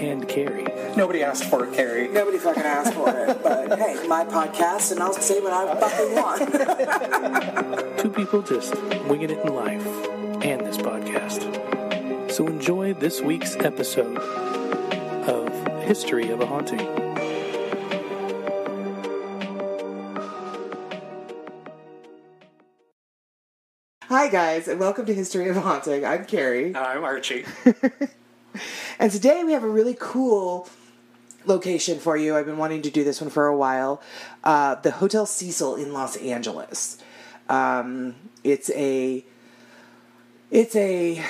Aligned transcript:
And 0.00 0.26
Carrie. 0.26 0.64
Nobody 0.96 1.22
asked 1.22 1.44
for 1.44 1.66
it, 1.66 1.74
Carrie. 1.74 2.08
Nobody 2.08 2.38
fucking 2.38 2.62
asked 2.62 2.94
for 2.94 3.10
it, 3.10 3.42
but 3.42 3.78
hey, 3.78 4.06
my 4.08 4.24
podcast, 4.24 4.92
and 4.92 5.00
I'll 5.00 5.12
say 5.12 5.40
what 5.40 5.52
I 5.52 5.74
fucking 5.78 6.14
want. 6.14 7.98
Two 7.98 8.10
people 8.10 8.40
just 8.42 8.74
winging 9.06 9.30
it 9.30 9.38
in 9.38 9.54
life 9.54 9.86
and 10.42 10.66
this 10.66 10.78
podcast. 10.78 12.30
So 12.30 12.46
enjoy 12.46 12.94
this 12.94 13.20
week's 13.20 13.56
episode 13.56 14.16
of 15.28 15.82
History 15.82 16.30
of 16.30 16.40
a 16.40 16.46
Haunting. 16.46 16.80
Hi, 24.04 24.28
guys, 24.28 24.66
and 24.66 24.80
welcome 24.80 25.04
to 25.06 25.14
History 25.14 25.48
of 25.50 25.56
a 25.56 25.60
Haunting. 25.60 26.04
I'm 26.04 26.24
Carrie. 26.24 26.74
I'm 26.74 27.04
Archie. 27.04 27.44
And 28.98 29.10
today 29.10 29.42
we 29.44 29.52
have 29.52 29.64
a 29.64 29.68
really 29.68 29.96
cool 29.98 30.68
location 31.46 31.98
for 31.98 32.16
you. 32.16 32.36
I've 32.36 32.46
been 32.46 32.58
wanting 32.58 32.82
to 32.82 32.90
do 32.90 33.02
this 33.02 33.20
one 33.20 33.30
for 33.30 33.46
a 33.46 33.56
while. 33.56 34.02
Uh, 34.44 34.74
the 34.74 34.90
Hotel 34.90 35.24
Cecil 35.24 35.76
in 35.76 35.92
Los 35.92 36.16
Angeles. 36.16 36.98
Um, 37.48 38.14
it's 38.44 38.70
a 38.70 39.24
it's 40.50 40.76
a 40.76 41.24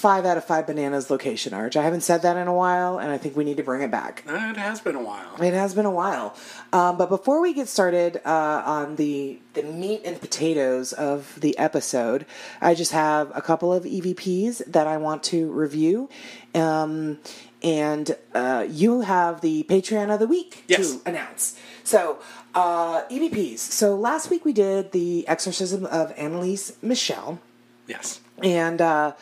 five 0.00 0.24
out 0.24 0.36
of 0.36 0.44
five 0.44 0.66
bananas 0.66 1.10
location, 1.10 1.52
Arch. 1.54 1.76
I 1.76 1.82
haven't 1.82 2.00
said 2.00 2.22
that 2.22 2.36
in 2.36 2.48
a 2.48 2.54
while, 2.54 2.98
and 2.98 3.10
I 3.10 3.18
think 3.18 3.36
we 3.36 3.44
need 3.44 3.58
to 3.58 3.62
bring 3.62 3.82
it 3.82 3.90
back. 3.90 4.24
It 4.26 4.56
has 4.56 4.80
been 4.80 4.96
a 4.96 5.02
while. 5.02 5.40
It 5.40 5.54
has 5.54 5.74
been 5.74 5.84
a 5.86 5.90
while. 5.90 6.34
Um, 6.72 6.96
but 6.98 7.08
before 7.08 7.40
we 7.40 7.52
get 7.52 7.68
started 7.68 8.20
uh, 8.24 8.62
on 8.64 8.96
the, 8.96 9.38
the 9.54 9.62
meat 9.62 10.02
and 10.04 10.20
potatoes 10.20 10.92
of 10.92 11.38
the 11.40 11.56
episode, 11.58 12.24
I 12.60 12.74
just 12.74 12.92
have 12.92 13.30
a 13.36 13.42
couple 13.42 13.72
of 13.72 13.84
EVPs 13.84 14.64
that 14.66 14.86
I 14.86 14.96
want 14.96 15.22
to 15.24 15.50
review. 15.52 16.08
Um, 16.54 17.18
and 17.62 18.16
uh, 18.34 18.66
you 18.68 19.02
have 19.02 19.42
the 19.42 19.64
Patreon 19.68 20.12
of 20.12 20.18
the 20.18 20.26
week 20.26 20.64
Yes. 20.66 20.96
to 20.96 21.08
announce. 21.08 21.58
So, 21.84 22.18
uh, 22.54 23.02
EVPs. 23.10 23.58
So 23.58 23.94
last 23.94 24.30
week 24.30 24.44
we 24.46 24.52
did 24.54 24.92
the 24.92 25.28
exorcism 25.28 25.84
of 25.84 26.12
Annalise 26.16 26.72
Michelle. 26.82 27.38
Yes. 27.86 28.20
And 28.42 28.80
uh, 28.80 29.12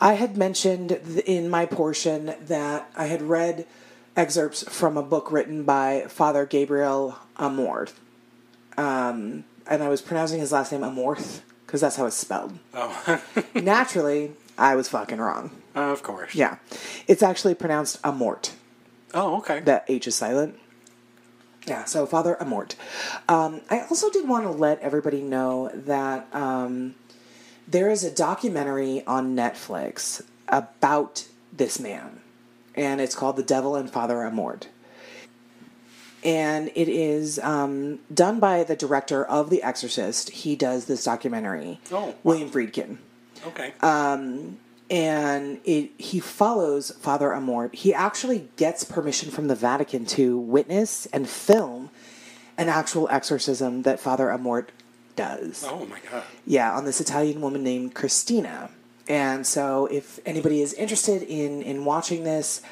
I 0.00 0.14
had 0.14 0.36
mentioned 0.36 0.92
in 1.26 1.48
my 1.50 1.66
portion 1.66 2.34
that 2.46 2.90
I 2.96 3.06
had 3.06 3.22
read 3.22 3.66
excerpts 4.16 4.62
from 4.68 4.96
a 4.96 5.02
book 5.02 5.30
written 5.30 5.64
by 5.64 6.06
Father 6.08 6.46
Gabriel 6.46 7.18
Amorth. 7.36 7.92
Um, 8.76 9.44
and 9.66 9.82
I 9.82 9.88
was 9.88 10.00
pronouncing 10.00 10.40
his 10.40 10.52
last 10.52 10.72
name 10.72 10.80
Amorth 10.80 11.40
because 11.66 11.80
that's 11.82 11.96
how 11.96 12.06
it's 12.06 12.16
spelled. 12.16 12.58
Oh, 12.74 13.22
Naturally, 13.54 14.32
I 14.56 14.74
was 14.74 14.88
fucking 14.88 15.18
wrong. 15.18 15.50
of 15.74 16.02
course. 16.02 16.34
Yeah. 16.34 16.56
It's 17.06 17.22
actually 17.22 17.54
pronounced 17.54 18.00
Amort. 18.02 18.52
Oh, 19.12 19.38
okay. 19.38 19.60
The 19.60 19.82
H 19.86 20.06
is 20.06 20.14
silent. 20.16 20.58
Yeah, 21.66 21.84
so 21.84 22.06
Father 22.06 22.36
Amort. 22.40 22.74
Um, 23.28 23.60
I 23.68 23.80
also 23.82 24.08
did 24.10 24.26
want 24.26 24.44
to 24.44 24.50
let 24.50 24.80
everybody 24.80 25.20
know 25.20 25.70
that 25.74 26.26
um, 26.34 26.94
there 27.66 27.90
is 27.90 28.04
a 28.04 28.10
documentary 28.10 29.04
on 29.06 29.34
Netflix 29.36 30.22
about 30.48 31.26
this 31.52 31.78
man, 31.78 32.20
and 32.74 33.00
it's 33.00 33.14
called 33.14 33.36
The 33.36 33.42
Devil 33.42 33.76
and 33.76 33.90
Father 33.90 34.16
Amort. 34.16 34.66
And 36.22 36.70
it 36.74 36.88
is 36.88 37.38
um, 37.38 38.00
done 38.12 38.40
by 38.40 38.62
the 38.62 38.76
director 38.76 39.24
of 39.24 39.48
The 39.48 39.62
Exorcist. 39.62 40.30
He 40.30 40.54
does 40.54 40.84
this 40.84 41.04
documentary, 41.04 41.80
Oh. 41.90 42.14
William 42.22 42.50
Friedkin 42.50 42.98
okay. 43.46 43.72
Um, 43.80 44.58
and 44.90 45.60
it 45.64 45.90
he 45.98 46.20
follows 46.20 46.90
Father 46.90 47.28
Amort. 47.28 47.74
He 47.74 47.94
actually 47.94 48.48
gets 48.56 48.84
permission 48.84 49.30
from 49.30 49.48
the 49.48 49.54
Vatican 49.54 50.04
to 50.06 50.36
witness 50.38 51.06
and 51.06 51.28
film 51.28 51.90
an 52.58 52.68
actual 52.68 53.08
exorcism 53.10 53.82
that 53.82 54.00
Father 54.00 54.26
Amort 54.26 54.68
does. 55.20 55.64
oh 55.68 55.86
my 55.86 55.98
god. 56.10 56.24
Yeah, 56.46 56.72
on 56.76 56.84
this 56.84 57.00
Italian 57.00 57.40
woman 57.40 57.62
named 57.62 57.94
Christina. 57.94 58.70
And 59.08 59.46
so 59.46 59.86
if 59.86 60.20
anybody 60.24 60.62
is 60.62 60.72
interested 60.74 61.22
in 61.22 61.62
in 61.62 61.84
watching 61.84 62.24
this, 62.24 62.62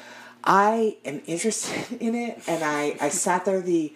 I 0.43 0.97
am 1.05 1.21
interested 1.25 1.97
in 1.99 2.15
it 2.15 2.41
and 2.47 2.63
I 2.63 2.95
I 2.99 3.09
sat 3.09 3.45
there 3.45 3.61
the 3.61 3.93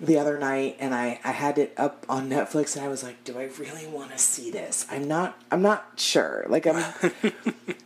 the 0.00 0.18
other 0.18 0.38
night 0.38 0.76
and 0.80 0.92
I, 0.92 1.20
I 1.22 1.30
had 1.30 1.56
it 1.56 1.72
up 1.76 2.04
on 2.08 2.28
Netflix 2.28 2.76
and 2.76 2.84
I 2.84 2.88
was 2.88 3.04
like, 3.04 3.22
do 3.22 3.38
I 3.38 3.44
really 3.58 3.86
want 3.86 4.10
to 4.10 4.18
see 4.18 4.50
this? 4.50 4.86
I'm 4.90 5.06
not 5.06 5.38
I'm 5.50 5.62
not 5.62 5.92
sure. 5.96 6.44
Like 6.48 6.66
I'm 6.66 6.82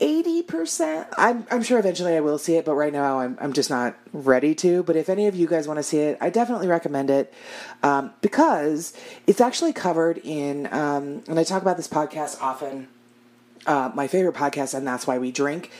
eighty 0.00 0.42
percent. 0.42 1.08
I'm 1.16 1.46
I'm 1.50 1.62
sure 1.62 1.78
eventually 1.78 2.16
I 2.16 2.20
will 2.20 2.38
see 2.38 2.56
it, 2.56 2.64
but 2.64 2.74
right 2.74 2.92
now 2.92 3.20
I'm 3.20 3.36
I'm 3.40 3.52
just 3.52 3.70
not 3.70 3.96
ready 4.12 4.54
to. 4.56 4.82
But 4.82 4.96
if 4.96 5.08
any 5.08 5.26
of 5.26 5.34
you 5.34 5.46
guys 5.46 5.66
want 5.66 5.78
to 5.78 5.82
see 5.82 5.98
it, 5.98 6.18
I 6.20 6.30
definitely 6.30 6.68
recommend 6.68 7.10
it 7.10 7.32
um, 7.82 8.12
because 8.20 8.92
it's 9.26 9.40
actually 9.40 9.72
covered 9.72 10.18
in. 10.18 10.66
Um, 10.72 11.22
and 11.28 11.38
I 11.38 11.44
talk 11.44 11.62
about 11.62 11.76
this 11.76 11.88
podcast 11.88 12.40
often. 12.40 12.88
Uh, 13.66 13.90
my 13.94 14.06
favorite 14.06 14.34
podcast, 14.34 14.72
and 14.72 14.86
that's 14.86 15.06
why 15.06 15.18
we 15.18 15.30
drink. 15.30 15.70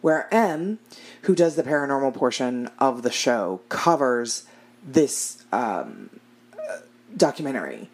Where 0.00 0.32
M, 0.34 0.78
who 1.22 1.34
does 1.34 1.56
the 1.56 1.62
paranormal 1.62 2.12
portion 2.12 2.68
of 2.78 3.02
the 3.02 3.10
show, 3.10 3.62
covers 3.70 4.44
this 4.86 5.42
um, 5.50 6.10
documentary 7.16 7.88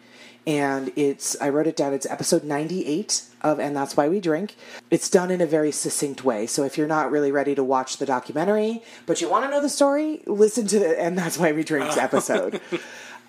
and 0.47 0.91
it's 0.95 1.39
I 1.39 1.49
wrote 1.49 1.67
it 1.67 1.75
down. 1.75 1.93
It's 1.93 2.05
episode 2.05 2.43
98 2.43 3.23
of 3.41 3.59
And 3.59 3.75
That's 3.75 3.95
Why 3.95 4.09
We 4.09 4.19
Drink. 4.19 4.55
It's 4.89 5.09
done 5.09 5.29
in 5.31 5.41
a 5.41 5.45
very 5.45 5.71
succinct 5.71 6.23
way. 6.23 6.47
So 6.47 6.63
if 6.63 6.77
you're 6.77 6.87
not 6.87 7.11
really 7.11 7.31
ready 7.31 7.55
to 7.55 7.63
watch 7.63 7.97
the 7.97 8.05
documentary, 8.05 8.81
but 9.05 9.21
you 9.21 9.29
want 9.29 9.45
to 9.45 9.51
know 9.51 9.61
the 9.61 9.69
story, 9.69 10.21
listen 10.25 10.67
to 10.67 10.79
the 10.79 10.99
And 10.99 11.17
That's 11.17 11.37
Why 11.37 11.51
We 11.51 11.63
Drink's 11.63 11.97
episode. 11.97 12.59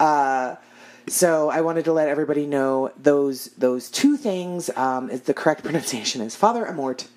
uh, 0.01 0.57
so 1.09 1.51
I 1.51 1.61
wanted 1.61 1.85
to 1.87 1.93
let 1.93 2.09
everybody 2.09 2.47
know 2.47 2.93
those 2.97 3.47
those 3.59 3.91
two 3.91 4.17
things. 4.17 4.71
Um, 4.77 5.11
is 5.11 5.23
the 5.23 5.35
correct 5.35 5.65
pronunciation 5.65 6.23
is 6.23 6.37
Father 6.37 6.65
Amort, 6.65 7.09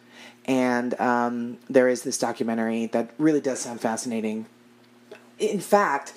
and 0.46 1.00
um, 1.00 1.58
there 1.70 1.88
is 1.88 2.04
this 2.04 2.18
documentary 2.18 2.88
that 2.88 3.12
really 3.18 3.42
does 3.42 3.60
sound 3.60 3.82
fascinating. 3.82 4.48
In 5.38 5.60
fact, 5.60 6.14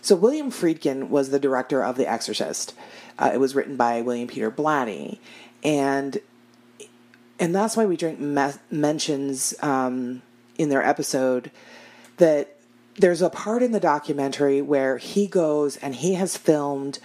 so 0.00 0.16
William 0.16 0.50
Friedkin 0.50 1.08
was 1.08 1.30
the 1.30 1.38
director 1.38 1.82
of 1.82 1.96
The 1.96 2.10
Exorcist. 2.10 2.74
Uh, 3.18 3.30
it 3.32 3.38
was 3.38 3.54
written 3.54 3.76
by 3.76 4.00
William 4.00 4.28
Peter 4.28 4.50
Blatty, 4.50 5.18
and 5.62 6.18
and 7.38 7.54
that's 7.54 7.76
why 7.76 7.84
we 7.84 7.96
drink 7.96 8.20
me- 8.20 8.52
mentions 8.70 9.54
um, 9.62 10.22
in 10.56 10.68
their 10.68 10.84
episode 10.84 11.50
that 12.18 12.56
there's 12.96 13.22
a 13.22 13.30
part 13.30 13.62
in 13.62 13.72
the 13.72 13.80
documentary 13.80 14.62
where 14.62 14.98
he 14.98 15.26
goes 15.26 15.76
and 15.78 15.96
he 15.96 16.14
has 16.14 16.36
filmed 16.36 17.00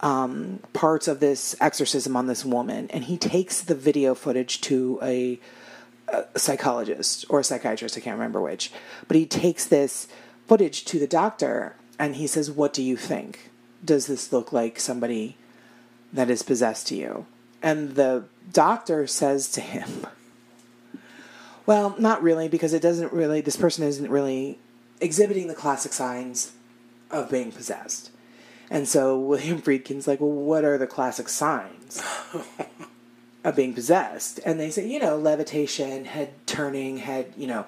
um, 0.00 0.60
parts 0.72 1.08
of 1.08 1.20
this 1.20 1.56
exorcism 1.60 2.16
on 2.16 2.26
this 2.26 2.44
woman, 2.44 2.88
and 2.90 3.04
he 3.04 3.16
takes 3.16 3.60
the 3.60 3.74
video 3.74 4.14
footage 4.14 4.60
to 4.62 4.98
a, 5.02 5.40
a 6.08 6.38
psychologist 6.38 7.24
or 7.28 7.40
a 7.40 7.44
psychiatrist, 7.44 7.96
I 7.96 8.00
can't 8.00 8.16
remember 8.16 8.40
which, 8.40 8.72
but 9.06 9.16
he 9.16 9.26
takes 9.26 9.66
this 9.66 10.06
footage 10.46 10.84
to 10.86 10.98
the 10.98 11.06
doctor 11.06 11.76
and 11.98 12.16
he 12.16 12.26
says, 12.26 12.50
What 12.50 12.72
do 12.72 12.82
you 12.82 12.96
think? 12.96 13.50
Does 13.84 14.06
this 14.06 14.32
look 14.32 14.52
like 14.52 14.78
somebody 14.78 15.36
that 16.12 16.30
is 16.30 16.42
possessed 16.42 16.86
to 16.88 16.96
you? 16.96 17.26
And 17.62 17.94
the 17.94 18.24
doctor 18.52 19.06
says 19.06 19.50
to 19.52 19.60
him, 19.60 20.06
Well, 21.66 21.96
not 21.98 22.22
really, 22.22 22.48
because 22.48 22.72
it 22.72 22.82
doesn't 22.82 23.12
really, 23.12 23.40
this 23.40 23.56
person 23.56 23.84
isn't 23.84 24.10
really 24.10 24.58
exhibiting 25.00 25.48
the 25.48 25.54
classic 25.54 25.92
signs 25.92 26.52
of 27.10 27.30
being 27.30 27.52
possessed. 27.52 28.10
And 28.70 28.86
so 28.86 29.18
William 29.18 29.60
Friedkin's 29.62 30.06
like, 30.06 30.20
Well, 30.20 30.30
what 30.30 30.64
are 30.64 30.78
the 30.78 30.86
classic 30.86 31.28
signs 31.28 32.02
of 33.44 33.56
being 33.56 33.74
possessed? 33.74 34.40
And 34.44 34.60
they 34.60 34.70
say, 34.70 34.86
You 34.86 35.00
know, 35.00 35.16
levitation, 35.16 36.04
head 36.04 36.34
turning, 36.46 36.98
head, 36.98 37.32
you 37.36 37.46
know. 37.46 37.66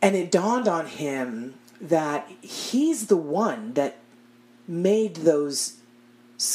And 0.00 0.14
it 0.14 0.30
dawned 0.30 0.68
on 0.68 0.86
him 0.86 1.54
that 1.80 2.28
he's 2.40 3.06
the 3.06 3.16
one 3.16 3.74
that 3.74 3.96
made 4.66 5.16
those 5.16 5.77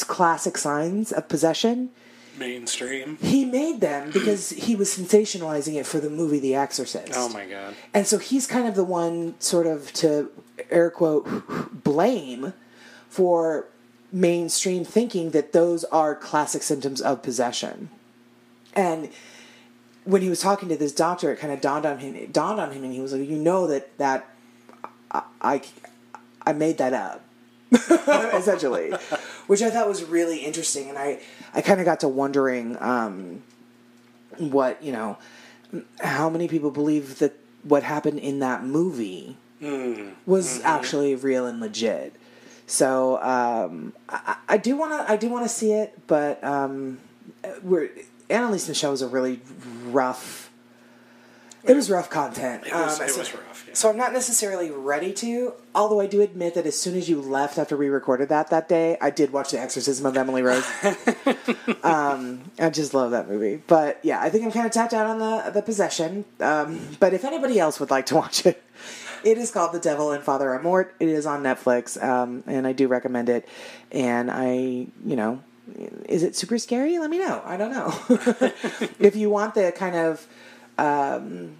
classic 0.06 0.56
signs 0.58 1.12
of 1.12 1.28
possession. 1.28 1.90
mainstream. 2.38 3.16
He 3.20 3.44
made 3.44 3.80
them 3.80 4.10
because 4.10 4.50
he 4.50 4.74
was 4.74 4.96
sensationalizing 4.96 5.74
it 5.74 5.86
for 5.86 6.00
the 6.00 6.10
movie 6.10 6.40
The 6.40 6.54
Exorcist. 6.54 7.12
Oh 7.14 7.28
my 7.28 7.46
god. 7.46 7.74
And 7.92 8.06
so 8.06 8.18
he's 8.18 8.46
kind 8.46 8.66
of 8.66 8.74
the 8.74 8.84
one, 8.84 9.34
sort 9.40 9.66
of, 9.66 9.92
to 9.94 10.30
air 10.70 10.90
quote, 10.90 11.28
blame 11.84 12.52
for 13.08 13.66
mainstream 14.10 14.84
thinking 14.84 15.30
that 15.30 15.52
those 15.52 15.84
are 15.84 16.14
classic 16.14 16.62
symptoms 16.62 17.00
of 17.00 17.22
possession. 17.22 17.90
And 18.74 19.10
when 20.04 20.22
he 20.22 20.28
was 20.28 20.40
talking 20.40 20.68
to 20.68 20.76
this 20.76 20.92
doctor, 20.92 21.32
it 21.32 21.38
kind 21.38 21.52
of 21.52 21.60
dawned 21.60 21.86
on 21.86 21.98
him. 21.98 22.14
It 22.16 22.32
dawned 22.32 22.60
on 22.60 22.72
him, 22.72 22.82
and 22.84 22.92
he 22.92 23.00
was 23.00 23.12
like, 23.12 23.28
"You 23.28 23.36
know 23.36 23.66
that 23.68 23.96
that 23.98 24.28
I 25.10 25.22
I, 25.40 25.62
I 26.44 26.52
made 26.52 26.78
that 26.78 26.92
up." 26.92 27.22
essentially, 27.72 28.92
which 29.46 29.62
I 29.62 29.70
thought 29.70 29.88
was 29.88 30.04
really 30.04 30.38
interesting, 30.38 30.88
and 30.88 30.98
I 30.98 31.20
I 31.52 31.60
kind 31.60 31.80
of 31.80 31.86
got 31.86 32.00
to 32.00 32.08
wondering 32.08 32.76
um, 32.80 33.42
what 34.38 34.82
you 34.82 34.92
know 34.92 35.18
how 36.00 36.28
many 36.30 36.48
people 36.48 36.70
believe 36.70 37.18
that 37.18 37.32
what 37.62 37.82
happened 37.82 38.18
in 38.18 38.38
that 38.40 38.64
movie 38.64 39.36
was 40.26 40.60
actually 40.62 41.14
real 41.14 41.46
and 41.46 41.60
legit. 41.60 42.14
So 42.66 43.20
um, 43.22 43.92
I, 44.08 44.36
I 44.48 44.56
do 44.56 44.76
want 44.76 44.92
to 44.92 45.10
I 45.10 45.16
do 45.16 45.28
want 45.28 45.44
to 45.44 45.48
see 45.48 45.72
it, 45.72 45.98
but 46.06 46.42
um, 46.44 46.98
we're 47.62 47.90
Annalise 48.30 48.68
Michelle 48.68 48.90
was 48.92 49.02
a 49.02 49.08
really 49.08 49.40
rough. 49.86 50.43
It 51.66 51.74
was 51.74 51.90
rough 51.90 52.10
content. 52.10 52.66
It 52.66 52.74
was- 52.74 53.00
Um, 53.00 53.06
it 53.06 53.10
so, 53.10 53.18
was 53.20 53.34
rough, 53.34 53.64
yeah. 53.66 53.74
So 53.74 53.88
I'm 53.90 53.96
not 53.96 54.12
necessarily 54.12 54.70
ready 54.70 55.12
to. 55.14 55.54
Although 55.74 56.00
I 56.00 56.06
do 56.06 56.20
admit 56.20 56.54
that 56.54 56.66
as 56.66 56.78
soon 56.78 56.96
as 56.96 57.08
you 57.08 57.20
left 57.20 57.58
after 57.58 57.76
we 57.76 57.88
recorded 57.88 58.28
that 58.28 58.50
that 58.50 58.68
day, 58.68 58.98
I 59.00 59.10
did 59.10 59.32
watch 59.32 59.50
The 59.50 59.60
Exorcism 59.60 60.04
of 60.06 60.16
Emily 60.16 60.42
Rose. 60.42 60.64
um, 61.82 62.42
I 62.58 62.70
just 62.70 62.94
love 62.94 63.10
that 63.12 63.28
movie. 63.28 63.62
But 63.66 63.98
yeah, 64.02 64.20
I 64.20 64.30
think 64.30 64.44
I'm 64.44 64.52
kind 64.52 64.66
of 64.66 64.72
tapped 64.72 64.92
out 64.94 65.06
on 65.06 65.18
the 65.18 65.50
the 65.50 65.62
possession. 65.62 66.24
Um, 66.40 66.80
but 67.00 67.14
if 67.14 67.24
anybody 67.24 67.58
else 67.58 67.80
would 67.80 67.90
like 67.90 68.06
to 68.06 68.14
watch 68.22 68.46
it, 68.46 68.62
it 69.24 69.38
is 69.38 69.50
called 69.50 69.72
The 69.72 69.80
Devil 69.80 70.12
and 70.12 70.22
Father 70.22 70.48
Amort. 70.48 70.90
It 71.00 71.08
is 71.08 71.26
on 71.26 71.42
Netflix, 71.42 72.02
um, 72.02 72.44
and 72.46 72.66
I 72.66 72.72
do 72.72 72.88
recommend 72.88 73.28
it. 73.28 73.48
And 73.90 74.30
I, 74.30 74.52
you 74.52 75.16
know, 75.16 75.42
is 76.08 76.22
it 76.22 76.36
super 76.36 76.58
scary? 76.58 76.98
Let 76.98 77.08
me 77.10 77.18
know. 77.18 77.40
I 77.44 77.56
don't 77.56 77.70
know. 77.72 77.94
if 78.98 79.16
you 79.16 79.30
want 79.30 79.54
the 79.54 79.72
kind 79.72 79.96
of 79.96 80.26
um, 80.78 81.56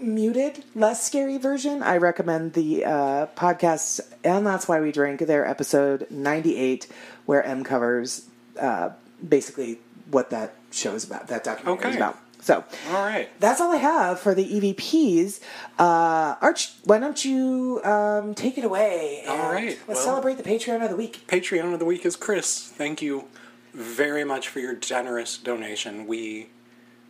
muted, 0.00 0.64
less 0.74 1.04
scary 1.04 1.38
version, 1.38 1.82
I 1.82 1.96
recommend 1.96 2.52
the 2.54 2.84
uh, 2.84 3.26
podcast, 3.36 4.00
and 4.24 4.46
that's 4.46 4.68
why 4.68 4.80
we 4.80 4.92
drink. 4.92 5.20
Their 5.20 5.46
episode 5.46 6.06
ninety 6.10 6.56
eight, 6.56 6.86
where 7.24 7.42
M 7.42 7.64
covers 7.64 8.26
uh, 8.60 8.90
basically 9.26 9.78
what 10.10 10.30
that 10.30 10.54
show 10.70 10.94
is 10.94 11.04
about. 11.04 11.28
That 11.28 11.44
documentary 11.44 11.90
is 11.90 11.96
about. 11.96 12.18
So 12.38 12.62
All 12.90 13.04
right. 13.04 13.28
that's 13.40 13.60
all 13.60 13.72
I 13.72 13.76
have 13.76 14.20
for 14.20 14.32
the 14.34 14.44
EVPs. 14.44 15.40
Uh, 15.80 16.36
Arch, 16.40 16.74
why 16.84 16.98
don't 16.98 17.24
you 17.24 17.80
um, 17.82 18.34
take 18.34 18.56
it 18.56 18.64
away? 18.64 19.22
and 19.26 19.30
All 19.40 19.50
right, 19.52 19.76
Let's 19.88 19.88
well- 19.88 20.04
celebrate 20.04 20.34
the 20.36 20.44
Patreon 20.44 20.82
of 20.84 20.90
the 20.90 20.96
week. 20.96 21.26
Patreon 21.26 21.72
of 21.72 21.80
the 21.80 21.84
week 21.84 22.04
is 22.06 22.14
Chris. 22.14 22.60
Thank 22.68 23.02
you 23.02 23.24
very 23.72 24.22
much 24.22 24.48
for 24.48 24.60
your 24.60 24.74
generous 24.74 25.38
donation. 25.38 26.06
We 26.06 26.50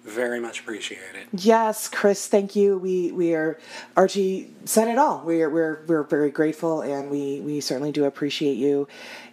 very 0.06 0.41
much 0.41 0.61
appreciate 0.61 1.14
it. 1.14 1.29
Yes, 1.32 1.88
Chris, 1.88 2.29
thank 2.29 2.56
you. 2.56 2.79
We 2.79 3.12
we 3.12 3.35
are 3.35 3.58
Archie 3.97 4.55
said 4.64 4.88
it 4.88 4.99
all. 4.99 5.23
We're 5.25 5.50
we're 5.50 5.85
we're 5.87 6.03
very 6.05 6.31
grateful, 6.31 6.81
and 6.81 7.11
we 7.11 7.41
we 7.41 7.61
certainly 7.61 7.93
do 7.93 8.05
appreciate 8.05 8.56
you. 8.56 8.88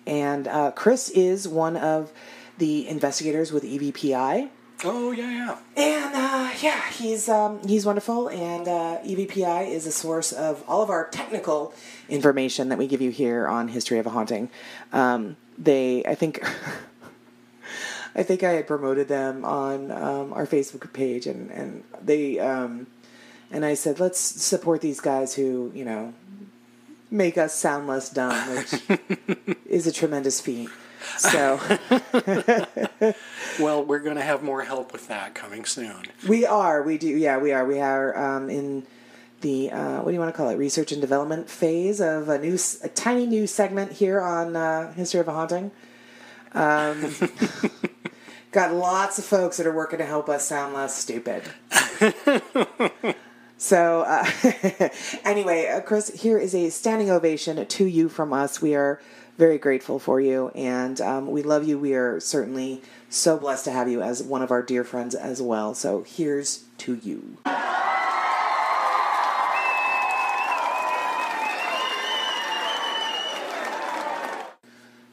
And 0.06 0.48
uh, 0.48 0.72
Chris 0.72 1.10
is 1.10 1.48
one 1.48 1.78
of 1.78 2.12
the 2.58 2.88
investigators 2.88 3.52
with 3.52 3.64
EVPI. 3.64 4.50
Oh 4.86 5.12
yeah, 5.12 5.32
yeah. 5.32 5.58
And 5.78 6.16
uh, 6.16 6.52
yeah, 6.62 6.90
he's 6.92 7.30
um, 7.30 7.66
he's 7.66 7.86
wonderful, 7.86 8.28
and 8.30 8.68
uh, 8.68 8.98
EVPI 9.06 9.70
is 9.70 9.86
a 9.86 9.92
source 9.92 10.34
of 10.34 10.64
all 10.68 10.82
of 10.82 10.90
our 10.90 11.08
technical 11.10 11.74
information 12.10 12.70
that 12.70 12.78
we 12.78 12.88
give 12.88 13.00
you 13.02 13.12
here 13.12 13.48
on 13.48 13.70
History 13.70 14.00
of 14.00 14.06
a 14.06 14.10
Haunting. 14.10 14.50
Um, 14.92 15.38
they, 15.58 16.04
I 16.06 16.16
think, 16.16 16.44
I 18.16 18.24
think 18.24 18.44
I 18.44 18.52
had 18.52 18.68
promoted 18.68 19.08
them 19.08 19.44
on 19.44 19.92
um, 19.92 20.34
our 20.34 20.46
Facebook 20.46 20.92
page, 20.94 21.26
and 21.26 21.50
and 21.52 21.84
they 22.02 22.40
um, 22.40 22.88
and 23.52 23.66
I 23.66 23.74
said, 23.74 24.00
let's 24.00 24.20
support 24.20 24.82
these 24.82 25.00
guys 25.00 25.36
who 25.36 25.72
you 25.74 25.86
know 25.86 26.14
make 27.10 27.38
us 27.38 27.54
sound 27.54 27.88
less 27.88 28.10
dumb, 28.10 28.56
which 28.56 29.58
is 29.66 29.88
a 29.88 29.92
tremendous 29.92 30.42
feat. 30.42 30.70
So. 31.18 31.60
Well, 33.60 33.84
we're 33.84 34.00
going 34.00 34.16
to 34.16 34.24
have 34.24 34.42
more 34.42 34.64
help 34.64 34.92
with 34.92 35.08
that 35.08 35.36
coming 35.36 35.66
soon. 35.66 36.04
We 36.28 36.46
are. 36.46 36.82
We 36.82 36.98
do. 36.98 37.08
Yeah, 37.08 37.38
we 37.38 37.52
are. 37.52 37.66
We 37.66 37.80
are 37.80 38.18
um, 38.18 38.50
in 38.50 38.86
the 39.42 39.72
uh, 39.72 39.98
what 39.98 40.08
do 40.08 40.14
you 40.14 40.20
want 40.20 40.34
to 40.34 40.38
call 40.38 40.50
it? 40.50 40.56
Research 40.56 40.92
and 40.92 41.02
development 41.02 41.50
phase 41.50 42.02
of 42.02 42.30
a 42.30 42.40
new, 42.40 42.58
a 42.84 42.90
tiny 42.90 43.26
new 43.26 43.46
segment 43.46 43.94
here 43.94 44.22
on 44.22 44.56
uh, 44.56 44.94
History 44.94 45.20
of 45.20 45.28
a 45.28 45.34
Haunting. 45.34 45.72
Um, 46.54 47.14
got 48.54 48.74
lots 48.74 49.20
of 49.20 49.26
folks 49.26 49.58
that 49.58 49.68
are 49.68 49.74
working 49.74 50.00
to 50.00 50.06
help 50.06 50.30
us 50.30 50.48
sound 50.48 50.74
less 50.74 50.96
stupid. 50.96 51.44
So, 53.64 54.02
uh, 54.02 54.90
anyway, 55.24 55.68
uh, 55.70 55.80
Chris, 55.80 56.10
here 56.22 56.38
is 56.38 56.54
a 56.54 56.70
standing 56.70 57.10
ovation 57.10 57.66
to 57.66 57.86
you 57.86 58.10
from 58.10 58.34
us. 58.34 58.62
We 58.62 58.76
are 58.76 59.00
very 59.38 59.58
grateful 59.58 60.00
for 60.00 60.20
you, 60.20 60.50
and 60.50 61.00
um, 61.00 61.32
we 61.32 61.44
love 61.44 61.66
you. 61.66 61.80
We 61.80 61.94
are 61.94 62.20
certainly 62.20 62.82
so 63.08 63.38
blessed 63.38 63.64
to 63.64 63.72
have 63.72 63.88
you 63.88 64.02
as 64.02 64.22
one 64.22 64.42
of 64.42 64.52
our 64.52 64.62
dear 64.62 64.84
friends 64.84 65.16
as 65.16 65.42
well. 65.42 65.74
So, 65.76 66.04
here's 66.06 66.66
to 66.80 66.96
you. 66.96 67.38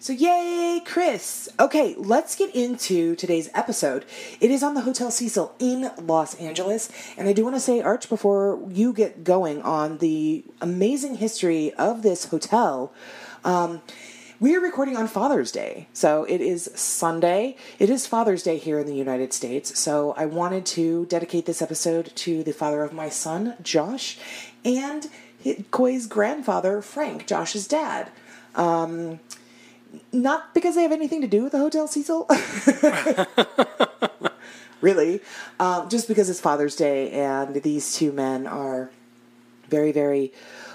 So, 0.00 0.12
yay, 0.12 0.59
Chris. 0.80 1.48
Okay, 1.58 1.94
let's 1.96 2.34
get 2.34 2.54
into 2.54 3.14
today's 3.14 3.48
episode. 3.54 4.04
It 4.40 4.50
is 4.50 4.62
on 4.62 4.74
the 4.74 4.80
Hotel 4.80 5.10
Cecil 5.10 5.54
in 5.58 5.90
Los 5.98 6.34
Angeles. 6.36 6.90
And 7.16 7.28
I 7.28 7.32
do 7.32 7.44
want 7.44 7.56
to 7.56 7.60
say, 7.60 7.80
Arch, 7.80 8.08
before 8.08 8.60
you 8.68 8.92
get 8.92 9.22
going 9.22 9.62
on 9.62 9.98
the 9.98 10.44
amazing 10.60 11.16
history 11.16 11.72
of 11.74 12.02
this 12.02 12.26
hotel, 12.26 12.92
um, 13.44 13.82
we 14.40 14.56
are 14.56 14.60
recording 14.60 14.96
on 14.96 15.06
Father's 15.06 15.52
Day. 15.52 15.86
So 15.92 16.24
it 16.24 16.40
is 16.40 16.70
Sunday. 16.74 17.56
It 17.78 17.90
is 17.90 18.06
Father's 18.06 18.42
Day 18.42 18.56
here 18.56 18.78
in 18.78 18.86
the 18.86 18.94
United 18.94 19.32
States. 19.32 19.78
So 19.78 20.14
I 20.16 20.26
wanted 20.26 20.64
to 20.66 21.04
dedicate 21.06 21.46
this 21.46 21.60
episode 21.60 22.12
to 22.16 22.42
the 22.42 22.52
father 22.52 22.82
of 22.82 22.92
my 22.92 23.08
son, 23.08 23.54
Josh, 23.62 24.18
and 24.64 25.08
Koi's 25.70 26.06
grandfather, 26.06 26.80
Frank, 26.82 27.26
Josh's 27.26 27.68
dad 27.68 28.10
not 30.12 30.54
because 30.54 30.74
they 30.74 30.82
have 30.82 30.92
anything 30.92 31.20
to 31.20 31.28
do 31.28 31.42
with 31.42 31.52
the 31.52 31.58
Hotel 31.58 31.86
Cecil. 31.86 32.28
really. 34.80 35.20
Um, 35.58 35.88
just 35.88 36.08
because 36.08 36.30
it's 36.30 36.40
Father's 36.40 36.76
Day 36.76 37.10
and 37.10 37.54
these 37.62 37.94
two 37.94 38.12
men 38.12 38.46
are 38.46 38.90
very, 39.68 39.92
very 39.92 40.32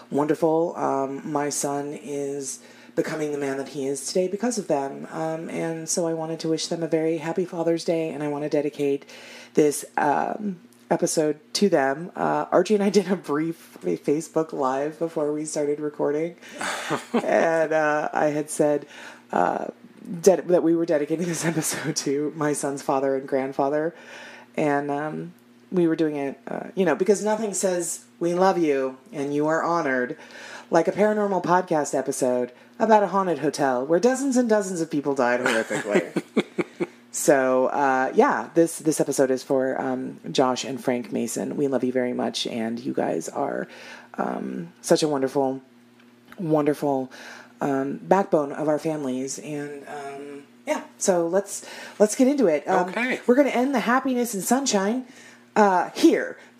wonderful. 0.10 0.76
Um, 0.76 1.32
my 1.32 1.50
son 1.50 1.98
is 2.02 2.60
becoming 2.96 3.32
the 3.32 3.38
man 3.38 3.58
that 3.58 3.70
he 3.70 3.86
is 3.86 4.06
today 4.08 4.28
because 4.28 4.58
of 4.58 4.68
them. 4.68 5.08
Um, 5.12 5.50
and 5.50 5.90
so 5.90 6.08
I 6.08 6.14
wanted 6.14 6.40
to 6.42 6.50
wish 6.50 6.68
them 6.68 6.82
a 6.82 6.88
very 6.88 7.18
happy 7.18 7.46
Father's 7.46 7.84
Day 7.84 8.10
and 8.10 8.24
I 8.24 8.30
want 8.30 8.44
to 8.44 8.50
dedicate 8.50 9.06
this. 9.54 9.86
Episode 10.92 11.40
to 11.54 11.68
them. 11.68 12.12
Uh, 12.16 12.46
archie 12.52 12.76
and 12.76 12.84
i 12.84 12.92
did 12.92 13.12
a 13.12 13.16
brief 13.16 13.78
facebook 13.82 14.54
live 14.54 15.00
before 15.00 15.34
we 15.34 15.44
started 15.46 15.80
recording. 15.80 16.36
And 17.14 17.74
uh, 17.74 18.10
I 18.14 18.28
had 18.28 18.52
said 18.52 18.86
uh, 19.32 19.66
ded- 20.22 20.48
that 20.48 20.62
we 20.62 20.76
were 20.76 20.86
dedicating 20.86 21.26
this 21.28 21.44
episode 21.54 21.96
to 21.98 22.32
my 22.36 22.54
son's 22.54 22.84
father 22.84 23.16
and 23.16 23.28
grandfather, 23.28 23.96
and 24.56 24.92
um, 24.92 25.34
we 25.72 25.88
were 25.88 25.96
doing 25.96 26.18
it, 26.18 26.40
uh, 26.48 26.68
you 26.76 26.86
know, 26.86 26.96
because 26.96 27.24
nothing 27.24 27.54
says 27.56 28.06
"we 28.20 28.36
love 28.36 28.60
you" 28.60 28.98
and 29.12 29.34
"you 29.34 29.48
are 29.48 29.64
honored" 29.64 30.16
like 30.70 30.88
a 30.88 30.92
paranormal 30.92 31.44
podcast 31.44 31.98
episode 31.98 32.52
about 32.78 33.02
a 33.04 33.08
haunted 33.08 33.40
hotel 33.40 33.84
where 33.86 34.00
dozens 34.00 34.38
and 34.38 34.48
dozens 34.50 34.82
of 34.82 34.92
people 34.92 35.16
died 35.16 35.40
horrifically. 35.40 36.22
So 37.16 37.68
uh, 37.68 38.12
yeah, 38.14 38.50
this 38.56 38.78
this 38.80 39.00
episode 39.00 39.32
is 39.32 39.42
for 39.42 39.80
um, 39.82 40.20
Josh 40.34 40.66
and 40.66 40.84
Frank 40.84 41.14
Mason. 41.14 41.56
We 41.56 41.70
love 41.70 41.82
you 41.86 41.94
very 41.94 42.12
much, 42.12 42.46
and 42.46 42.78
you 42.78 42.94
guys 42.94 43.30
are 43.30 43.70
um, 44.16 44.74
such 44.82 45.02
a 45.02 45.08
wonderful, 45.08 45.62
wonderful 46.38 47.10
um, 47.62 48.02
backbone 48.04 48.52
of 48.52 48.68
our 48.68 48.78
families. 48.78 49.40
And 49.40 49.88
um, 49.88 50.44
yeah, 50.68 50.84
so 50.98 51.26
let's 51.26 51.66
let's 52.00 52.18
get 52.18 52.28
into 52.28 52.48
it. 52.48 52.68
Um, 52.68 52.90
Okay. 52.90 53.22
we're 53.26 53.36
going 53.36 53.48
to 53.48 53.56
end 53.56 53.74
the 53.74 53.80
happiness 53.80 54.34
and 54.34 54.44
sunshine 54.44 55.06
uh, 55.56 55.92
here. 55.92 56.38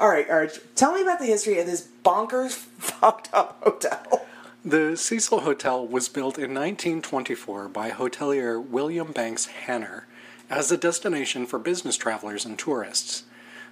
all 0.00 0.08
right, 0.08 0.28
all 0.30 0.38
right. 0.38 0.58
Tell 0.74 0.94
me 0.94 1.02
about 1.02 1.18
the 1.18 1.26
history 1.26 1.58
of 1.60 1.66
this 1.66 1.86
bonkers, 2.02 2.52
fucked 2.78 3.28
up 3.34 3.60
hotel. 3.62 4.24
The 4.66 4.96
Cecil 4.96 5.42
Hotel 5.42 5.86
was 5.86 6.08
built 6.08 6.38
in 6.38 6.52
1924 6.52 7.68
by 7.68 7.90
hotelier 7.90 8.58
William 8.60 9.12
Banks 9.12 9.46
Hanner 9.46 10.08
as 10.50 10.72
a 10.72 10.76
destination 10.76 11.46
for 11.46 11.60
business 11.60 11.96
travelers 11.96 12.44
and 12.44 12.58
tourists. 12.58 13.22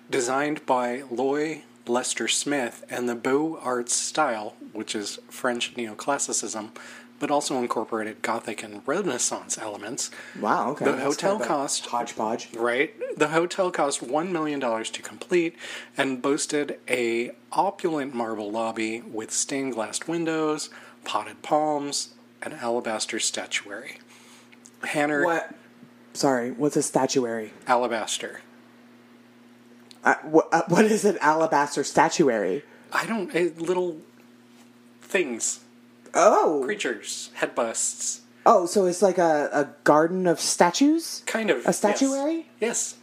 Designed 0.09 0.65
by 0.67 1.03
Loy 1.11 1.65
Lester 1.89 2.29
Smith 2.29 2.85
and 2.89 3.09
the 3.09 3.17
Beaux 3.17 3.59
Arts 3.61 3.93
style, 3.93 4.55
which 4.73 4.95
is 4.95 5.19
French 5.29 5.75
neoclassicism, 5.75 6.71
but 7.19 7.31
also 7.31 7.59
incorporated 7.59 8.23
Gothic 8.23 8.63
and 8.63 8.83
Renaissance 8.87 9.59
elements. 9.59 10.11
Wow. 10.41 10.71
Okay. 10.71 10.85
The 10.85 10.93
That's 10.93 11.03
hotel 11.05 11.31
kind 11.33 11.43
of 11.43 11.49
cost- 11.49 11.87
hodgepodge. 11.87 12.55
Right. 12.55 12.95
The 13.19 13.29
hotel 13.29 13.71
cost 13.71 14.03
one 14.03 14.33
million 14.33 14.61
dollars 14.61 14.91
to 14.91 15.03
complete 15.03 15.57
and 15.97 16.21
boasted 16.23 16.79
a 16.89 17.33
opulent 17.53 18.15
marble 18.15 18.51
lobby 18.51 19.01
with 19.01 19.33
stained 19.33 19.73
glass 19.75 20.07
windows, 20.07 20.71
potted 21.05 21.43
palms, 21.43 22.15
and 22.43 22.55
alabaster 22.55 23.19
statuary. 23.19 23.99
Hanner 24.83 25.25
What? 25.25 25.55
Sorry. 26.13 26.51
What's 26.53 26.77
a 26.77 26.83
statuary? 26.83 27.53
alabaster. 27.67 28.41
Uh, 30.05 30.15
what, 30.23 30.49
uh, 30.53 30.63
what 30.69 30.85
is 30.85 31.05
an 31.05 31.17
alabaster 31.21 31.83
statuary? 31.83 32.63
I 32.93 33.07
don't 33.07 33.35
eh, 33.35 33.49
little 33.57 33.99
things, 35.01 35.61
Oh. 36.15 36.63
creatures, 36.65 37.31
head 37.35 37.55
busts, 37.55 38.21
Oh, 38.47 38.67
so 38.67 38.85
it's 38.85 39.01
like 39.01 39.17
a, 39.17 39.49
a 39.53 39.69
garden 39.85 40.27
of 40.27 40.39
statues? 40.39 41.23
kind 41.25 41.49
of 41.51 41.65
A 41.65 41.73
statuary? 41.73 42.47
Yes. 42.61 42.97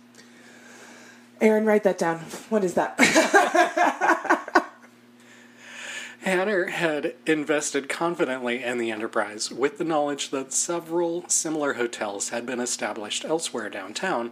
Aaron, 1.42 1.66
write 1.66 1.82
that 1.84 1.98
down. 1.98 2.20
What 2.50 2.64
is 2.64 2.76
that? 2.76 2.96
Hanner 6.22 6.68
had 6.68 7.16
invested 7.26 7.90
confidently 7.90 8.64
in 8.64 8.78
the 8.78 8.92
enterprise 8.92 9.52
with 9.52 9.80
the 9.80 9.84
knowledge 9.84 10.30
that 10.30 10.54
several 10.54 11.28
similar 11.28 11.74
hotels 11.74 12.30
had 12.30 12.46
been 12.46 12.60
established 12.60 13.26
elsewhere 13.26 13.72
downtown, 13.72 14.32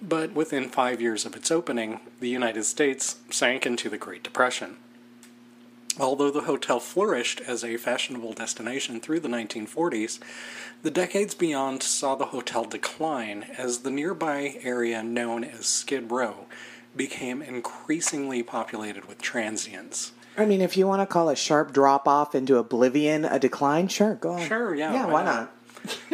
but 0.00 0.32
within 0.32 0.70
five 0.70 1.02
years 1.02 1.26
of 1.26 1.36
its 1.36 1.50
opening, 1.50 2.00
the 2.20 2.30
United 2.30 2.64
States 2.64 3.18
sank 3.28 3.66
into 3.66 3.90
the 3.90 3.98
Great 3.98 4.22
Depression. 4.22 4.78
Although 6.00 6.30
the 6.30 6.42
hotel 6.42 6.80
flourished 6.80 7.42
as 7.42 7.62
a 7.62 7.76
fashionable 7.76 8.32
destination 8.32 8.98
through 8.98 9.20
the 9.20 9.28
1940s, 9.28 10.20
the 10.82 10.90
decades 10.90 11.34
beyond 11.34 11.82
saw 11.82 12.14
the 12.14 12.26
hotel 12.26 12.64
decline 12.64 13.44
as 13.58 13.80
the 13.80 13.90
nearby 13.90 14.58
area 14.62 15.02
known 15.02 15.44
as 15.44 15.66
Skid 15.66 16.10
Row 16.10 16.46
became 16.96 17.42
increasingly 17.42 18.42
populated 18.42 19.04
with 19.04 19.20
transients. 19.20 20.12
I 20.38 20.46
mean, 20.46 20.60
if 20.60 20.76
you 20.76 20.86
want 20.86 21.02
to 21.02 21.06
call 21.06 21.28
a 21.28 21.36
sharp 21.36 21.72
drop 21.72 22.06
off 22.06 22.34
into 22.34 22.56
oblivion 22.58 23.24
a 23.24 23.38
decline, 23.38 23.88
sure, 23.88 24.14
go 24.14 24.32
on. 24.32 24.46
Sure, 24.46 24.74
yeah, 24.74 24.92
Yeah, 24.92 25.06
why 25.06 25.24
not? 25.24 25.50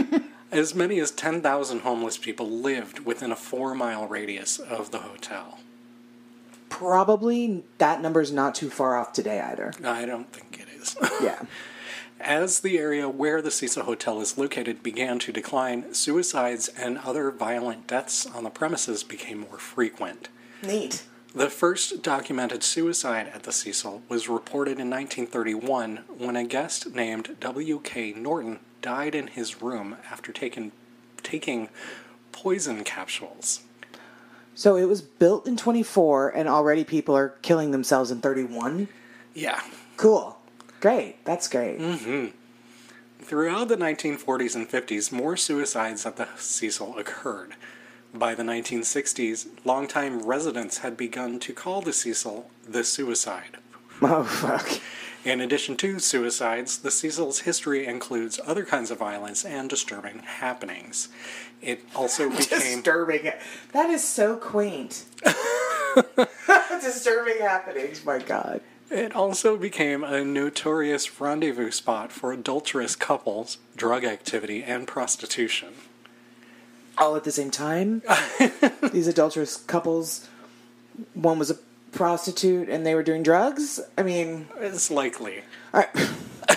not? 0.01 0.23
As 0.53 0.75
many 0.75 1.01
as 1.01 1.11
10,000 1.11 1.81
homeless 1.81 2.17
people 2.17 2.49
lived 2.49 3.01
within 3.01 3.33
a 3.33 3.37
four 3.37 3.75
mile 3.75 4.07
radius 4.07 4.59
of 4.61 4.93
the 4.93 4.99
hotel. 4.99 5.59
Probably 6.69 7.65
that 7.79 8.01
number's 8.01 8.33
not 8.33 8.55
too 8.55 8.71
far 8.71 8.97
off 8.97 9.13
today 9.13 9.41
either. 9.41 9.73
I 9.85 10.05
don't 10.07 10.33
think 10.33 10.61
it 10.61 10.69
is. 10.81 10.97
Yeah. 11.23 11.43
As 12.21 12.61
the 12.61 12.79
area 12.79 13.09
where 13.09 13.43
the 13.43 13.51
Cecil 13.51 13.83
Hotel 13.83 14.21
is 14.21 14.39
located 14.39 14.83
began 14.83 15.19
to 15.19 15.33
decline, 15.33 15.93
suicides 15.93 16.69
and 16.69 16.99
other 16.99 17.31
violent 17.31 17.87
deaths 17.87 18.25
on 18.27 18.45
the 18.45 18.51
premises 18.51 19.03
became 19.03 19.41
more 19.41 19.59
frequent. 19.59 20.29
Neat. 20.63 21.03
The 21.35 21.51
first 21.51 22.03
documented 22.03 22.63
suicide 22.63 23.29
at 23.35 23.43
the 23.43 23.51
Cecil 23.51 24.03
was 24.09 24.29
reported 24.29 24.79
in 24.79 24.89
1931 24.89 26.05
when 26.17 26.37
a 26.37 26.45
guest 26.45 26.95
named 26.95 27.37
W.K. 27.41 28.13
Norton 28.13 28.61
died 28.81 29.17
in 29.17 29.27
his 29.27 29.61
room 29.61 29.97
after 30.09 30.31
taking, 30.31 30.71
taking 31.25 31.71
poison 32.31 32.85
capsules. 32.85 33.63
So 34.55 34.77
it 34.77 34.85
was 34.85 35.03
built 35.03 35.49
in 35.49 35.57
24 35.57 36.29
and 36.29 36.49
already 36.49 36.85
people 36.85 37.17
are 37.17 37.31
killing 37.43 37.73
themselves 37.73 38.13
in 38.13 38.21
31? 38.21 38.87
Yeah. 39.35 39.61
Cool. 39.97 40.39
Great. 40.81 41.25
That's 41.25 41.49
great. 41.49 41.81
Mm-hmm. 41.81 42.27
Throughout 43.25 43.67
the 43.67 43.77
1940s 43.77 44.55
and 44.55 44.69
50s, 44.69 45.11
more 45.11 45.37
suicides 45.37 46.07
at 46.07 46.17
the 46.17 46.29
Cecil 46.37 46.97
occurred. 46.97 47.57
By 48.15 48.35
the 48.37 48.45
1960s, 48.45 49.47
longtime 49.65 50.23
residents 50.23 50.79
had 50.79 50.97
begun 50.97 51.41
to 51.41 51.53
call 51.53 51.83
the 51.83 51.93
Cecil 51.93 52.49
the 52.67 52.85
suicide. 52.85 53.59
Oh, 54.03 54.25
fuck. 54.25 54.81
In 55.25 55.41
addition 55.41 55.77
to 55.77 56.01
suicides, 56.01 56.79
the 56.79 56.91
Cecil's 56.91 57.41
history 57.41 57.87
includes 57.87 58.41
other 58.45 58.65
kinds 58.65 58.91
of 58.91 58.99
violence 58.99 59.45
and 59.45 59.71
disturbing 59.71 60.19
happenings. 60.19 61.09
It 61.63 61.85
also 61.95 62.29
became 62.37 62.83
Disturbing. 62.83 63.31
That 63.73 63.91
is 63.91 64.03
so 64.03 64.37
quaint. 64.37 65.05
Disturbing 66.83 67.39
happenings, 67.39 68.05
my 68.05 68.19
god. 68.19 68.61
it 68.91 69.15
also 69.15 69.57
became 69.57 70.03
a 70.03 70.25
notorious 70.25 71.21
rendezvous 71.21 71.71
spot 71.71 72.11
for 72.11 72.33
adulterous 72.33 72.97
couples, 72.97 73.59
drug 73.77 74.05
activity, 74.05 74.63
and 74.65 74.89
prostitution. 74.89 75.69
All 76.97 77.17
at 77.17 77.25
the 77.25 77.33
same 77.33 77.51
time? 77.51 78.03
These 78.93 79.09
adulterous 79.09 79.57
couples, 79.57 80.29
one 81.15 81.39
was 81.39 81.51
a 81.51 81.59
prostitute 81.93 82.69
and 82.69 82.85
they 82.87 82.95
were 82.95 83.03
doing 83.03 83.23
drugs? 83.23 83.81
I 83.99 84.03
mean, 84.03 84.49
It's 84.59 84.91
likely. 84.91 85.43
I, 85.73 85.87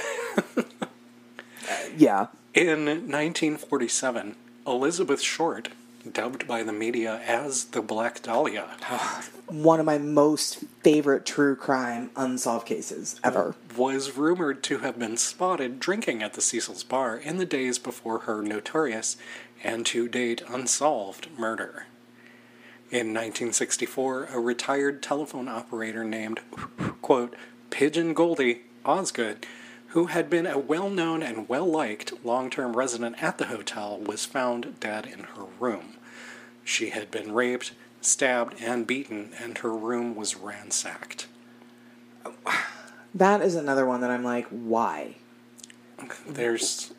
yeah. 1.98 2.27
In 2.53 2.86
1947, 2.86 4.36
Elizabeth 4.65 5.22
Short, 5.22 5.70
dubbed 6.12 6.48
by 6.48 6.63
the 6.63 6.74
media 6.74 7.22
as 7.25 7.65
the 7.65 7.82
Black 7.82 8.22
Dahlia, 8.24 8.65
One 9.48 9.79
of 9.79 9.86
my 9.86 9.98
most 9.98 10.58
favorite 10.84 11.25
true 11.25 11.56
crime 11.56 12.10
unsolved 12.17 12.67
cases 12.67 13.17
ever. 13.24 13.56
was 13.77 14.17
rumored 14.17 14.62
to 14.63 14.79
have 14.79 15.00
been 15.00 15.15
spotted 15.15 15.79
drinking 15.79 16.22
at 16.22 16.34
the 16.34 16.41
Cecil's 16.41 16.84
bar 16.84 17.15
in 17.15 17.38
the 17.38 17.46
days 17.46 17.79
before 17.79 18.20
her 18.20 18.41
notorious 18.41 19.15
and 19.64 19.86
to 19.88 20.08
date 20.08 20.42
unsolved 20.48 21.28
murder. 21.38 21.86
In 22.90 23.08
1964, 23.14 24.30
a 24.32 24.40
retired 24.40 25.04
telephone 25.04 25.48
operator 25.48 26.04
named, 26.04 26.40
quote, 27.02 27.36
Pigeon 27.70 28.14
Goldie 28.14 28.62
Osgood, 28.86 29.46
who 29.88 30.06
had 30.06 30.30
been 30.30 30.48
a 30.48 30.58
well 30.58 30.90
known 30.90 31.22
and 31.22 31.50
well 31.50 31.66
liked 31.66 32.24
long 32.24 32.50
term 32.50 32.76
resident 32.76 33.22
at 33.22 33.38
the 33.38 33.48
hotel, 33.48 33.98
was 34.00 34.26
found 34.26 34.80
dead 34.80 35.06
in 35.06 35.20
her 35.24 35.46
room. 35.60 35.96
She 36.64 36.92
had 36.92 37.12
been 37.12 37.34
raped, 37.34 37.74
stabbed, 38.02 38.56
and 38.62 38.88
beaten, 38.88 39.32
and 39.40 39.58
her 39.60 39.74
room 39.74 40.16
was 40.16 40.38
ransacked. 40.38 41.28
That 43.14 43.42
is 43.42 43.56
another 43.56 43.86
one 43.86 44.02
that 44.02 44.12
I'm 44.12 44.24
like, 44.24 44.48
why? 44.48 45.16
There's 46.28 46.94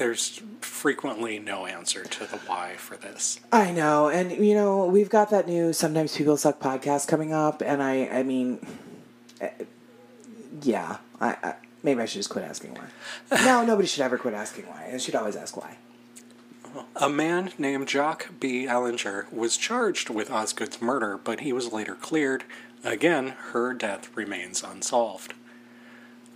there's 0.00 0.40
frequently 0.62 1.38
no 1.38 1.66
answer 1.66 2.04
to 2.04 2.24
the 2.24 2.38
why 2.38 2.74
for 2.78 2.96
this. 2.96 3.38
I 3.52 3.70
know, 3.70 4.08
and 4.08 4.30
you 4.32 4.54
know, 4.54 4.86
we've 4.86 5.10
got 5.10 5.28
that 5.28 5.46
new 5.46 5.74
Sometimes 5.74 6.16
People 6.16 6.38
Suck 6.38 6.58
podcast 6.58 7.06
coming 7.06 7.34
up, 7.34 7.60
and 7.60 7.82
I, 7.82 8.06
I 8.06 8.22
mean, 8.22 8.66
eh, 9.42 9.50
yeah, 10.62 10.96
I, 11.20 11.36
I 11.42 11.54
maybe 11.82 12.00
I 12.00 12.06
should 12.06 12.20
just 12.20 12.30
quit 12.30 12.46
asking 12.46 12.76
why. 12.76 12.86
No, 13.44 13.62
nobody 13.62 13.86
should 13.86 14.00
ever 14.00 14.16
quit 14.16 14.32
asking 14.32 14.64
why. 14.64 14.88
They 14.90 14.98
should 14.98 15.14
always 15.14 15.36
ask 15.36 15.54
why. 15.54 15.76
A 16.96 17.10
man 17.10 17.52
named 17.58 17.90
Jacques 17.90 18.30
B. 18.40 18.64
Ehlinger 18.64 19.30
was 19.30 19.58
charged 19.58 20.08
with 20.08 20.30
Osgood's 20.30 20.80
murder, 20.80 21.18
but 21.22 21.40
he 21.40 21.52
was 21.52 21.74
later 21.74 21.94
cleared. 21.94 22.44
Again, 22.82 23.34
her 23.52 23.74
death 23.74 24.08
remains 24.16 24.62
unsolved. 24.62 25.34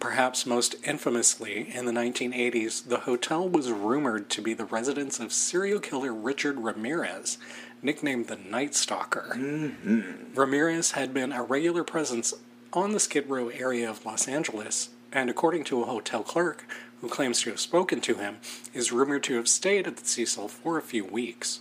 Perhaps 0.00 0.44
most 0.44 0.76
infamously, 0.84 1.68
in 1.74 1.86
the 1.86 1.92
1980s, 1.92 2.86
the 2.88 3.00
hotel 3.00 3.48
was 3.48 3.70
rumored 3.70 4.28
to 4.30 4.42
be 4.42 4.52
the 4.52 4.66
residence 4.66 5.18
of 5.18 5.32
serial 5.32 5.80
killer 5.80 6.12
Richard 6.12 6.58
Ramirez, 6.58 7.38
nicknamed 7.82 8.28
the 8.28 8.36
Night 8.36 8.74
Stalker. 8.74 9.32
Mm-hmm. 9.34 10.34
Ramirez 10.34 10.92
had 10.92 11.14
been 11.14 11.32
a 11.32 11.42
regular 11.42 11.84
presence 11.84 12.34
on 12.72 12.92
the 12.92 13.00
Skid 13.00 13.28
Row 13.28 13.48
area 13.48 13.88
of 13.88 14.04
Los 14.04 14.28
Angeles, 14.28 14.90
and 15.12 15.30
according 15.30 15.64
to 15.64 15.80
a 15.80 15.86
hotel 15.86 16.22
clerk 16.22 16.66
who 17.00 17.08
claims 17.08 17.40
to 17.42 17.50
have 17.50 17.60
spoken 17.60 18.00
to 18.00 18.14
him, 18.16 18.38
is 18.72 18.92
rumored 18.92 19.22
to 19.24 19.36
have 19.36 19.48
stayed 19.48 19.86
at 19.86 19.96
the 19.96 20.06
Cecil 20.06 20.48
for 20.48 20.76
a 20.76 20.82
few 20.82 21.04
weeks. 21.04 21.60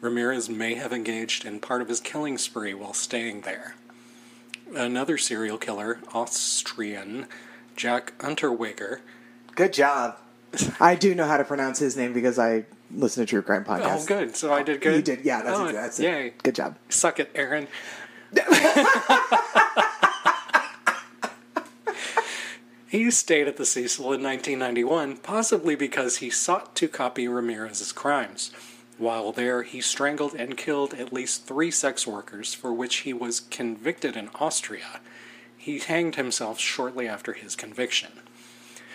Ramirez 0.00 0.48
may 0.48 0.74
have 0.74 0.92
engaged 0.92 1.44
in 1.44 1.60
part 1.60 1.82
of 1.82 1.88
his 1.88 2.00
killing 2.00 2.38
spree 2.38 2.74
while 2.74 2.92
staying 2.92 3.40
there. 3.40 3.74
Another 4.74 5.16
serial 5.16 5.58
killer, 5.58 5.98
Austrian 6.12 7.26
Jack 7.76 8.16
Unterweger, 8.18 9.00
Good 9.54 9.72
job. 9.72 10.16
I 10.80 10.94
do 10.94 11.14
know 11.14 11.26
how 11.26 11.36
to 11.36 11.44
pronounce 11.44 11.78
his 11.78 11.96
name 11.96 12.12
because 12.12 12.38
I 12.38 12.64
listen 12.90 13.22
to 13.24 13.28
true 13.30 13.42
crime 13.42 13.64
podcasts. 13.64 14.04
Oh, 14.04 14.06
good. 14.06 14.36
So 14.36 14.52
I 14.52 14.62
did 14.62 14.80
good. 14.80 14.96
You 14.96 15.02
did, 15.02 15.24
yeah. 15.24 15.42
That's 15.42 15.58
Oh, 15.58 15.66
it. 15.66 15.72
That's 15.72 15.98
yay. 16.00 16.28
it. 16.28 16.42
Good 16.42 16.54
job. 16.54 16.76
Suck 16.88 17.18
it, 17.20 17.30
Aaron. 17.34 17.68
He 22.88 23.10
stayed 23.10 23.48
at 23.48 23.56
the 23.56 23.66
Cecil 23.66 24.04
in 24.12 24.22
1991, 24.22 25.16
possibly 25.18 25.74
because 25.74 26.18
he 26.18 26.30
sought 26.30 26.74
to 26.76 26.86
copy 26.88 27.26
Ramirez's 27.26 27.92
crimes. 27.92 28.52
While 28.96 29.32
there, 29.32 29.64
he 29.64 29.80
strangled 29.80 30.34
and 30.34 30.56
killed 30.56 30.94
at 30.94 31.12
least 31.12 31.46
three 31.46 31.70
sex 31.72 32.06
workers, 32.06 32.54
for 32.54 32.72
which 32.72 32.98
he 32.98 33.12
was 33.12 33.40
convicted 33.40 34.16
in 34.16 34.30
Austria. 34.36 35.00
He 35.66 35.80
hanged 35.80 36.14
himself 36.14 36.60
shortly 36.60 37.08
after 37.08 37.32
his 37.32 37.56
conviction. 37.56 38.12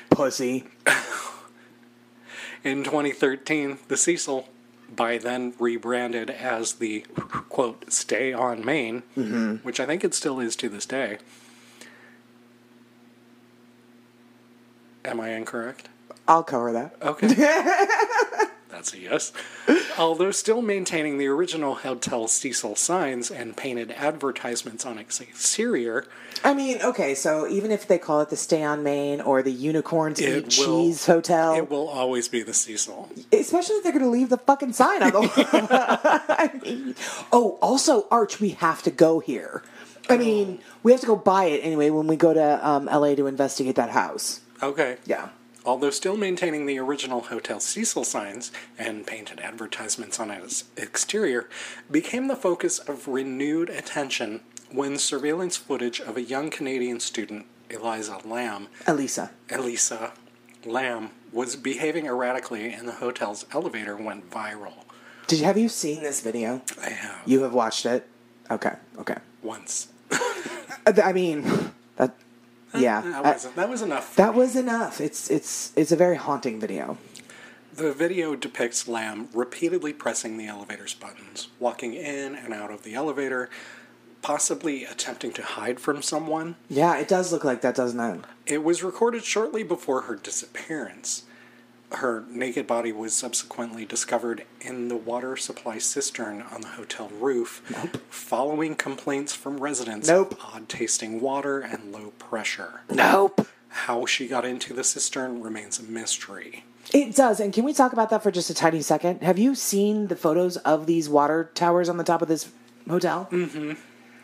Pussy. 0.10 0.64
In 2.64 2.86
2013, 2.86 3.80
the 3.90 3.98
Cecil, 3.98 4.48
by 4.96 5.18
then 5.18 5.54
rebranded 5.60 6.30
as 6.30 6.76
the 6.76 7.02
quote 7.50 7.92
Stay 7.92 8.32
on 8.32 8.64
Main, 8.64 9.04
mm-hmm. 9.18 9.56
which 9.56 9.82
I 9.82 9.86
think 9.86 10.06
it 10.06 10.14
still 10.14 10.40
is 10.40 10.56
to 10.56 10.70
this 10.70 10.86
day. 10.86 11.18
Am 15.04 15.20
I 15.20 15.32
incorrect? 15.32 15.90
I'll 16.26 16.42
cover 16.42 16.72
that. 16.72 16.96
Okay. 17.02 17.28
A 18.82 18.98
yes. 18.98 19.32
Although 19.98 20.32
still 20.32 20.62
maintaining 20.62 21.18
the 21.18 21.28
original 21.28 21.76
Hotel 21.76 22.28
Cecil 22.28 22.76
signs 22.76 23.30
and 23.30 23.56
painted 23.56 23.92
advertisements 23.92 24.86
on 24.86 24.98
its 24.98 25.22
exterior, 25.22 26.08
I 26.44 26.54
mean, 26.54 26.82
okay, 26.82 27.14
so 27.14 27.48
even 27.48 27.70
if 27.70 27.88
they 27.88 28.00
call 28.00 28.22
it 28.22 28.30
the 28.30 28.36
Stay 28.36 28.64
on 28.64 28.84
Main 28.84 29.22
or 29.22 29.44
the 29.44 29.52
Unicorns 29.52 30.20
Eat 30.22 30.50
Cheese 30.50 31.06
Hotel, 31.06 31.56
it 31.56 31.70
will 31.70 31.88
always 31.88 32.28
be 32.28 32.42
the 32.42 32.54
Cecil. 32.54 33.10
especially 33.32 33.76
if 33.76 33.84
they're 33.84 33.92
going 33.92 34.04
to 34.04 34.10
leave 34.10 34.30
the 34.30 34.38
fucking 34.38 34.74
sign 34.74 35.04
on 35.04 35.12
the 35.12 35.20
I 36.30 36.60
mean, 36.64 36.96
oh, 37.32 37.60
also, 37.62 38.08
Arch, 38.10 38.40
we 38.40 38.50
have 38.50 38.82
to 38.84 38.92
go 38.92 39.20
here. 39.20 39.64
I 40.10 40.18
mean, 40.18 40.60
we 40.84 40.92
have 40.92 41.02
to 41.02 41.08
go 41.08 41.16
buy 41.16 41.46
it 41.46 41.60
anyway 41.60 41.90
when 41.90 42.08
we 42.08 42.16
go 42.16 42.34
to 42.34 42.68
um, 42.68 42.86
LA 42.86 43.16
to 43.16 43.28
investigate 43.28 43.76
that 43.76 43.92
house. 43.92 44.42
Okay. 44.62 44.98
Yeah. 45.06 45.30
Although 45.64 45.92
still 45.92 46.18
maintaining 46.18 46.66
the 46.66 46.80
original 46.80 47.22
Hotel 47.22 47.60
Cecil 47.60 48.04
signs 48.04 48.52
and 48.80 49.06
painted 49.06 49.40
advertisements 49.40 50.20
on 50.20 50.32
its 50.32 50.64
exterior, 50.76 51.48
became 51.90 52.28
the 52.28 52.36
focus 52.36 52.80
of 52.80 53.08
renewed 53.08 53.70
attention 53.70 54.42
when 54.72 54.98
surveillance 54.98 55.58
footage 55.58 56.00
of 56.00 56.18
a 56.18 56.22
young 56.22 56.50
Canadian 56.50 57.00
student, 57.00 57.46
Eliza 57.70 58.20
Lam, 58.26 58.68
Elisa. 58.88 59.32
Elisa 59.50 60.14
Lam, 60.66 61.12
was 61.32 61.56
behaving 61.56 62.06
erratically 62.06 62.74
in 62.74 62.86
the 62.86 62.94
hotel's 62.94 63.46
elevator 63.54 63.96
went 63.96 64.30
viral. 64.30 64.74
Did 65.28 65.40
you 65.40 65.46
have 65.46 65.58
you 65.58 65.70
seen 65.70 66.02
this 66.02 66.22
video? 66.22 66.62
I 66.82 66.90
have 66.90 67.22
You 67.26 67.44
have 67.44 67.54
watched 67.54 67.86
it. 67.86 68.08
Okay. 68.50 68.74
Okay. 68.98 69.18
once. 69.42 69.88
I 70.86 71.14
mean, 71.14 71.72
that. 71.98 72.16
Yeah. 72.78 73.02
That 73.02 73.24
was, 73.24 73.52
that 73.52 73.70
was 73.70 73.82
enough. 73.82 74.16
that 74.16 74.34
was 74.34 74.56
enough. 74.56 75.02
It's 75.02 75.30
it's 75.30 75.74
it's 75.76 75.92
a 75.92 75.96
very 75.96 76.16
haunting 76.16 76.60
video. 76.60 76.98
The 77.74 77.94
video 77.94 78.36
depicts 78.36 78.88
Lam 78.88 79.30
repeatedly 79.34 79.94
pressing 79.94 80.38
the 80.38 80.48
elevator's 80.48 80.94
buttons, 80.94 81.48
walking 81.60 81.94
in 81.94 82.36
and 82.36 82.54
out 82.54 82.70
of 82.70 82.84
the 82.84 82.94
elevator, 82.96 83.50
possibly 84.22 84.84
attempting 84.84 85.32
to 85.34 85.42
hide 85.42 85.80
from 85.80 86.02
someone. 86.02 86.56
Yeah, 86.70 86.98
it 86.98 87.08
does 87.08 87.32
look 87.32 87.44
like 87.46 87.62
that, 87.62 87.76
doesn't 87.76 88.00
it? 88.00 88.26
It 88.46 88.64
was 88.64 88.84
recorded 88.84 89.24
shortly 89.24 89.64
before 89.64 90.02
her 90.02 90.16
disappearance. 90.16 91.24
Her 91.94 92.24
naked 92.30 92.68
body 92.68 92.92
was 92.92 93.14
subsequently 93.14 93.86
discovered 93.86 94.46
in 94.62 94.88
the 94.88 94.96
water 94.96 95.36
supply 95.36 95.78
cistern 95.78 96.42
on 96.42 96.62
the 96.62 96.70
hotel 96.70 97.10
roof, 97.20 97.62
following 98.10 98.76
complaints 98.76 99.34
from 99.34 99.60
residents 99.60 100.08
Nope. 100.08 100.32
of 100.34 100.40
odd 100.56 100.70
tasting 100.70 101.20
water 101.20 101.60
and 101.60 101.92
low 101.92 102.12
pressure. 102.18 102.82
Nope. 102.90 103.46
How 103.68 104.06
she 104.06 104.28
got 104.28 104.46
into 104.46 104.74
the 104.74 104.84
cistern 104.84 105.42
remains 105.42 105.80
a 105.80 105.84
mystery. 105.84 106.64
It 106.94 107.16
does, 107.16 107.40
and 107.40 107.54
can 107.54 107.64
we 107.66 107.74
talk 107.74 107.94
about 107.94 108.10
that 108.10 108.24
for 108.24 108.32
just 108.32 108.50
a 108.50 108.54
tiny 108.54 108.82
second? 108.82 109.22
Have 109.22 109.38
you 109.38 109.54
seen 109.54 110.08
the 110.08 110.16
photos 110.16 110.58
of 110.58 110.88
these 110.88 111.08
water 111.10 111.52
towers 111.56 111.88
on 111.90 111.98
the 111.98 112.04
top 112.04 112.22
of 112.22 112.28
this 112.28 112.50
hotel? 112.90 113.28
Mm-hmm. 113.32 113.74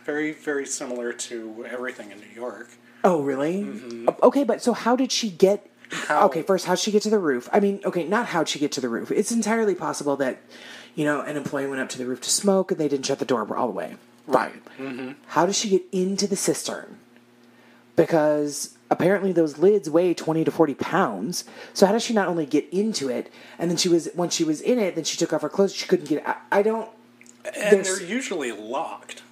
Very, 0.06 0.32
very 0.32 0.66
similar 0.66 1.12
to 1.14 1.66
everything 1.70 2.12
in 2.12 2.20
New 2.20 2.34
York. 2.34 2.70
Oh, 3.04 3.22
really? 3.22 4.08
Okay, 4.24 4.44
but 4.44 4.62
so 4.64 4.74
how 4.74 4.96
did 4.96 5.12
she 5.12 5.30
get? 5.30 5.70
How? 5.92 6.26
Okay, 6.26 6.42
first, 6.42 6.66
how'd 6.66 6.80
she 6.80 6.92
get 6.92 7.04
to 7.04 7.10
the 7.10 7.20
roof? 7.20 7.50
I 7.54 7.60
mean, 7.60 7.80
okay, 7.86 8.04
not 8.04 8.28
how'd 8.28 8.50
she 8.50 8.60
get 8.60 8.72
to 8.74 8.82
the 8.82 8.90
roof. 8.90 9.12
It's 9.12 9.32
entirely 9.32 9.76
possible 9.76 10.16
that, 10.18 10.42
you 10.96 11.06
know, 11.06 11.22
an 11.22 11.38
employee 11.38 11.68
went 11.68 11.82
up 11.82 11.90
to 11.90 11.98
the 11.98 12.06
roof 12.06 12.22
to 12.22 12.30
smoke 12.30 12.72
and 12.72 12.80
they 12.80 12.88
didn't 12.88 13.06
shut 13.06 13.20
the 13.20 13.26
door 13.26 13.56
all 13.56 13.68
the 13.68 13.74
way. 13.74 13.96
Fine. 14.32 14.62
Mm-hmm. 14.78 15.12
How 15.28 15.46
does 15.46 15.58
she 15.58 15.70
get 15.70 15.84
into 15.92 16.28
the 16.28 16.36
cistern? 16.36 16.98
Because 17.96 18.78
apparently 18.90 19.32
those 19.32 19.58
lids 19.58 19.90
weigh 19.90 20.14
20 20.14 20.44
to 20.44 20.52
40 20.52 20.74
pounds. 20.76 21.46
So 21.74 21.86
how 21.86 21.94
does 21.94 22.04
she 22.04 22.14
not 22.14 22.28
only 22.28 22.46
get 22.46 22.68
into 22.72 23.10
it, 23.10 23.32
and 23.58 23.70
then 23.72 23.78
she 23.78 23.90
was, 23.90 24.10
once 24.16 24.36
she 24.36 24.44
was 24.44 24.62
in 24.62 24.80
it, 24.80 24.96
then 24.96 25.04
she 25.04 25.18
took 25.18 25.32
off 25.32 25.42
her 25.42 25.50
clothes, 25.50 25.74
she 25.74 25.88
couldn't 25.88 26.10
get 26.10 26.26
out. 26.28 26.38
I 26.52 26.62
don't. 26.62 26.90
And 27.56 27.86
they're 27.86 28.04
usually 28.04 28.52
locked. 28.52 29.24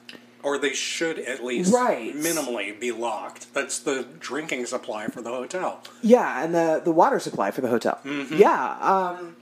Or 0.45 0.59
they 0.59 0.73
should 0.73 1.17
at 1.17 1.43
least 1.43 1.73
Right. 1.73 2.13
minimally 2.15 2.79
be 2.79 2.91
locked. 2.91 3.51
That's 3.55 3.79
the 3.79 4.05
drinking 4.19 4.67
supply 4.67 5.07
for 5.07 5.21
the 5.23 5.31
hotel. 5.31 5.81
Yeah, 6.03 6.43
and 6.43 6.53
the 6.53 6.81
the 6.85 6.91
water 6.91 7.19
supply 7.19 7.49
for 7.49 7.61
the 7.61 7.67
hotel. 7.69 7.99
Yeah, 8.29 8.77
um, 8.79 9.35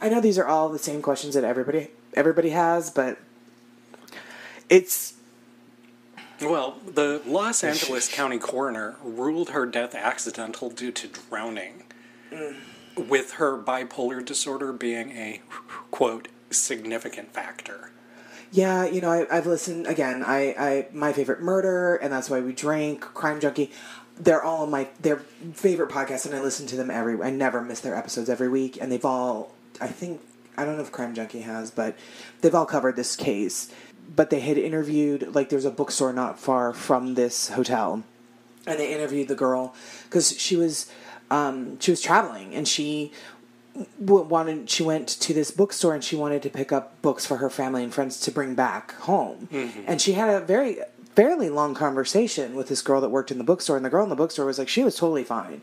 I 0.00 0.08
know 0.08 0.22
these 0.22 0.38
are 0.38 0.46
all 0.46 0.70
the 0.70 0.78
same 0.78 1.02
questions 1.02 1.34
that 1.34 1.44
everybody 1.44 1.88
everybody 2.14 2.50
has, 2.50 2.88
but 2.90 3.18
it's 4.70 5.14
Well, 6.40 6.78
the 6.86 7.20
Los 7.26 7.62
Angeles 7.62 8.08
County 8.08 8.38
coroner 8.38 8.96
ruled 9.02 9.50
her 9.50 9.66
death 9.66 9.94
accidental 9.94 10.70
due 10.70 10.92
to 10.92 11.08
drowning, 11.08 11.82
with 12.96 13.32
her 13.32 13.58
bipolar 13.58 14.24
disorder 14.24 14.72
being 14.72 15.10
a, 15.12 15.42
quote, 15.90 16.28
significant 16.50 17.34
factor. 17.34 17.90
Yeah. 18.50 18.86
You 18.86 19.00
know, 19.00 19.10
I, 19.10 19.26
I've 19.30 19.46
listened 19.46 19.86
again. 19.86 20.22
I, 20.24 20.54
I 20.58 20.88
my 20.92 21.12
favorite 21.12 21.40
murder, 21.40 21.96
and 21.96 22.12
that's 22.12 22.30
why 22.30 22.40
we 22.40 22.52
drink. 22.52 23.00
Crime 23.00 23.40
Junkie. 23.40 23.70
They're 24.20 24.42
all 24.42 24.66
my 24.66 24.88
their 25.00 25.18
favorite 25.52 25.90
podcasts, 25.90 26.26
and 26.26 26.34
I 26.34 26.40
listen 26.40 26.66
to 26.68 26.76
them 26.76 26.90
every. 26.90 27.22
I 27.22 27.30
never 27.30 27.62
miss 27.62 27.80
their 27.80 27.94
episodes 27.94 28.28
every 28.28 28.48
week, 28.48 28.78
and 28.80 28.90
they've 28.90 29.04
all. 29.04 29.54
I 29.80 29.86
think 29.86 30.20
I 30.56 30.64
don't 30.64 30.76
know 30.76 30.82
if 30.82 30.90
Crime 30.90 31.14
Junkie 31.14 31.42
has, 31.42 31.70
but 31.70 31.96
they've 32.40 32.54
all 32.54 32.66
covered 32.66 32.96
this 32.96 33.14
case. 33.14 33.72
But 34.14 34.30
they 34.30 34.40
had 34.40 34.58
interviewed 34.58 35.34
like 35.34 35.50
there's 35.50 35.64
a 35.64 35.70
bookstore 35.70 36.12
not 36.12 36.40
far 36.40 36.72
from 36.72 37.14
this 37.14 37.50
hotel, 37.50 38.02
and 38.66 38.80
they 38.80 38.92
interviewed 38.92 39.28
the 39.28 39.36
girl 39.36 39.74
because 40.04 40.36
she 40.38 40.56
was 40.56 40.90
um, 41.30 41.78
she 41.78 41.90
was 41.90 42.00
traveling 42.00 42.54
and 42.54 42.66
she 42.66 43.12
wanted 43.98 44.70
she 44.70 44.82
went 44.82 45.08
to 45.08 45.34
this 45.34 45.50
bookstore 45.50 45.94
and 45.94 46.02
she 46.02 46.16
wanted 46.16 46.42
to 46.42 46.50
pick 46.50 46.72
up 46.72 47.00
books 47.02 47.26
for 47.26 47.36
her 47.38 47.50
family 47.50 47.82
and 47.82 47.92
friends 47.92 48.20
to 48.20 48.30
bring 48.30 48.54
back 48.54 48.94
home. 48.96 49.48
Mm-hmm. 49.52 49.80
And 49.86 50.00
she 50.00 50.12
had 50.12 50.30
a 50.30 50.44
very 50.44 50.78
fairly 51.14 51.50
long 51.50 51.74
conversation 51.74 52.54
with 52.54 52.68
this 52.68 52.82
girl 52.82 53.00
that 53.00 53.10
worked 53.10 53.30
in 53.30 53.38
the 53.38 53.44
bookstore 53.44 53.76
and 53.76 53.84
the 53.84 53.90
girl 53.90 54.04
in 54.04 54.08
the 54.08 54.16
bookstore 54.16 54.46
was 54.46 54.58
like 54.58 54.68
she 54.68 54.84
was 54.84 54.96
totally 54.96 55.24
fine. 55.24 55.60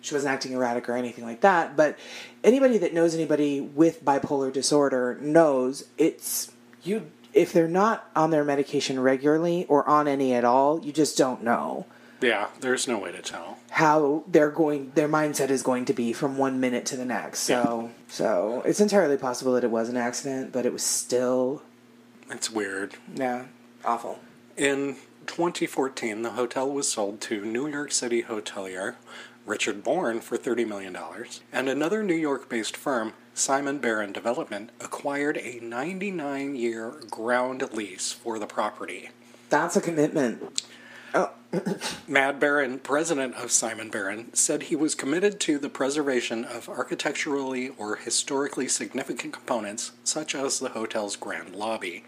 She 0.00 0.14
wasn't 0.14 0.32
acting 0.32 0.52
erratic 0.52 0.88
or 0.88 0.96
anything 0.96 1.24
like 1.24 1.42
that 1.42 1.76
but 1.76 1.98
anybody 2.42 2.78
that 2.78 2.94
knows 2.94 3.14
anybody 3.14 3.60
with 3.60 4.04
bipolar 4.04 4.52
disorder 4.52 5.18
knows 5.20 5.84
it's 5.98 6.50
you 6.82 7.10
if 7.32 7.52
they're 7.52 7.68
not 7.68 8.10
on 8.16 8.30
their 8.30 8.42
medication 8.42 8.98
regularly 8.98 9.66
or 9.68 9.88
on 9.88 10.08
any 10.08 10.32
at 10.32 10.44
all 10.44 10.84
you 10.84 10.92
just 10.92 11.16
don't 11.16 11.42
know 11.42 11.86
Yeah, 12.20 12.48
there's 12.60 12.86
no 12.86 12.98
way 12.98 13.12
to 13.12 13.22
tell. 13.22 13.58
how 13.70 14.24
they're 14.26 14.50
going 14.50 14.92
their 14.94 15.08
mindset 15.08 15.48
is 15.50 15.62
going 15.62 15.84
to 15.86 15.92
be 15.94 16.12
from 16.12 16.36
one 16.36 16.60
minute 16.60 16.84
to 16.86 16.96
the 16.96 17.04
next 17.04 17.40
so 17.40 17.90
so 18.08 18.62
it's 18.66 18.80
entirely 18.80 19.16
possible 19.16 19.52
that 19.54 19.64
it 19.64 19.70
was 19.70 19.88
an 19.88 19.96
accident 19.96 20.52
but 20.52 20.66
it 20.66 20.72
was 20.72 20.82
still 20.82 21.62
It's 22.30 22.50
weird. 22.50 22.94
yeah 23.14 23.46
awful 23.84 24.18
In 24.56 24.96
2014, 25.26 26.22
the 26.22 26.30
hotel 26.32 26.68
was 26.70 26.88
sold 26.90 27.20
to 27.22 27.44
New 27.44 27.66
York 27.68 27.92
City 27.92 28.22
hotelier 28.24 28.96
Richard 29.46 29.82
Born 29.82 30.20
for 30.20 30.36
$30 30.36 30.68
million, 30.68 30.94
and 31.52 31.68
another 31.68 32.02
New 32.04 32.14
York 32.14 32.48
based 32.48 32.76
firm, 32.76 33.14
Simon 33.34 33.78
Baron 33.78 34.12
Development, 34.12 34.70
acquired 34.80 35.38
a 35.38 35.58
99 35.60 36.54
year 36.56 36.92
ground 37.10 37.62
lease 37.72 38.12
for 38.12 38.38
the 38.38 38.46
property. 38.46 39.10
that's 39.48 39.76
a 39.76 39.80
commitment 39.80 40.62
Uh, 41.12 41.28
Matt 42.08 42.38
Baron, 42.38 42.78
president 42.78 43.34
of 43.34 43.50
Simon 43.50 43.90
Baron, 43.90 44.32
said 44.34 44.64
he 44.64 44.76
was 44.76 44.94
committed 44.94 45.40
to 45.40 45.58
the 45.58 45.68
preservation 45.68 46.44
of 46.44 46.68
architecturally 46.68 47.70
or 47.76 47.96
historically 47.96 48.68
significant 48.68 49.32
components, 49.32 49.92
such 50.04 50.34
as 50.34 50.58
the 50.58 50.70
hotel's 50.70 51.16
grand 51.16 51.54
lobby. 51.54 52.04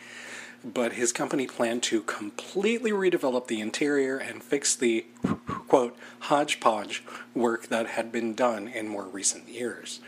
But 0.65 0.93
his 0.93 1.13
company 1.13 1.49
planned 1.49 1.83
to 1.85 2.03
completely 2.03 2.93
redevelop 2.93 3.49
the 3.49 3.61
interior 3.61 4.17
and 4.17 4.43
fix 4.43 4.77
the, 4.77 5.07
quote, 5.67 5.97
hodgepodge 6.21 7.03
work 7.35 7.67
that 7.67 7.89
had 7.89 8.13
been 8.13 8.35
done 8.35 8.69
in 8.69 8.87
more 8.87 9.07
recent 9.07 9.49
years. 9.49 9.99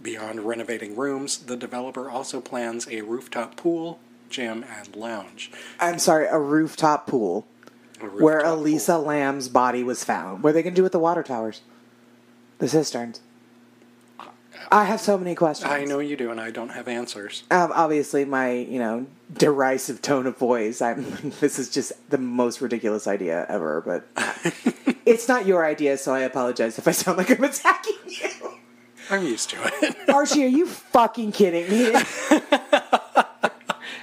Beyond 0.00 0.40
renovating 0.40 0.94
rooms, 0.96 1.38
the 1.38 1.56
developer 1.56 2.10
also 2.10 2.42
plans 2.42 2.86
a 2.90 3.00
rooftop 3.00 3.56
pool, 3.56 3.98
gym, 4.28 4.66
and 4.68 4.94
lounge. 4.94 5.50
i'm 5.80 5.98
sorry 5.98 6.26
a 6.26 6.38
rooftop 6.38 7.06
pool 7.06 7.46
where 8.00 8.40
Elisa 8.40 8.98
Lam's 8.98 9.48
body 9.48 9.82
was 9.82 10.04
found. 10.04 10.42
What 10.42 10.50
are 10.50 10.52
they 10.54 10.62
going 10.62 10.74
to 10.74 10.78
do 10.78 10.82
with 10.82 10.92
the 10.92 10.98
water 10.98 11.22
towers? 11.22 11.62
The 12.58 12.68
cisterns. 12.68 13.20
I 14.70 14.84
have 14.84 15.00
so 15.00 15.16
many 15.16 15.34
questions. 15.34 15.70
I 15.70 15.84
know 15.84 16.00
you 16.00 16.16
do, 16.16 16.30
and 16.30 16.40
I 16.40 16.50
don't 16.50 16.70
have 16.70 16.88
answers. 16.88 17.44
Um, 17.50 17.70
obviously, 17.74 18.24
my 18.24 18.52
you 18.52 18.78
know 18.78 19.06
derisive 19.32 20.02
tone 20.02 20.26
of 20.26 20.36
voice. 20.38 20.80
I'm. 20.82 21.04
This 21.40 21.58
is 21.58 21.68
just 21.68 21.92
the 22.10 22.18
most 22.18 22.60
ridiculous 22.60 23.06
idea 23.06 23.46
ever, 23.48 23.82
but 23.82 24.08
it's 25.06 25.28
not 25.28 25.46
your 25.46 25.64
idea, 25.64 25.98
so 25.98 26.14
I 26.14 26.20
apologize 26.20 26.78
if 26.78 26.88
I 26.88 26.92
sound 26.92 27.18
like 27.18 27.30
I'm 27.30 27.44
attacking 27.44 27.94
you. 28.06 28.30
I'm 29.10 29.22
used 29.24 29.50
to 29.50 29.56
it. 29.62 30.08
Archie, 30.08 30.44
are 30.44 30.48
you 30.48 30.66
fucking 30.66 31.32
kidding 31.32 31.70
me? 31.70 31.92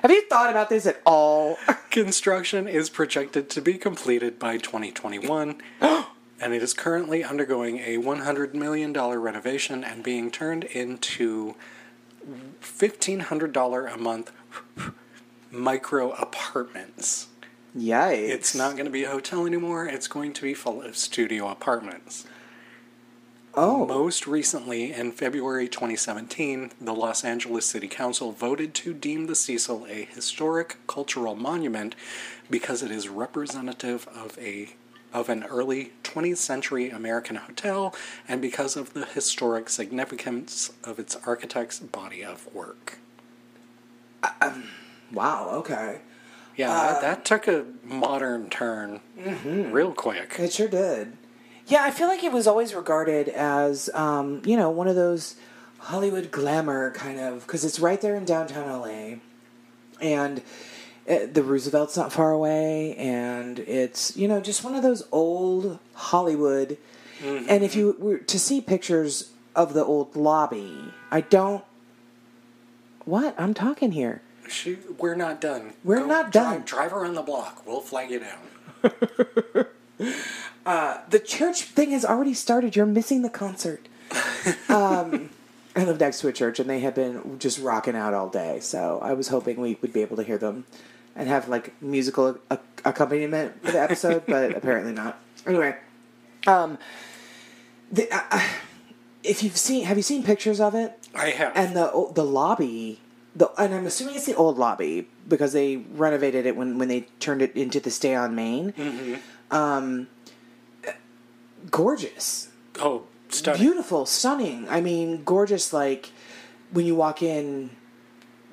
Have 0.03 0.11
you 0.11 0.27
thought 0.27 0.49
about 0.49 0.67
this 0.67 0.85
at 0.85 1.01
all? 1.05 1.57
Construction 1.89 2.67
is 2.67 2.89
projected 2.89 3.49
to 3.51 3.61
be 3.61 3.75
completed 3.75 4.37
by 4.37 4.57
2021, 4.57 5.61
and 5.81 6.53
it 6.53 6.61
is 6.61 6.73
currently 6.73 7.23
undergoing 7.23 7.79
a 7.79 7.95
$100 7.95 8.53
million 8.53 8.91
renovation 8.91 9.81
and 9.81 10.03
being 10.03 10.29
turned 10.29 10.65
into 10.65 11.55
$1,500 12.61 13.93
a 13.93 13.97
month 13.97 14.33
micro 15.49 16.11
apartments. 16.11 17.29
Yikes! 17.73 18.27
It's 18.27 18.53
not 18.53 18.73
going 18.73 18.83
to 18.83 18.91
be 18.91 19.05
a 19.05 19.09
hotel 19.09 19.45
anymore, 19.45 19.85
it's 19.85 20.09
going 20.09 20.33
to 20.33 20.41
be 20.41 20.53
full 20.53 20.81
of 20.81 20.97
studio 20.97 21.47
apartments. 21.47 22.25
Oh, 23.55 23.85
Most 23.85 24.25
recently, 24.25 24.91
in 24.91 25.11
February 25.11 25.67
2017, 25.67 26.71
the 26.81 26.93
Los 26.93 27.23
Angeles 27.23 27.67
City 27.67 27.87
Council 27.87 28.31
voted 28.31 28.73
to 28.73 28.95
deem 28.95 29.27
the 29.27 29.35
Cecil 29.35 29.85
a 29.87 30.05
historic 30.05 30.77
cultural 30.87 31.35
monument 31.35 31.95
because 32.49 32.81
it 32.81 32.89
is 32.89 33.09
representative 33.09 34.07
of 34.07 34.39
a 34.39 34.69
of 35.13 35.29
an 35.29 35.43
early 35.43 35.91
20th 36.03 36.37
century 36.37 36.89
American 36.89 37.35
hotel 37.35 37.93
and 38.27 38.41
because 38.41 38.75
of 38.75 38.93
the 38.93 39.05
historic 39.05 39.69
significance 39.69 40.71
of 40.83 40.97
its 40.97 41.15
architect's 41.27 41.79
body 41.79 42.25
of 42.25 42.51
work. 42.55 42.97
Um, 44.41 44.69
wow. 45.11 45.49
Okay, 45.51 45.99
Yeah, 46.57 46.69
that, 46.69 47.01
that 47.01 47.25
took 47.25 47.47
a 47.47 47.65
modern 47.83 48.49
turn 48.49 49.01
mm-hmm. 49.15 49.71
real 49.71 49.93
quick. 49.93 50.37
it 50.39 50.53
sure 50.53 50.67
did. 50.67 51.15
Yeah, 51.67 51.83
I 51.83 51.91
feel 51.91 52.07
like 52.07 52.23
it 52.23 52.31
was 52.31 52.47
always 52.47 52.73
regarded 52.75 53.29
as 53.29 53.89
um, 53.93 54.41
you 54.45 54.57
know 54.57 54.69
one 54.69 54.87
of 54.87 54.95
those 54.95 55.35
Hollywood 55.79 56.31
glamour 56.31 56.91
kind 56.91 57.19
of 57.19 57.45
because 57.45 57.63
it's 57.63 57.79
right 57.79 57.99
there 58.01 58.15
in 58.15 58.25
downtown 58.25 58.67
LA, 58.69 59.15
and 60.01 60.41
uh, 61.09 61.19
the 61.31 61.43
Roosevelt's 61.43 61.95
not 61.95 62.11
far 62.11 62.31
away, 62.31 62.95
and 62.95 63.59
it's 63.59 64.15
you 64.17 64.27
know 64.27 64.41
just 64.41 64.63
one 64.63 64.75
of 64.75 64.83
those 64.83 65.03
old 65.11 65.79
Hollywood. 65.93 66.77
And 67.23 67.63
if 67.63 67.73
you 67.73 67.95
were 67.99 68.17
to 68.17 68.37
see 68.37 68.59
pictures 68.59 69.31
of 69.55 69.73
the 69.73 69.85
old 69.85 70.17
lobby, 70.17 70.91
I 71.09 71.21
don't. 71.21 71.63
What 73.05 73.33
I'm 73.37 73.53
talking 73.53 73.93
here. 73.93 74.21
She, 74.49 74.77
we're 74.97 75.15
not 75.15 75.39
done. 75.39 75.71
We're 75.85 76.05
not 76.05 76.33
done. 76.33 76.63
Drive, 76.63 76.91
drive 76.91 76.93
around 76.93 77.13
the 77.13 77.21
block. 77.21 77.65
We'll 77.65 77.79
flag 77.79 78.11
you 78.11 78.19
down. 78.19 79.67
the 80.65 81.21
church 81.23 81.63
thing 81.63 81.91
has 81.91 82.05
already 82.05 82.33
started. 82.33 82.75
You're 82.75 82.85
missing 82.85 83.21
the 83.21 83.29
concert. 83.29 83.87
um, 84.69 85.29
I 85.75 85.83
live 85.83 85.99
next 85.99 86.19
to 86.21 86.27
a 86.27 86.33
church, 86.33 86.59
and 86.59 86.69
they 86.69 86.79
have 86.81 86.95
been 86.95 87.39
just 87.39 87.59
rocking 87.59 87.95
out 87.95 88.13
all 88.13 88.29
day. 88.29 88.59
So 88.59 88.99
I 89.01 89.13
was 89.13 89.29
hoping 89.29 89.59
we 89.59 89.77
would 89.81 89.93
be 89.93 90.01
able 90.01 90.17
to 90.17 90.23
hear 90.23 90.37
them 90.37 90.65
and 91.15 91.27
have 91.27 91.49
like 91.49 91.79
musical 91.81 92.37
a- 92.49 92.59
accompaniment 92.85 93.63
for 93.63 93.71
the 93.71 93.81
episode, 93.81 94.23
but 94.27 94.55
apparently 94.55 94.93
not. 94.93 95.19
Anyway, 95.45 95.75
um, 96.47 96.77
the, 97.91 98.11
uh, 98.11 98.21
uh, 98.31 98.47
if 99.23 99.43
you've 99.43 99.57
seen, 99.57 99.85
have 99.85 99.97
you 99.97 100.03
seen 100.03 100.23
pictures 100.23 100.59
of 100.59 100.75
it? 100.75 100.97
I 101.15 101.29
have. 101.29 101.53
And 101.55 101.75
the 101.75 102.11
the 102.13 102.25
lobby, 102.25 102.99
the 103.35 103.49
and 103.57 103.73
I'm 103.73 103.85
assuming 103.85 104.15
it's 104.15 104.25
the 104.25 104.35
old 104.35 104.57
lobby 104.57 105.07
because 105.27 105.53
they 105.53 105.77
renovated 105.77 106.45
it 106.45 106.55
when 106.55 106.77
when 106.77 106.87
they 106.87 107.01
turned 107.19 107.41
it 107.41 107.55
into 107.55 107.79
the 107.79 107.91
Stay 107.91 108.15
on 108.15 108.35
Main. 108.35 108.73
Um, 109.51 110.07
gorgeous, 111.69 112.49
oh, 112.79 113.03
stunning. 113.29 113.61
beautiful, 113.61 114.05
stunning. 114.05 114.67
I 114.69 114.81
mean, 114.81 115.23
gorgeous. 115.23 115.73
Like 115.73 116.11
when 116.71 116.85
you 116.85 116.95
walk 116.95 117.21
in, 117.21 117.71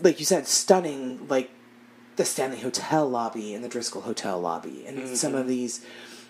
like 0.00 0.18
you 0.18 0.26
said, 0.26 0.46
stunning. 0.46 1.26
Like 1.28 1.50
the 2.16 2.24
Stanley 2.24 2.60
Hotel 2.60 3.08
lobby 3.08 3.54
and 3.54 3.64
the 3.64 3.68
Driskill 3.68 4.02
Hotel 4.02 4.40
lobby, 4.40 4.84
and 4.86 5.16
some 5.16 5.34
of 5.34 5.46
these, 5.48 5.84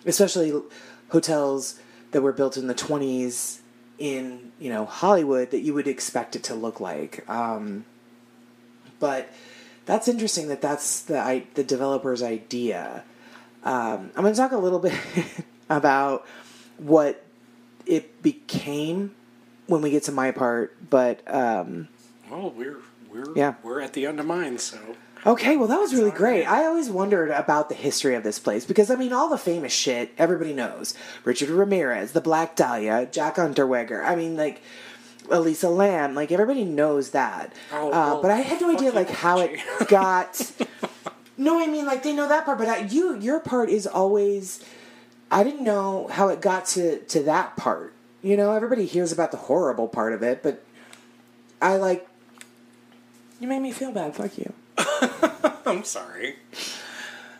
especially 0.05 0.53
hotels 1.09 1.79
that 2.11 2.21
were 2.21 2.33
built 2.33 2.57
in 2.57 2.67
the 2.67 2.73
twenties 2.73 3.61
in 3.97 4.51
you 4.59 4.69
know 4.69 4.85
Hollywood 4.85 5.51
that 5.51 5.59
you 5.59 5.73
would 5.73 5.87
expect 5.87 6.35
it 6.35 6.43
to 6.43 6.55
look 6.55 6.79
like. 6.79 7.27
Um, 7.29 7.85
but 8.99 9.29
that's 9.85 10.07
interesting 10.07 10.47
that 10.47 10.61
that's 10.61 11.01
the 11.01 11.19
I, 11.19 11.43
the 11.53 11.63
developer's 11.63 12.23
idea. 12.23 13.03
Um, 13.63 14.11
I'm 14.15 14.23
going 14.23 14.33
to 14.33 14.39
talk 14.39 14.51
a 14.51 14.57
little 14.57 14.79
bit 14.87 14.97
about 15.69 16.25
what 16.81 17.23
it 17.85 18.21
became 18.21 19.13
when 19.67 19.81
we 19.81 19.89
get 19.91 20.03
to 20.03 20.11
my 20.11 20.31
part, 20.31 20.75
but 20.89 21.21
um, 21.33 21.87
Well, 22.29 22.51
we're 22.51 22.79
we're 23.11 23.35
Yeah. 23.35 23.55
we're 23.63 23.81
at 23.81 23.93
the 23.93 24.05
end 24.05 24.19
of 24.19 24.25
mine, 24.25 24.57
so 24.57 24.77
Okay, 25.23 25.55
well, 25.55 25.67
that 25.67 25.79
was 25.79 25.93
really 25.93 26.09
great. 26.09 26.45
I 26.45 26.65
always 26.65 26.89
wondered 26.89 27.29
about 27.29 27.69
the 27.69 27.75
history 27.75 28.15
of 28.15 28.23
this 28.23 28.39
place 28.39 28.65
because, 28.65 28.89
I 28.89 28.95
mean, 28.95 29.13
all 29.13 29.29
the 29.29 29.37
famous 29.37 29.71
shit 29.71 30.11
everybody 30.17 30.51
knows 30.51 30.95
Richard 31.23 31.49
Ramirez, 31.49 32.13
the 32.13 32.21
Black 32.21 32.55
Dahlia, 32.55 33.07
Jack 33.11 33.35
Unterweger. 33.35 34.03
I 34.03 34.15
mean, 34.15 34.35
like, 34.35 34.63
Elisa 35.29 35.69
Lam. 35.69 36.15
Like, 36.15 36.31
everybody 36.31 36.65
knows 36.65 37.11
that. 37.11 37.53
Oh, 37.71 37.91
uh, 37.91 38.19
but 38.19 38.31
I 38.31 38.37
had 38.37 38.61
no 38.61 38.71
idea, 38.71 38.91
like, 38.93 39.11
how 39.11 39.39
it 39.41 39.59
got. 39.87 40.51
no, 41.37 41.59
I 41.61 41.67
mean, 41.67 41.85
like, 41.85 42.01
they 42.01 42.13
know 42.13 42.27
that 42.27 42.43
part, 42.45 42.57
but 42.57 42.67
I, 42.67 42.77
you, 42.85 43.15
your 43.19 43.39
part 43.39 43.69
is 43.69 43.85
always. 43.85 44.65
I 45.31 45.43
didn't 45.43 45.63
know 45.63 46.07
how 46.11 46.27
it 46.27 46.41
got 46.41 46.65
to, 46.67 46.99
to 46.99 47.23
that 47.23 47.55
part. 47.55 47.93
You 48.21 48.37
know, 48.37 48.53
everybody 48.53 48.85
hears 48.85 49.11
about 49.11 49.31
the 49.31 49.37
horrible 49.37 49.87
part 49.87 50.13
of 50.13 50.21
it, 50.21 50.43
but 50.43 50.63
I, 51.61 51.77
like. 51.77 52.07
You 53.39 53.47
made 53.47 53.61
me 53.61 53.71
feel 53.71 53.91
bad. 53.91 54.13
Fuck 54.15 54.37
you. 54.37 54.53
I'm 55.65 55.83
sorry. 55.83 56.35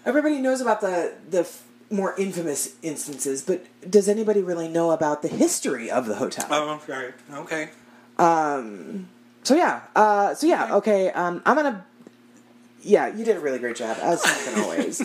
Everybody 0.05 0.39
knows 0.39 0.61
about 0.61 0.81
the 0.81 1.13
the 1.29 1.41
f- 1.41 1.63
more 1.91 2.15
infamous 2.17 2.73
instances, 2.81 3.43
but 3.43 3.65
does 3.87 4.09
anybody 4.09 4.41
really 4.41 4.67
know 4.67 4.91
about 4.91 5.21
the 5.21 5.27
history 5.27 5.91
of 5.91 6.07
the 6.07 6.15
hotel? 6.15 6.47
Oh, 6.49 6.81
right. 6.87 7.13
Okay. 7.31 7.69
Um. 8.17 9.09
So 9.43 9.55
yeah, 9.55 9.81
uh, 9.95 10.33
so 10.33 10.47
yeah, 10.47 10.75
okay. 10.77 11.11
Um, 11.11 11.41
I'm 11.45 11.55
gonna. 11.55 11.85
Yeah, 12.81 13.13
you 13.15 13.23
did 13.23 13.37
a 13.37 13.39
really 13.39 13.59
great 13.59 13.75
job, 13.75 13.97
as 14.01 14.21
fucking 14.25 14.63
always. 14.63 15.03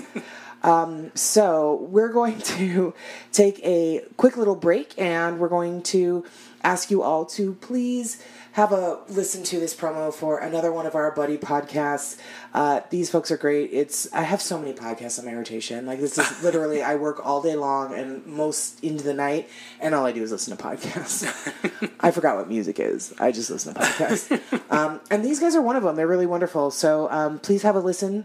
Um, 0.63 1.13
so 1.15 1.87
we're 1.91 2.13
going 2.13 2.41
to 2.41 2.95
take 3.33 3.61
a 3.65 4.03
quick 4.17 4.37
little 4.37 4.57
break, 4.57 4.95
and 4.99 5.39
we're 5.39 5.49
going 5.49 5.83
to 5.85 6.25
ask 6.65 6.91
you 6.91 7.03
all 7.03 7.25
to 7.25 7.55
please 7.55 8.23
have 8.53 8.73
a 8.73 8.99
listen 9.09 9.45
to 9.45 9.61
this 9.61 9.77
promo 9.77 10.13
for 10.13 10.39
another 10.39 10.73
one 10.73 10.87
of 10.87 10.95
our 10.95 11.11
buddy 11.11 11.37
podcasts. 11.37 12.19
Uh, 12.55 12.81
these 12.89 13.11
folks 13.11 13.31
are 13.31 13.37
great. 13.37 13.71
It's 13.73 14.13
I 14.15 14.23
have 14.23 14.41
so 14.41 14.59
many 14.59 14.73
podcasts 14.73 15.19
on 15.19 15.27
my 15.27 15.35
rotation. 15.35 15.85
Like 15.85 16.01
this 16.01 16.19
is 16.19 16.43
literally 16.43 16.83
I 16.83 16.95
work 16.95 17.25
all 17.25 17.43
day 17.43 17.55
long 17.55 17.95
and 17.95 18.25
most 18.27 18.83
into 18.83 19.05
the 19.05 19.15
night, 19.15 19.49
and 19.79 19.95
all 19.95 20.07
I 20.07 20.13
do 20.13 20.23
is 20.23 20.33
listen 20.33 20.57
to 20.57 20.63
podcasts. 20.63 21.93
I 22.01 22.11
forgot 22.11 22.37
what 22.37 22.49
music 22.49 22.81
is. 22.81 23.15
I 23.21 23.31
just 23.31 23.51
listen 23.51 23.75
to 23.75 23.81
podcasts. 23.81 24.71
um, 24.71 25.01
and 25.11 25.25
these 25.25 25.39
guys 25.39 25.55
are 25.55 25.63
one 25.63 25.77
of 25.77 25.83
them. 25.83 25.95
They're 25.95 26.07
really 26.07 26.27
wonderful. 26.27 26.71
So 26.71 27.11
um, 27.11 27.39
please 27.39 27.63
have 27.63 27.77
a 27.77 27.81
listen. 27.81 28.25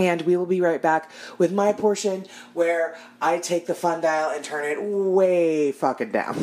And 0.00 0.22
we 0.22 0.34
will 0.36 0.46
be 0.46 0.62
right 0.62 0.80
back 0.80 1.10
with 1.36 1.52
my 1.52 1.72
portion 1.74 2.24
where 2.54 2.96
I 3.20 3.38
take 3.38 3.66
the 3.66 3.74
fun 3.74 4.00
dial 4.00 4.30
and 4.30 4.42
turn 4.42 4.64
it 4.64 4.82
way 4.82 5.72
fucking 5.72 6.10
down. 6.10 6.42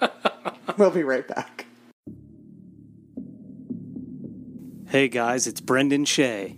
we'll 0.78 0.92
be 0.92 1.02
right 1.02 1.26
back. 1.26 1.66
Hey 4.88 5.08
guys, 5.08 5.46
it's 5.46 5.60
Brendan 5.60 6.04
Shea. 6.06 6.56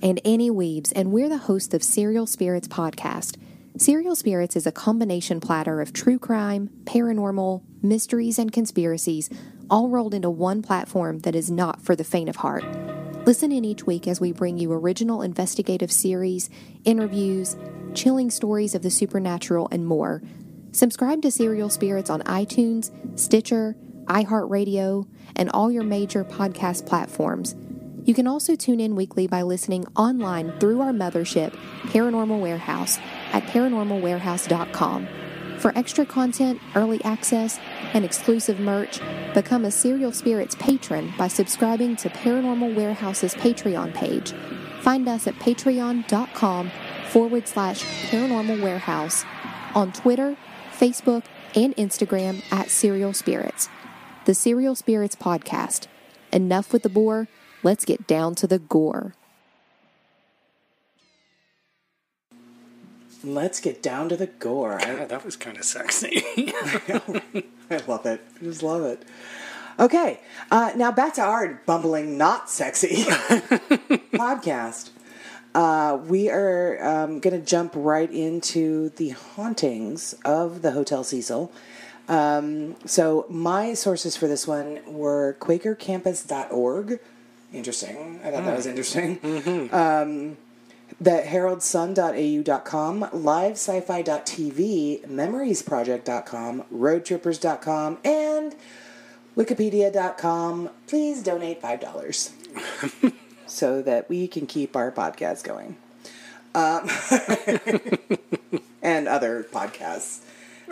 and 0.00 0.20
Annie 0.24 0.50
Weebs, 0.50 0.92
and 0.94 1.10
we're 1.10 1.28
the 1.28 1.38
host 1.38 1.74
of 1.74 1.82
Serial 1.82 2.26
Spirits 2.26 2.68
Podcast. 2.68 3.36
Serial 3.76 4.14
Spirits 4.14 4.54
is 4.56 4.66
a 4.66 4.72
combination 4.72 5.40
platter 5.40 5.80
of 5.80 5.92
true 5.92 6.18
crime, 6.18 6.70
paranormal, 6.84 7.62
mysteries, 7.82 8.38
and 8.38 8.52
conspiracies, 8.52 9.30
all 9.70 9.88
rolled 9.88 10.12
into 10.14 10.28
one 10.30 10.60
platform 10.62 11.20
that 11.20 11.34
is 11.34 11.50
not 11.50 11.80
for 11.80 11.96
the 11.96 12.04
faint 12.04 12.28
of 12.28 12.36
heart. 12.36 12.62
Listen 13.24 13.52
in 13.52 13.64
each 13.64 13.86
week 13.86 14.08
as 14.08 14.20
we 14.20 14.32
bring 14.32 14.58
you 14.58 14.72
original 14.72 15.22
investigative 15.22 15.92
series, 15.92 16.50
interviews, 16.84 17.56
chilling 17.94 18.30
stories 18.30 18.74
of 18.74 18.82
the 18.82 18.90
supernatural, 18.90 19.68
and 19.70 19.86
more. 19.86 20.20
Subscribe 20.72 21.22
to 21.22 21.30
Serial 21.30 21.70
Spirits 21.70 22.10
on 22.10 22.22
iTunes, 22.22 22.90
Stitcher, 23.16 23.76
iHeartRadio, 24.06 25.06
and 25.36 25.48
all 25.50 25.70
your 25.70 25.84
major 25.84 26.24
podcast 26.24 26.84
platforms. 26.84 27.54
You 28.04 28.12
can 28.12 28.26
also 28.26 28.56
tune 28.56 28.80
in 28.80 28.96
weekly 28.96 29.28
by 29.28 29.42
listening 29.42 29.86
online 29.94 30.58
through 30.58 30.80
our 30.80 30.92
mothership, 30.92 31.56
Paranormal 31.82 32.40
Warehouse, 32.40 32.98
at 33.32 33.44
paranormalwarehouse.com. 33.44 35.06
For 35.58 35.78
extra 35.78 36.04
content, 36.04 36.60
early 36.74 37.04
access, 37.04 37.60
and 37.94 38.04
exclusive 38.04 38.58
merch, 38.58 39.00
become 39.34 39.64
a 39.64 39.70
Serial 39.70 40.12
Spirits 40.12 40.54
patron 40.54 41.12
by 41.18 41.28
subscribing 41.28 41.96
to 41.96 42.08
Paranormal 42.08 42.74
Warehouse's 42.74 43.34
Patreon 43.34 43.94
page. 43.94 44.32
Find 44.80 45.08
us 45.08 45.26
at 45.26 45.34
patreon.com 45.36 46.70
forward 47.10 47.46
slash 47.46 47.84
paranormal 48.10 48.62
warehouse, 48.62 49.24
on 49.74 49.92
Twitter, 49.92 50.36
Facebook, 50.72 51.24
and 51.54 51.74
Instagram 51.76 52.42
at 52.52 52.70
Serial 52.70 53.12
Spirits. 53.12 53.68
The 54.24 54.34
Serial 54.34 54.74
Spirits 54.74 55.16
Podcast. 55.16 55.86
Enough 56.32 56.72
with 56.72 56.82
the 56.82 56.88
bore, 56.88 57.28
let's 57.62 57.84
get 57.84 58.06
down 58.06 58.34
to 58.36 58.46
the 58.46 58.58
gore. 58.58 59.14
Let's 63.24 63.60
get 63.60 63.82
down 63.82 64.08
to 64.08 64.16
the 64.16 64.26
gore. 64.26 64.78
God, 64.78 65.08
that 65.08 65.24
was 65.24 65.36
kind 65.36 65.56
of 65.56 65.64
sexy. 65.64 66.24
I 66.36 67.80
love 67.86 68.06
it. 68.06 68.20
I 68.40 68.44
just 68.44 68.62
love 68.62 68.82
it. 68.82 69.02
Okay, 69.78 70.20
uh, 70.50 70.72
now 70.76 70.92
back 70.92 71.14
to 71.14 71.22
our 71.22 71.60
bumbling, 71.64 72.18
not 72.18 72.50
sexy 72.50 73.04
podcast. 74.14 74.90
Uh, 75.54 75.98
we 76.06 76.30
are 76.30 76.78
um, 76.84 77.20
going 77.20 77.38
to 77.38 77.46
jump 77.46 77.72
right 77.74 78.10
into 78.10 78.90
the 78.90 79.10
hauntings 79.10 80.14
of 80.24 80.62
the 80.62 80.72
Hotel 80.72 81.04
Cecil. 81.04 81.52
Um, 82.08 82.76
so, 82.86 83.26
my 83.28 83.74
sources 83.74 84.16
for 84.16 84.26
this 84.28 84.46
one 84.46 84.80
were 84.86 85.36
QuakerCampus.org. 85.40 87.00
Interesting. 87.52 88.20
I 88.24 88.30
thought 88.30 88.44
that 88.44 88.56
was 88.56 88.66
interesting. 88.66 89.70
Um, 89.72 90.36
the 91.00 91.22
heraldsun.au.com, 91.26 93.00
livesci-fi.tv, 93.12 95.06
memoriesproject.com, 95.08 96.64
roadtrippers.com, 96.72 97.98
and 98.04 98.54
wikipedia.com. 99.36 100.70
Please 100.86 101.22
donate 101.22 101.62
$5 101.62 103.12
so 103.46 103.82
that 103.82 104.08
we 104.08 104.26
can 104.28 104.46
keep 104.46 104.76
our 104.76 104.90
podcast 104.92 105.44
going. 105.44 105.76
Um, 106.54 106.90
and 108.82 109.08
other 109.08 109.46
podcasts 109.50 110.20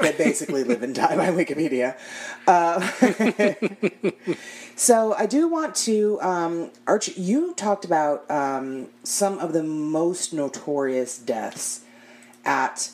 that 0.01 0.19
basically 0.19 0.65
live 0.65 0.83
and 0.83 0.95
die 0.95 1.17
by 1.17 1.29
Wikipedia. 1.29 1.97
Uh, 2.47 2.81
so 4.77 5.15
I 5.15 5.27
do 5.27 5.49
want 5.49 5.75
to, 5.77 6.21
um, 6.21 6.71
Arch, 6.87 7.17
you 7.17 7.55
talked 7.55 7.85
about 7.85 8.31
um, 8.31 8.89
some 9.03 9.39
of 9.39 9.53
the 9.53 9.63
most 9.63 10.33
notorious 10.33 11.19
deaths 11.19 11.83
at 12.45 12.91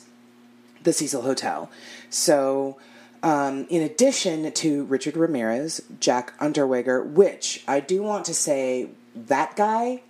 the 0.83 0.93
Cecil 0.93 1.21
Hotel. 1.21 1.69
So, 2.09 2.77
um, 3.23 3.65
in 3.69 3.81
addition 3.81 4.51
to 4.51 4.83
Richard 4.85 5.17
Ramirez, 5.17 5.81
Jack 5.99 6.37
Unterweger, 6.39 7.05
which 7.05 7.63
I 7.67 7.79
do 7.79 8.03
want 8.03 8.25
to 8.25 8.33
say 8.33 8.89
that 9.15 9.55
guy, 9.55 10.01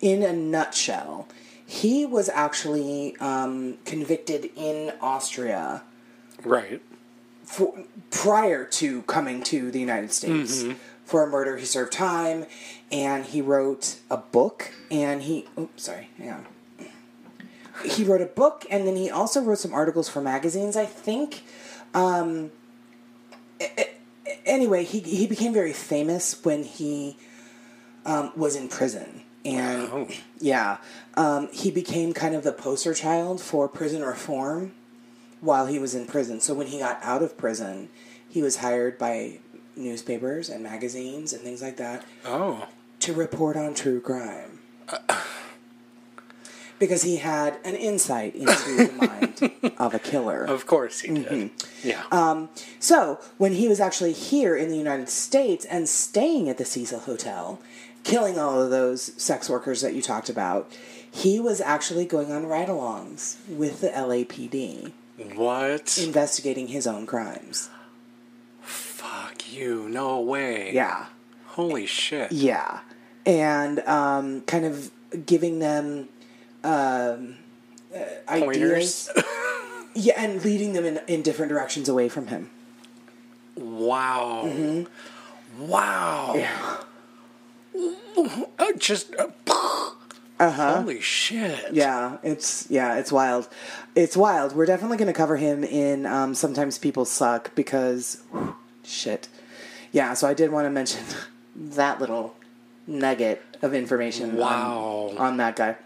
in 0.00 0.22
a 0.22 0.32
nutshell, 0.32 1.28
he 1.66 2.06
was 2.06 2.28
actually 2.28 3.16
um, 3.16 3.78
convicted 3.84 4.50
in 4.56 4.92
Austria 5.00 5.82
right. 6.46 6.82
for, 7.44 7.74
prior 8.10 8.64
to 8.64 9.02
coming 9.02 9.42
to 9.44 9.70
the 9.70 9.80
United 9.80 10.12
States 10.12 10.64
for 11.04 11.22
a 11.22 11.26
murder. 11.26 11.56
He 11.56 11.64
served 11.64 11.92
time, 11.92 12.46
and 12.90 13.24
he 13.24 13.40
wrote 13.40 13.96
a 14.10 14.16
book. 14.16 14.72
And 14.90 15.22
he, 15.22 15.46
oops, 15.58 15.84
sorry, 15.84 16.08
hang 16.18 16.30
on. 16.30 16.46
He 17.84 18.04
wrote 18.04 18.22
a 18.22 18.26
book, 18.26 18.64
and 18.70 18.86
then 18.86 18.96
he 18.96 19.10
also 19.10 19.42
wrote 19.42 19.58
some 19.58 19.74
articles 19.74 20.08
for 20.08 20.20
magazines. 20.20 20.76
I 20.76 20.86
think. 20.86 21.42
Um, 21.94 22.50
anyway, 24.44 24.84
he 24.84 25.00
he 25.00 25.26
became 25.26 25.52
very 25.52 25.72
famous 25.72 26.42
when 26.44 26.62
he 26.62 27.16
um, 28.04 28.32
was 28.36 28.56
in 28.56 28.68
prison. 28.68 29.22
And 29.44 29.88
Oh. 29.92 30.08
yeah, 30.40 30.78
um, 31.14 31.48
he 31.52 31.70
became 31.70 32.12
kind 32.12 32.34
of 32.34 32.42
the 32.42 32.52
poster 32.52 32.94
child 32.94 33.40
for 33.40 33.68
prison 33.68 34.02
reform 34.02 34.72
while 35.40 35.66
he 35.66 35.78
was 35.78 35.94
in 35.94 36.06
prison. 36.06 36.40
So 36.40 36.54
when 36.54 36.66
he 36.68 36.78
got 36.78 36.98
out 37.02 37.22
of 37.22 37.36
prison, 37.36 37.88
he 38.28 38.42
was 38.42 38.56
hired 38.58 38.98
by 38.98 39.38
newspapers 39.76 40.48
and 40.48 40.62
magazines 40.62 41.32
and 41.32 41.42
things 41.42 41.60
like 41.62 41.76
that 41.76 42.04
Oh. 42.24 42.66
to 43.00 43.12
report 43.12 43.56
on 43.56 43.74
true 43.74 44.00
crime. 44.00 44.58
Because 46.78 47.02
he 47.04 47.16
had 47.16 47.58
an 47.64 47.74
insight 47.74 48.34
into 48.34 48.52
the 48.52 48.92
mind 49.62 49.74
of 49.78 49.94
a 49.94 49.98
killer. 49.98 50.44
Of 50.44 50.66
course 50.66 51.00
he 51.00 51.14
did. 51.14 51.50
Yeah. 51.82 52.02
Um, 52.12 52.50
so, 52.78 53.18
when 53.38 53.52
he 53.54 53.66
was 53.66 53.80
actually 53.80 54.12
here 54.12 54.54
in 54.54 54.68
the 54.68 54.76
United 54.76 55.08
States 55.08 55.64
and 55.64 55.88
staying 55.88 56.50
at 56.50 56.58
the 56.58 56.66
Cecil 56.66 57.00
Hotel, 57.00 57.58
killing 58.04 58.38
all 58.38 58.60
of 58.60 58.68
those 58.68 59.10
sex 59.20 59.48
workers 59.48 59.80
that 59.80 59.94
you 59.94 60.02
talked 60.02 60.28
about, 60.28 60.70
he 61.10 61.40
was 61.40 61.62
actually 61.62 62.04
going 62.04 62.30
on 62.30 62.46
ride 62.46 62.68
alongs 62.68 63.36
with 63.48 63.80
the 63.80 63.88
LAPD, 63.88 64.92
what? 65.34 65.98
investigating 65.98 66.68
his 66.68 66.86
own 66.86 67.06
crimes. 67.06 67.70
Fuck 68.60 69.52
you. 69.52 69.88
No 69.88 70.20
way. 70.20 70.72
Yeah. 70.72 71.06
Holy 71.46 71.86
shit. 71.86 72.32
Yeah. 72.32 72.80
And 73.24 73.80
um, 73.80 74.42
kind 74.42 74.64
of 74.64 74.90
giving 75.24 75.58
them 75.58 76.08
um, 76.62 77.36
uh, 77.94 78.00
ideas. 78.28 79.10
yeah, 79.94 80.14
and 80.16 80.44
leading 80.44 80.74
them 80.74 80.84
in, 80.84 81.00
in 81.06 81.22
different 81.22 81.50
directions 81.50 81.88
away 81.88 82.08
from 82.08 82.26
him. 82.26 82.50
Wow. 83.56 84.42
Mm-hmm. 84.44 85.66
Wow. 85.66 86.34
Yeah. 86.36 86.76
Just. 88.78 89.14
Uh, 89.16 89.28
Uh-huh. 90.38 90.82
Holy 90.82 91.00
shit. 91.00 91.72
Yeah, 91.72 92.18
it's 92.22 92.66
yeah, 92.70 92.96
it's 92.98 93.10
wild. 93.10 93.48
It's 93.94 94.16
wild. 94.16 94.54
We're 94.54 94.66
definitely 94.66 94.98
going 94.98 95.06
to 95.06 95.14
cover 95.14 95.36
him 95.36 95.64
in 95.64 96.04
um, 96.04 96.34
sometimes 96.34 96.76
people 96.78 97.04
suck 97.06 97.54
because 97.54 98.22
whew, 98.32 98.54
shit. 98.84 99.28
Yeah, 99.92 100.12
so 100.14 100.28
I 100.28 100.34
did 100.34 100.50
want 100.52 100.66
to 100.66 100.70
mention 100.70 101.02
that 101.56 102.00
little 102.00 102.36
nugget 102.86 103.42
of 103.62 103.72
information. 103.74 104.30
on- 104.32 104.36
Wow. 104.36 105.12
on, 105.16 105.36
that 105.38 105.56
guy. 105.56 105.76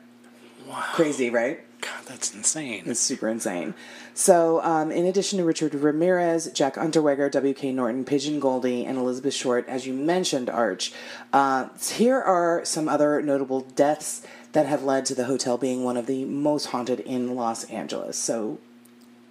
Wow. 0.68 0.82
Crazy, 0.94 1.30
right? 1.30 1.60
God, 1.80 2.04
that's 2.06 2.34
insane. 2.34 2.82
It's 2.86 3.00
super 3.00 3.28
insane. 3.28 3.72
So, 4.12 4.62
um, 4.62 4.90
in 4.90 5.06
addition 5.06 5.38
to 5.38 5.44
Richard 5.44 5.72
Ramirez, 5.74 6.50
Jack 6.52 6.74
Unterweger, 6.74 7.30
W.K. 7.30 7.72
Norton, 7.72 8.04
Pigeon 8.04 8.38
Goldie, 8.38 8.84
and 8.84 8.98
Elizabeth 8.98 9.32
Short, 9.32 9.66
as 9.66 9.86
you 9.86 9.94
mentioned, 9.94 10.50
Arch, 10.50 10.92
uh, 11.32 11.68
here 11.90 12.20
are 12.20 12.62
some 12.66 12.86
other 12.86 13.22
notable 13.22 13.60
deaths 13.60 14.26
that 14.52 14.66
have 14.66 14.82
led 14.82 15.06
to 15.06 15.14
the 15.14 15.24
hotel 15.24 15.56
being 15.56 15.84
one 15.84 15.96
of 15.96 16.06
the 16.06 16.24
most 16.24 16.66
haunted 16.66 17.00
in 17.00 17.34
Los 17.34 17.64
Angeles. 17.64 18.16
So, 18.16 18.58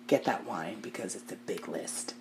get 0.07 0.23
that 0.25 0.45
wine 0.45 0.77
because 0.81 1.15
it's 1.15 1.31
a 1.31 1.35
big 1.35 1.67
list. 1.67 2.13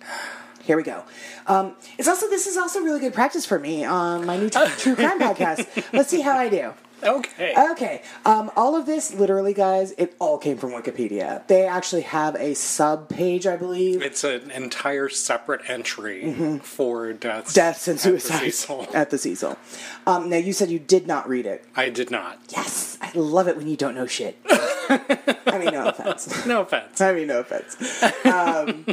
Here 0.63 0.77
we 0.77 0.83
go. 0.83 1.03
Um, 1.47 1.75
it's 1.97 2.07
also 2.07 2.29
this 2.29 2.45
is 2.45 2.57
also 2.57 2.81
really 2.81 2.99
good 2.99 3.13
practice 3.13 3.45
for 3.45 3.57
me 3.57 3.85
on 3.85 4.25
my 4.25 4.37
new 4.37 4.49
true, 4.49 4.65
true 4.77 4.95
crime 4.95 5.19
podcast. 5.19 5.91
Let's 5.93 6.09
see 6.09 6.21
how 6.21 6.37
I 6.37 6.49
do. 6.49 6.73
Okay. 7.03 7.53
Okay. 7.71 8.01
Um, 8.25 8.51
all 8.55 8.75
of 8.75 8.85
this, 8.85 9.13
literally, 9.13 9.53
guys, 9.53 9.91
it 9.97 10.15
all 10.19 10.37
came 10.37 10.57
from 10.57 10.71
Wikipedia. 10.71 11.45
They 11.47 11.65
actually 11.65 12.01
have 12.03 12.35
a 12.35 12.53
sub 12.55 13.09
page, 13.09 13.47
I 13.47 13.55
believe. 13.55 14.01
it's 14.01 14.23
an 14.23 14.51
entire 14.51 15.09
separate 15.09 15.61
entry 15.69 16.59
for 16.61 17.13
deaths. 17.13 17.51
Mm-hmm. 17.51 17.55
Deaths 17.55 17.87
and 17.87 17.99
the 17.99 18.19
suicides 18.19 18.67
at 18.93 19.09
the 19.09 19.17
Cecil. 19.17 19.57
Um, 20.05 20.29
now, 20.29 20.37
you 20.37 20.53
said 20.53 20.69
you 20.69 20.79
did 20.79 21.07
not 21.07 21.27
read 21.29 21.45
it. 21.45 21.65
I 21.75 21.89
did 21.89 22.11
not. 22.11 22.39
Yes, 22.49 22.97
I 23.01 23.11
love 23.13 23.47
it 23.47 23.57
when 23.57 23.67
you 23.67 23.77
don't 23.77 23.95
know 23.95 24.05
shit. 24.07 24.37
I 24.49 25.57
mean, 25.59 25.73
no 25.73 25.87
offense. 25.87 26.45
No 26.45 26.61
offense. 26.61 26.99
I 27.01 27.13
mean, 27.13 27.27
no 27.27 27.39
offense. 27.41 28.03
Um, 28.25 28.85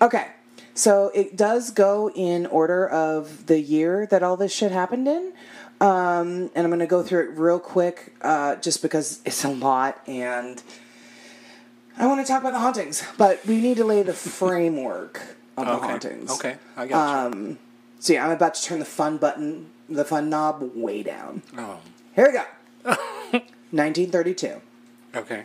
okay, 0.00 0.28
so 0.74 1.10
it 1.14 1.36
does 1.36 1.70
go 1.70 2.10
in 2.10 2.46
order 2.46 2.88
of 2.88 3.46
the 3.46 3.60
year 3.60 4.06
that 4.06 4.22
all 4.22 4.36
this 4.36 4.52
shit 4.52 4.72
happened 4.72 5.06
in. 5.06 5.32
Um, 5.80 6.50
and 6.54 6.58
I'm 6.64 6.68
going 6.68 6.78
to 6.80 6.86
go 6.86 7.02
through 7.02 7.30
it 7.30 7.38
real 7.38 7.58
quick 7.58 8.14
uh, 8.22 8.56
just 8.56 8.80
because 8.80 9.20
it's 9.26 9.44
a 9.44 9.50
lot 9.50 10.00
and 10.06 10.62
I 11.98 12.06
want 12.06 12.24
to 12.26 12.30
talk 12.30 12.40
about 12.42 12.52
the 12.52 12.58
hauntings, 12.58 13.02
but 13.16 13.44
we 13.46 13.60
need 13.60 13.76
to 13.78 13.84
lay 13.84 14.02
the 14.02 14.12
framework 14.12 15.22
of 15.56 15.66
the 15.66 15.76
hauntings. 15.76 16.30
Okay. 16.30 16.56
I 16.76 16.86
got 16.86 17.26
Um, 17.26 17.58
so 18.00 18.12
yeah, 18.12 18.24
I'm 18.24 18.30
about 18.32 18.54
to 18.54 18.62
turn 18.62 18.78
the 18.78 18.84
fun 18.84 19.16
button, 19.16 19.70
the 19.88 20.04
fun 20.04 20.28
knob 20.28 20.62
way 20.74 21.02
down. 21.02 21.42
Oh. 21.56 21.78
Here 22.14 22.26
we 22.26 22.32
go. 22.32 22.44
1932. 23.70 24.60
Okay. 25.14 25.44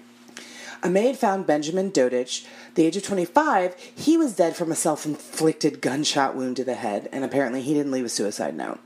A 0.83 0.89
maid 0.89 1.17
found 1.17 1.45
Benjamin 1.45 1.91
Dodich, 1.91 2.45
the 2.75 2.85
age 2.85 2.97
of 2.97 3.03
25. 3.03 3.75
He 3.95 4.17
was 4.17 4.35
dead 4.35 4.55
from 4.55 4.71
a 4.71 4.75
self 4.75 5.05
inflicted 5.05 5.79
gunshot 5.79 6.35
wound 6.35 6.55
to 6.57 6.63
the 6.63 6.73
head, 6.73 7.07
and 7.11 7.23
apparently 7.23 7.61
he 7.61 7.73
didn't 7.73 7.91
leave 7.91 8.05
a 8.05 8.09
suicide 8.09 8.55
note. 8.55 8.79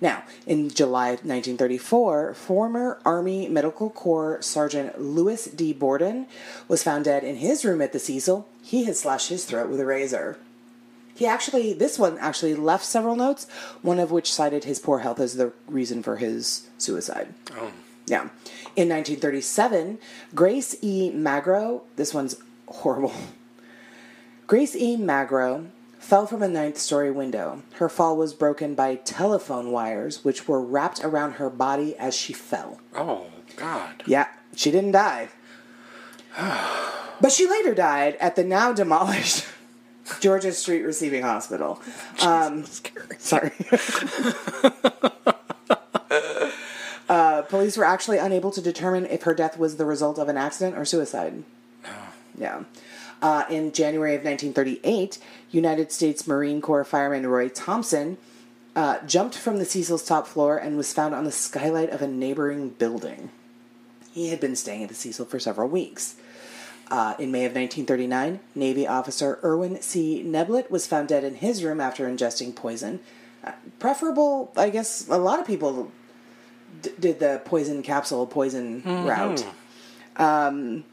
Now, 0.00 0.22
in 0.46 0.70
July 0.70 1.10
1934, 1.10 2.34
former 2.34 2.98
Army 3.04 3.48
Medical 3.48 3.90
Corps 3.90 4.40
Sergeant 4.42 5.00
Louis 5.00 5.46
D. 5.46 5.72
Borden 5.72 6.26
was 6.68 6.84
found 6.84 7.06
dead 7.06 7.24
in 7.24 7.36
his 7.36 7.64
room 7.64 7.82
at 7.82 7.92
the 7.92 7.98
Cecil. 7.98 8.46
He 8.62 8.84
had 8.84 8.96
slashed 8.96 9.28
his 9.28 9.44
throat 9.44 9.68
with 9.68 9.80
a 9.80 9.86
razor. 9.86 10.38
He 11.16 11.26
actually, 11.26 11.72
this 11.72 11.98
one 11.98 12.16
actually 12.18 12.54
left 12.54 12.84
several 12.84 13.16
notes, 13.16 13.48
one 13.82 13.98
of 13.98 14.12
which 14.12 14.32
cited 14.32 14.62
his 14.62 14.78
poor 14.78 15.00
health 15.00 15.18
as 15.18 15.34
the 15.34 15.52
reason 15.66 16.00
for 16.00 16.16
his 16.16 16.68
suicide. 16.78 17.34
Oh. 17.56 17.72
Yeah. 18.06 18.28
In 18.76 18.88
1937, 18.88 19.98
Grace 20.34 20.76
E. 20.80 21.10
Magro, 21.10 21.82
this 21.96 22.14
one's 22.14 22.36
horrible. 22.68 23.12
Grace 24.46 24.76
E. 24.76 24.96
Magro 24.96 25.66
fell 26.08 26.26
from 26.26 26.42
a 26.42 26.48
ninth 26.48 26.78
story 26.78 27.10
window. 27.10 27.60
Her 27.74 27.90
fall 27.90 28.16
was 28.16 28.32
broken 28.32 28.74
by 28.74 28.94
telephone 28.94 29.70
wires, 29.70 30.24
which 30.24 30.48
were 30.48 30.58
wrapped 30.58 31.04
around 31.04 31.32
her 31.32 31.50
body 31.50 31.94
as 31.98 32.16
she 32.16 32.32
fell. 32.32 32.80
Oh, 32.96 33.26
God. 33.56 34.04
Yeah, 34.06 34.28
she 34.56 34.70
didn't 34.70 34.92
die. 34.92 35.28
but 36.34 37.30
she 37.30 37.46
later 37.46 37.74
died 37.74 38.16
at 38.20 38.36
the 38.36 38.44
now 38.44 38.72
demolished 38.72 39.44
Georgia 40.20 40.52
Street 40.52 40.80
Receiving 40.80 41.24
Hospital. 41.24 41.78
Um, 42.22 42.64
sorry. 43.18 43.52
uh, 47.10 47.42
police 47.42 47.76
were 47.76 47.84
actually 47.84 48.16
unable 48.16 48.50
to 48.52 48.62
determine 48.62 49.04
if 49.04 49.24
her 49.24 49.34
death 49.34 49.58
was 49.58 49.76
the 49.76 49.84
result 49.84 50.18
of 50.18 50.30
an 50.30 50.38
accident 50.38 50.78
or 50.78 50.86
suicide. 50.86 51.44
Yeah. 52.38 52.62
Uh, 53.20 53.44
in 53.50 53.72
January 53.72 54.14
of 54.14 54.22
1938, 54.24 55.18
United 55.50 55.90
States 55.90 56.26
Marine 56.26 56.60
Corps 56.60 56.84
fireman 56.84 57.26
Roy 57.26 57.48
Thompson 57.48 58.16
uh, 58.76 58.98
jumped 59.06 59.36
from 59.36 59.58
the 59.58 59.64
Cecil's 59.64 60.04
top 60.04 60.26
floor 60.28 60.56
and 60.56 60.76
was 60.76 60.92
found 60.92 61.14
on 61.14 61.24
the 61.24 61.32
skylight 61.32 61.90
of 61.90 62.00
a 62.00 62.06
neighboring 62.06 62.68
building. 62.70 63.30
He 64.12 64.28
had 64.28 64.38
been 64.38 64.54
staying 64.54 64.84
at 64.84 64.88
the 64.88 64.94
Cecil 64.94 65.26
for 65.26 65.40
several 65.40 65.68
weeks. 65.68 66.14
Uh, 66.90 67.14
in 67.18 67.30
May 67.30 67.44
of 67.44 67.52
1939, 67.52 68.40
Navy 68.54 68.86
officer 68.86 69.38
Erwin 69.42 69.82
C. 69.82 70.22
Neblett 70.24 70.70
was 70.70 70.86
found 70.86 71.08
dead 71.08 71.22
in 71.24 71.34
his 71.34 71.62
room 71.62 71.80
after 71.80 72.08
ingesting 72.08 72.54
poison. 72.54 73.00
Uh, 73.44 73.52
preferable, 73.78 74.52
I 74.56 74.70
guess, 74.70 75.06
a 75.08 75.18
lot 75.18 75.38
of 75.38 75.46
people 75.46 75.90
d- 76.80 76.92
did 76.98 77.18
the 77.18 77.42
poison 77.44 77.82
capsule 77.82 78.26
poison 78.26 78.82
route. 79.06 79.44
Um, 80.16 80.84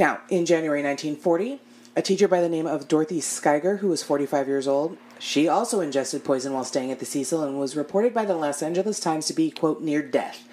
now, 0.00 0.20
in 0.30 0.46
January 0.46 0.82
1940, 0.82 1.60
a 1.94 2.00
teacher 2.00 2.26
by 2.26 2.40
the 2.40 2.48
name 2.48 2.66
of 2.66 2.88
Dorothy 2.88 3.20
Schuyger, 3.20 3.80
who 3.80 3.88
was 3.88 4.02
45 4.02 4.48
years 4.48 4.66
old, 4.66 4.96
she 5.18 5.46
also 5.46 5.80
ingested 5.80 6.24
poison 6.24 6.54
while 6.54 6.64
staying 6.64 6.90
at 6.90 7.00
the 7.00 7.04
Cecil 7.04 7.42
and 7.42 7.60
was 7.60 7.76
reported 7.76 8.14
by 8.14 8.24
the 8.24 8.34
Los 8.34 8.62
Angeles 8.62 8.98
Times 8.98 9.26
to 9.26 9.34
be, 9.34 9.50
quote, 9.50 9.82
near 9.82 10.00
death. 10.00 10.48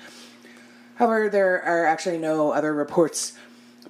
However, 0.96 1.30
there 1.30 1.64
are 1.64 1.86
actually 1.86 2.18
no 2.18 2.52
other 2.52 2.74
reports 2.74 3.38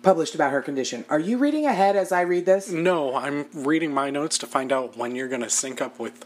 published 0.03 0.35
about 0.35 0.51
her 0.51 0.61
condition. 0.61 1.05
Are 1.09 1.19
you 1.19 1.39
reading 1.39 1.65
ahead 1.65 1.95
as 1.95 2.11
I 2.11 2.21
read 2.21 2.45
this? 2.45 2.69
No, 2.69 3.15
I'm 3.15 3.47
reading 3.51 3.91
my 3.91 4.11
notes 4.11 4.37
to 4.37 4.45
find 4.45 4.71
out 4.71 4.95
when 4.95 5.15
you're 5.15 5.27
going 5.27 5.41
to 5.41 5.49
sync 5.49 5.81
up 5.81 5.99
with. 5.99 6.23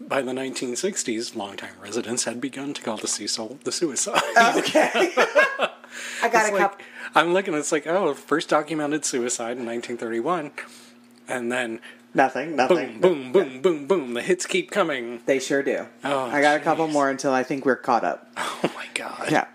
By 0.00 0.22
the 0.22 0.32
1960s, 0.32 1.36
longtime 1.36 1.74
residents 1.80 2.24
had 2.24 2.40
begun 2.40 2.72
to 2.72 2.80
call 2.80 2.96
the 2.96 3.06
Cecil 3.06 3.58
the 3.64 3.70
suicide. 3.70 4.22
Okay. 4.56 5.14
I 6.22 6.28
got 6.28 6.42
It's 6.42 6.50
a 6.50 6.52
like, 6.52 6.60
couple. 6.60 6.84
I'm 7.14 7.32
looking, 7.34 7.54
it's 7.54 7.72
like, 7.72 7.86
oh, 7.86 8.14
first 8.14 8.48
documented 8.48 9.04
suicide 9.04 9.58
in 9.58 9.66
1931. 9.66 10.50
And 11.28 11.50
then 11.52 11.80
Nothing, 12.14 12.56
nothing. 12.56 13.00
boom, 13.00 13.32
boom, 13.32 13.32
boom, 13.32 13.62
boom. 13.62 13.86
boom. 13.86 14.14
The 14.14 14.22
hits 14.22 14.44
keep 14.46 14.70
coming. 14.70 15.20
They 15.26 15.38
sure 15.38 15.62
do. 15.62 15.86
Oh, 16.04 16.24
I 16.26 16.40
got 16.42 16.56
a 16.56 16.60
couple 16.60 16.86
more 16.88 17.08
until 17.08 17.32
I 17.32 17.42
think 17.42 17.64
we're 17.64 17.76
caught 17.76 18.04
up. 18.04 18.28
Oh 18.64 18.70
my 18.76 18.86
God. 18.94 19.28
Yeah. 19.30 19.46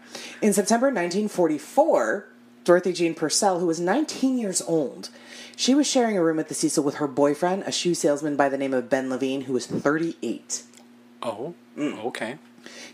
In 0.42 0.52
September 0.54 0.88
1944, 0.88 2.28
Dorothy 2.66 2.92
Jean 2.94 3.14
Purcell, 3.16 3.60
who 3.60 3.66
was 3.68 3.80
19 3.80 4.38
years 4.38 4.62
old, 4.64 5.10
she 5.56 5.74
was 5.74 5.88
sharing 5.88 6.18
a 6.18 6.24
room 6.24 6.40
at 6.40 6.50
the 6.50 6.54
Cecil 6.54 6.84
with 6.84 6.96
her 6.96 7.08
boyfriend, 7.08 7.64
a 7.64 7.72
shoe 7.72 7.94
salesman 7.94 8.36
by 8.36 8.50
the 8.50 8.58
name 8.58 8.74
of 8.74 8.90
Ben 8.90 9.10
Levine, 9.10 9.42
who 9.42 9.54
was 9.54 9.66
38. 9.66 10.64
Oh, 11.24 11.54
Mm. 11.78 12.04
okay. 12.06 12.38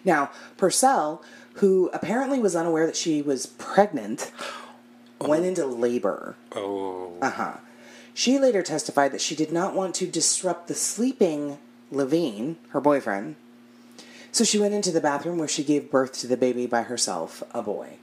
Now, 0.06 0.30
Purcell, 0.58 1.24
who 1.56 1.90
apparently 1.94 2.40
was 2.40 2.56
unaware 2.56 2.86
that 2.86 2.96
she 2.96 3.22
was 3.22 3.46
pregnant, 3.46 4.32
went 5.20 5.46
into 5.46 5.66
labor. 5.66 6.36
Oh. 6.54 7.14
Uh 7.22 7.30
huh. 7.30 7.58
She 8.14 8.38
later 8.38 8.62
testified 8.62 9.12
that 9.12 9.22
she 9.22 9.36
did 9.36 9.52
not 9.52 9.74
want 9.74 9.96
to 9.96 10.08
disrupt 10.08 10.68
the 10.68 10.76
sleeping 10.76 11.58
Levine, 11.92 12.58
her 12.70 12.82
boyfriend, 12.82 13.36
so 14.32 14.44
she 14.44 14.58
went 14.58 14.74
into 14.74 14.92
the 14.92 15.00
bathroom 15.00 15.38
where 15.38 15.48
she 15.48 15.64
gave 15.64 15.92
birth 15.92 16.14
to 16.14 16.28
the 16.28 16.36
baby 16.36 16.66
by 16.66 16.82
herself, 16.82 17.44
a 17.52 17.62
boy. 17.62 17.98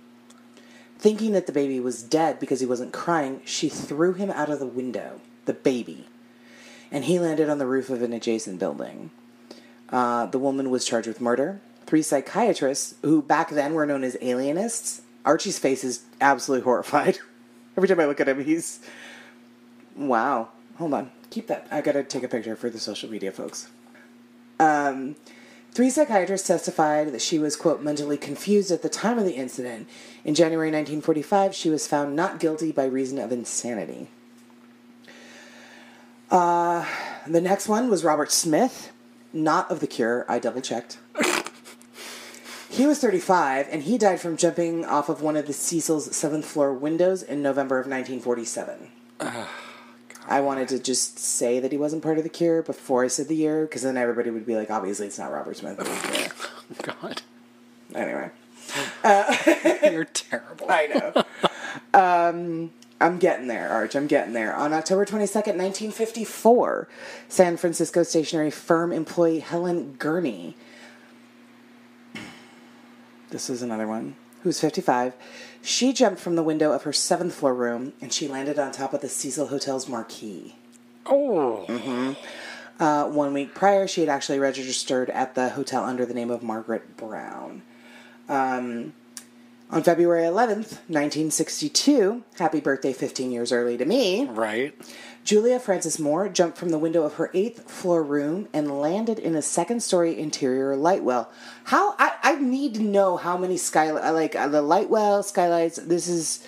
Thinking 0.97 1.33
that 1.33 1.47
the 1.47 1.53
baby 1.53 1.81
was 1.81 2.05
dead 2.05 2.39
because 2.39 2.61
he 2.61 2.67
wasn't 2.67 2.93
crying, 2.93 3.43
she 3.45 3.69
threw 3.69 4.13
him 4.13 4.31
out 4.31 4.49
of 4.49 4.61
the 4.61 4.67
window, 4.67 5.21
the 5.47 5.53
baby, 5.53 6.07
and 6.93 7.05
he 7.05 7.19
landed 7.19 7.49
on 7.49 7.59
the 7.59 7.67
roof 7.67 7.91
of 7.91 8.03
an 8.03 8.13
adjacent 8.13 8.61
building. 8.61 9.11
Uh, 9.89 10.27
the 10.27 10.39
woman 10.39 10.71
was 10.71 10.85
charged 10.85 11.09
with 11.09 11.21
murder. 11.21 11.61
Three 11.91 12.03
psychiatrists, 12.03 12.95
who 13.03 13.21
back 13.21 13.51
then 13.51 13.75
were 13.75 13.85
known 13.85 14.05
as 14.05 14.17
alienists, 14.23 15.03
Archie's 15.25 15.59
face 15.59 15.83
is 15.83 16.05
absolutely 16.21 16.63
horrified. 16.63 17.19
Every 17.77 17.89
time 17.89 17.99
I 17.99 18.05
look 18.05 18.21
at 18.21 18.29
him, 18.29 18.45
he's. 18.45 18.79
Wow. 19.97 20.51
Hold 20.79 20.95
on. 20.95 21.11
Keep 21.31 21.49
that. 21.49 21.67
I 21.69 21.81
gotta 21.81 22.05
take 22.05 22.23
a 22.23 22.29
picture 22.29 22.55
for 22.55 22.71
the 22.71 22.79
social 22.79 23.11
media 23.11 23.33
folks. 23.33 23.67
Um, 24.61 25.17
three 25.73 25.91
psychiatrists 25.91 26.47
testified 26.47 27.13
that 27.13 27.21
she 27.21 27.41
was, 27.41 27.57
quote, 27.57 27.83
mentally 27.83 28.17
confused 28.17 28.71
at 28.71 28.83
the 28.83 28.89
time 28.89 29.19
of 29.19 29.25
the 29.25 29.35
incident. 29.35 29.89
In 30.25 30.37
January 30.37 30.69
1945, 30.69 31.57
she 31.57 31.71
was 31.71 31.89
found 31.89 32.15
not 32.15 32.39
guilty 32.39 32.71
by 32.71 32.85
reason 32.85 33.19
of 33.19 33.33
insanity. 33.33 34.07
Uh, 36.31 36.87
the 37.27 37.41
next 37.41 37.67
one 37.67 37.91
was 37.91 38.05
Robert 38.05 38.31
Smith, 38.31 38.93
not 39.33 39.69
of 39.73 39.81
the 39.81 39.89
cure. 39.89 40.25
I 40.29 40.39
double 40.39 40.61
checked. 40.61 40.99
He 42.71 42.87
was 42.87 43.01
35, 43.01 43.67
and 43.69 43.83
he 43.83 43.99
died 43.99 44.21
from 44.21 44.37
jumping 44.37 44.85
off 44.85 45.09
of 45.09 45.21
one 45.21 45.37
of 45.37 45.49
the 45.49 45.53
Cecil's 45.53 46.15
seventh 46.15 46.45
floor 46.45 46.73
windows 46.73 47.21
in 47.21 47.43
November 47.43 47.81
of 47.81 47.87
1947. 47.87 48.89
I 50.29 50.41
wanted 50.41 50.69
to 50.69 50.79
just 50.79 51.19
say 51.19 51.59
that 51.59 51.73
he 51.73 51.77
wasn't 51.79 52.05
part 52.05 52.19
of 52.19 52.23
the 52.23 52.31
cure 52.31 52.63
before 52.63 53.05
I 53.05 53.09
said 53.09 53.27
the 53.27 53.35
year, 53.35 53.63
because 53.63 53.83
then 53.83 53.97
everybody 53.97 54.31
would 54.31 54.47
be 54.47 54.55
like, 54.55 54.71
obviously 54.71 55.09
it's 55.09 55.19
not 55.19 55.33
Robert 55.33 55.57
Smith. 55.57 55.79
God. 56.83 57.23
anyway, 57.93 58.31
You're 59.91 60.05
terrible. 60.05 60.67
I 60.71 60.87
know. 60.87 61.25
um, 61.93 62.71
I'm 63.01 63.19
getting 63.19 63.49
there, 63.49 63.69
Arch. 63.69 63.97
I'm 63.97 64.07
getting 64.07 64.33
there. 64.33 64.55
On 64.55 64.73
October 64.73 65.05
22nd, 65.05 65.57
1954, 65.57 66.89
San 67.29 67.57
Francisco 67.57 68.05
stationery 68.05 68.53
firm 68.53 68.93
employee 68.93 69.41
Helen 69.41 69.97
Gurnee. 69.99 70.55
This 73.31 73.49
is 73.49 73.63
another 73.63 73.87
one. 73.87 74.17
Who's 74.43 74.61
55. 74.61 75.15
She 75.63 75.93
jumped 75.93 76.21
from 76.21 76.35
the 76.37 76.43
window 76.43 76.73
of 76.73 76.83
her 76.83 76.93
seventh 76.93 77.35
floor 77.35 77.55
room 77.55 77.93
and 78.01 78.13
she 78.13 78.27
landed 78.27 78.59
on 78.59 78.73
top 78.73 78.93
of 78.93 79.01
the 79.01 79.09
Cecil 79.09 79.49
Hotel's 79.49 79.89
marquee. 79.89 80.57
Oh. 81.07 82.17
Uh, 82.79 83.05
one 83.05 83.35
week 83.35 83.55
prior, 83.55 83.87
she 83.87 84.01
had 84.01 84.09
actually 84.09 84.39
registered 84.39 85.11
at 85.11 85.35
the 85.35 85.51
hotel 85.51 85.85
under 85.85 86.07
the 86.07 86.15
name 86.15 86.31
of 86.31 86.43
Margaret 86.43 86.97
Brown. 86.97 87.63
Um, 88.29 88.95
on 89.71 89.83
February 89.83 90.23
11th, 90.25 90.79
1962, 90.89 92.23
happy 92.39 92.61
birthday 92.61 92.93
15 92.93 93.31
years 93.31 93.53
early 93.53 93.77
to 93.77 93.85
me, 93.85 94.27
Right. 94.27 94.75
Julia 95.23 95.61
Frances 95.61 95.99
Moore 95.99 96.29
jumped 96.29 96.57
from 96.59 96.71
the 96.71 96.79
window 96.79 97.05
of 97.05 97.15
her 97.15 97.31
eighth 97.35 97.71
floor 97.71 98.03
room 98.03 98.49
and 98.55 98.81
landed 98.81 99.19
in 99.19 99.37
a 99.37 99.43
second 99.43 99.81
story 99.83 100.19
interior 100.19 100.75
light 100.75 101.05
well. 101.05 101.31
How 101.65 101.95
I, 101.99 102.15
I 102.23 102.35
need 102.37 102.75
to 102.75 102.83
know 102.83 103.17
how 103.19 103.37
many 103.37 103.57
skylight 103.59 104.13
like 104.15 104.35
uh, 104.35 104.49
the 104.49 104.63
light 104.63 104.89
well 104.89 105.23
skylights. 105.23 105.77
This 105.77 106.09
is 106.09 106.45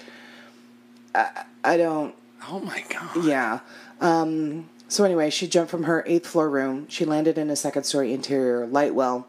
I, 1.15 1.45
I 1.63 1.77
don't 1.77 2.15
Oh 2.49 2.61
my 2.61 2.83
God. 2.89 3.25
yeah. 3.25 3.61
Um, 4.01 4.69
so 4.89 5.05
anyway, 5.05 5.29
she 5.31 5.47
jumped 5.47 5.71
from 5.71 5.85
her 5.85 6.03
eighth 6.07 6.27
floor 6.27 6.49
room. 6.51 6.89
She 6.89 7.05
landed 7.05 7.37
in 7.39 7.51
a 7.51 7.57
second 7.57 7.85
story 7.85 8.13
interior 8.13 8.67
light 8.67 8.95
well. 8.95 9.29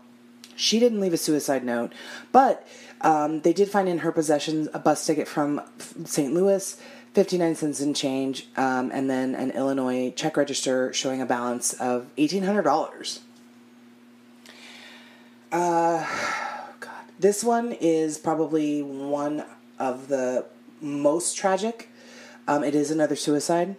She 0.55 0.79
didn't 0.79 1.01
leave 1.01 1.13
a 1.13 1.17
suicide 1.17 1.63
note, 1.65 1.91
but 2.31 2.65
um, 3.03 3.41
they 3.41 3.53
did 3.53 3.69
find 3.69 3.89
in 3.89 3.99
her 3.99 4.11
possession 4.11 4.69
a 4.73 4.79
bus 4.79 5.05
ticket 5.05 5.27
from 5.27 5.61
St. 6.05 6.33
Louis, 6.33 6.77
59 7.13 7.55
cents 7.55 7.81
in 7.81 7.93
change, 7.93 8.47
um, 8.55 8.89
and 8.93 9.09
then 9.09 9.35
an 9.35 9.51
Illinois 9.51 10.11
check 10.15 10.37
register 10.37 10.91
showing 10.93 11.21
a 11.21 11.25
balance 11.25 11.73
of 11.73 12.07
$1,800. 12.17 13.19
Uh, 15.51 16.07
God. 16.79 16.91
This 17.19 17.43
one 17.43 17.73
is 17.73 18.17
probably 18.17 18.81
one 18.81 19.45
of 19.77 20.07
the 20.07 20.45
most 20.81 21.37
tragic. 21.37 21.89
Um, 22.47 22.63
it 22.63 22.73
is 22.73 22.89
another 22.89 23.15
suicide. 23.15 23.75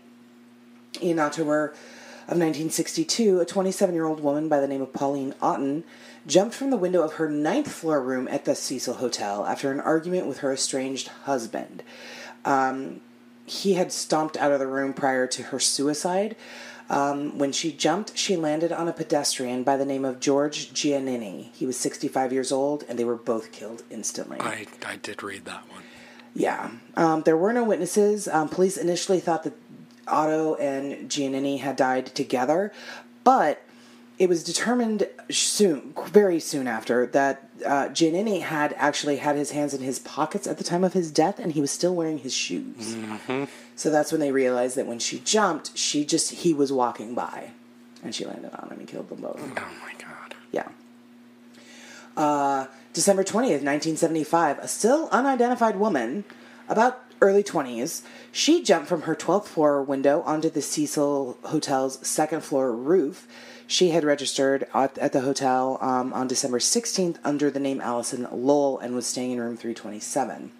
In 1.01 1.19
October 1.19 1.71
of 2.29 2.39
1962, 2.39 3.41
a 3.41 3.45
27 3.45 3.95
year 3.95 4.05
old 4.05 4.21
woman 4.21 4.49
by 4.49 4.61
the 4.61 4.69
name 4.69 4.83
of 4.83 4.93
Pauline 4.93 5.35
Otten 5.43 5.83
jumped 6.27 6.55
from 6.55 6.71
the 6.71 6.77
window 6.77 7.03
of 7.03 7.15
her 7.15 7.29
ninth 7.29 7.71
floor 7.71 8.01
room 8.01 8.29
at 8.29 8.45
the 8.45 8.55
Cecil 8.55 8.95
Hotel 8.95 9.45
after 9.47 9.71
an 9.71 9.81
argument 9.81 10.27
with 10.27 10.39
her 10.39 10.53
estranged 10.53 11.09
husband. 11.25 11.83
Um, 12.45 13.01
he 13.47 13.75
had 13.75 13.93
stomped 13.93 14.37
out 14.37 14.53
of 14.53 14.59
the 14.59 14.67
room 14.67 14.95
prior 14.95 15.27
to 15.27 15.43
her 15.45 15.61
suicide. 15.61 16.37
Um, 16.91 17.39
when 17.39 17.53
she 17.53 17.73
jumped, 17.73 18.17
she 18.17 18.37
landed 18.37 18.71
on 18.73 18.89
a 18.89 18.93
pedestrian 18.93 19.63
by 19.63 19.77
the 19.77 19.87
name 19.87 20.05
of 20.05 20.21
George 20.21 20.73
Giannini. 20.73 21.51
He 21.53 21.67
was 21.67 21.79
65 21.79 22.33
years 22.33 22.53
old, 22.53 22.85
and 22.89 22.99
they 22.99 23.05
were 23.05 23.17
both 23.17 23.53
killed 23.53 23.83
instantly. 23.91 24.39
I, 24.41 24.67
I 24.85 24.97
did 24.97 25.23
read 25.23 25.45
that 25.47 25.71
one. 25.71 25.83
Yeah. 26.35 26.71
Um, 26.97 27.23
there 27.23 27.37
were 27.37 27.53
no 27.53 27.65
witnesses. 27.65 28.29
Um, 28.29 28.49
police 28.49 28.77
initially 28.77 29.21
thought 29.21 29.45
that 29.45 29.55
Otto 30.07 30.57
and 30.57 31.09
Giannini 31.09 31.61
had 31.61 31.77
died 31.77 32.07
together, 32.07 32.73
but 33.23 33.63
it 34.19 34.29
was 34.29 34.45
determined 34.45 35.09
soon, 35.31 35.93
very 36.07 36.39
soon 36.39 36.69
after, 36.69 37.07
that 37.07 37.49
uh, 37.67 37.89
Giannini 37.89 38.43
had 38.43 38.73
actually 38.77 39.17
had 39.17 39.37
his 39.37 39.51
hands 39.51 39.75
in 39.75 39.81
his 39.83 39.99
pockets 39.99 40.47
at 40.47 40.59
the 40.59 40.65
time 40.65 40.85
of 40.85 40.93
his 40.93 41.11
death, 41.11 41.39
and 41.39 41.53
he 41.53 41.61
was 41.61 41.71
still 41.71 41.95
wearing 41.95 42.19
his 42.19 42.33
shoes. 42.35 42.97
So 43.77 43.91
that's 43.91 44.13
when 44.13 44.21
they 44.21 44.31
realized 44.31 44.77
that 44.77 44.87
when 44.87 45.01
she 45.01 45.19
jumped, 45.21 45.77
she 45.77 46.05
just 46.05 46.31
he 46.31 46.55
was 46.55 46.73
walking 46.73 47.15
by, 47.15 47.51
and 48.05 48.15
she 48.15 48.25
landed 48.25 48.53
on 48.55 48.71
him 48.71 48.79
and 48.79 48.89
killed 48.89 49.09
them 49.09 49.21
both. 49.21 49.41
Oh 49.41 49.71
my 49.83 49.93
god. 49.99 50.35
Yeah. 50.53 50.69
Uh, 52.17 52.67
December 52.93 53.25
20th, 53.25 53.65
1975, 53.65 54.61
a 54.61 54.69
still 54.69 55.09
unidentified 55.11 55.75
woman, 55.75 56.25
about 56.69 57.03
early 57.21 57.43
20s, 57.43 58.03
she 58.31 58.63
jumped 58.63 58.89
from 58.89 59.03
her 59.03 59.17
12th 59.17 59.47
floor 59.47 59.83
window 59.83 60.23
onto 60.23 60.49
the 60.51 60.63
Cecil 60.63 61.39
Hotel's 61.45 62.07
second 62.07 62.43
floor 62.43 62.71
roof. 62.71 63.27
She 63.67 63.91
had 63.91 64.05
registered 64.05 64.67
at, 64.75 64.99
at 64.99 65.13
the 65.13 65.23
hotel 65.23 65.79
um, 65.81 66.13
on 66.13 66.29
December 66.29 66.59
16th 66.59 67.17
under 67.25 67.51
the 67.51 67.61
name 67.61 67.81
Allison 67.81 68.29
Lowell 68.31 68.79
and 68.79 68.95
was 68.95 69.07
staying 69.07 69.33
in 69.33 69.41
room 69.41 69.57
327. 69.57 70.51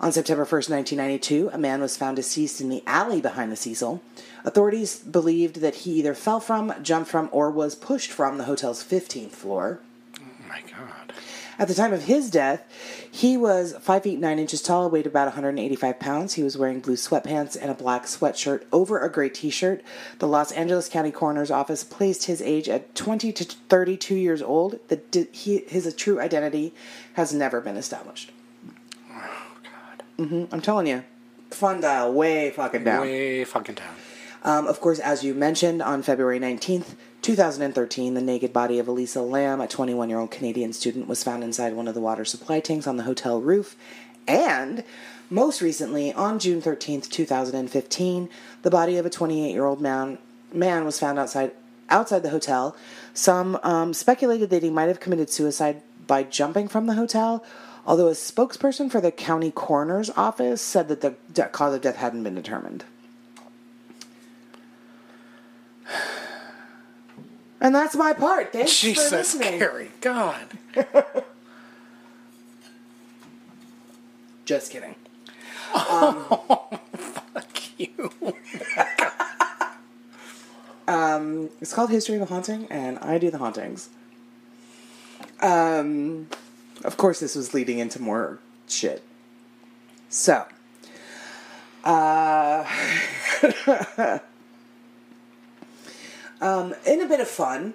On 0.00 0.12
September 0.12 0.44
1st, 0.44 0.70
1992, 0.70 1.50
a 1.52 1.58
man 1.58 1.80
was 1.80 1.96
found 1.96 2.16
deceased 2.16 2.60
in 2.60 2.68
the 2.68 2.82
alley 2.86 3.20
behind 3.20 3.52
the 3.52 3.56
Cecil. 3.56 4.02
Authorities 4.44 4.98
believed 4.98 5.60
that 5.60 5.76
he 5.76 5.92
either 5.92 6.14
fell 6.14 6.40
from, 6.40 6.74
jumped 6.82 7.10
from, 7.10 7.28
or 7.32 7.50
was 7.50 7.74
pushed 7.74 8.10
from 8.10 8.36
the 8.36 8.44
hotel's 8.44 8.82
15th 8.82 9.30
floor. 9.30 9.78
Oh 10.18 10.48
my 10.48 10.60
god. 10.62 11.12
At 11.58 11.68
the 11.68 11.74
time 11.74 11.92
of 11.92 12.04
his 12.04 12.30
death, 12.30 12.64
he 13.10 13.36
was 13.36 13.74
5 13.80 14.02
feet 14.02 14.18
9 14.18 14.38
inches 14.38 14.62
tall, 14.62 14.90
weighed 14.90 15.06
about 15.06 15.26
185 15.26 15.98
pounds. 16.00 16.34
He 16.34 16.42
was 16.42 16.58
wearing 16.58 16.80
blue 16.80 16.96
sweatpants 16.96 17.56
and 17.60 17.70
a 17.70 17.74
black 17.74 18.04
sweatshirt 18.04 18.64
over 18.72 18.98
a 18.98 19.10
gray 19.10 19.28
t 19.28 19.50
shirt. 19.50 19.82
The 20.18 20.28
Los 20.28 20.52
Angeles 20.52 20.88
County 20.88 21.12
Coroner's 21.12 21.50
Office 21.50 21.84
placed 21.84 22.24
his 22.24 22.42
age 22.42 22.68
at 22.68 22.94
20 22.94 23.32
to 23.32 23.44
32 23.44 24.14
years 24.14 24.42
old. 24.42 24.78
The, 24.88 25.28
he, 25.32 25.58
his 25.66 25.92
true 25.94 26.20
identity 26.20 26.74
has 27.14 27.32
never 27.32 27.60
been 27.60 27.76
established. 27.76 28.32
Oh 29.10 29.56
god. 29.62 30.02
hmm 30.28 30.44
I'm 30.52 30.60
telling 30.60 30.86
you, 30.86 31.04
fun 31.50 31.80
dial 31.80 32.12
way 32.12 32.50
fucking 32.50 32.84
down. 32.84 33.02
Way 33.02 33.44
fucking 33.44 33.76
down. 33.76 33.94
Um, 34.42 34.66
of 34.66 34.80
course, 34.80 34.98
as 34.98 35.24
you 35.24 35.32
mentioned, 35.32 35.80
on 35.80 36.02
February 36.02 36.38
19th, 36.38 36.96
2013, 37.24 38.12
the 38.12 38.20
naked 38.20 38.52
body 38.52 38.78
of 38.78 38.86
Elisa 38.86 39.22
Lam, 39.22 39.62
a 39.62 39.66
21 39.66 40.10
year 40.10 40.18
old 40.18 40.30
Canadian 40.30 40.74
student, 40.74 41.08
was 41.08 41.24
found 41.24 41.42
inside 41.42 41.72
one 41.72 41.88
of 41.88 41.94
the 41.94 42.00
water 42.00 42.22
supply 42.22 42.60
tanks 42.60 42.86
on 42.86 42.98
the 42.98 43.04
hotel 43.04 43.40
roof. 43.40 43.76
And 44.28 44.84
most 45.30 45.62
recently, 45.62 46.12
on 46.12 46.38
June 46.38 46.60
13th, 46.60 47.08
2015, 47.08 48.28
the 48.60 48.70
body 48.70 48.98
of 48.98 49.06
a 49.06 49.10
28 49.10 49.50
year 49.50 49.64
old 49.64 49.80
man, 49.80 50.18
man 50.52 50.84
was 50.84 51.00
found 51.00 51.18
outside, 51.18 51.52
outside 51.88 52.22
the 52.22 52.28
hotel. 52.28 52.76
Some 53.14 53.58
um, 53.62 53.94
speculated 53.94 54.50
that 54.50 54.62
he 54.62 54.68
might 54.68 54.88
have 54.88 55.00
committed 55.00 55.30
suicide 55.30 55.80
by 56.06 56.24
jumping 56.24 56.68
from 56.68 56.86
the 56.86 56.94
hotel, 56.94 57.42
although 57.86 58.08
a 58.08 58.12
spokesperson 58.12 58.90
for 58.90 59.00
the 59.00 59.10
county 59.10 59.50
coroner's 59.50 60.10
office 60.10 60.60
said 60.60 60.88
that 60.88 61.00
the 61.00 61.14
de- 61.32 61.48
cause 61.48 61.74
of 61.74 61.80
death 61.80 61.96
hadn't 61.96 62.22
been 62.22 62.34
determined. 62.34 62.84
And 67.64 67.74
that's 67.74 67.96
my 67.96 68.12
part. 68.12 68.52
Thanks 68.52 68.78
for 68.78 68.86
Jesus, 68.86 69.10
listening. 69.10 69.58
Carrie. 69.58 69.90
God. 70.02 70.46
Just 74.44 74.70
kidding. 74.70 74.94
Oh, 75.74 76.68
Fuck 76.96 77.60
you. 77.78 78.10
um, 80.86 81.48
It's 81.62 81.72
called 81.72 81.88
History 81.88 82.16
of 82.16 82.20
a 82.22 82.26
Haunting, 82.26 82.66
and 82.68 82.98
I 82.98 83.16
do 83.16 83.30
the 83.30 83.38
hauntings. 83.38 83.88
Um, 85.40 86.28
of 86.84 86.98
course, 86.98 87.20
this 87.20 87.34
was 87.34 87.54
leading 87.54 87.78
into 87.78 88.00
more 88.00 88.40
shit. 88.68 89.02
So, 90.10 90.44
uh, 91.82 92.64
um, 96.40 96.74
in 96.86 97.00
a 97.00 97.06
bit 97.06 97.20
of 97.20 97.28
fun, 97.28 97.74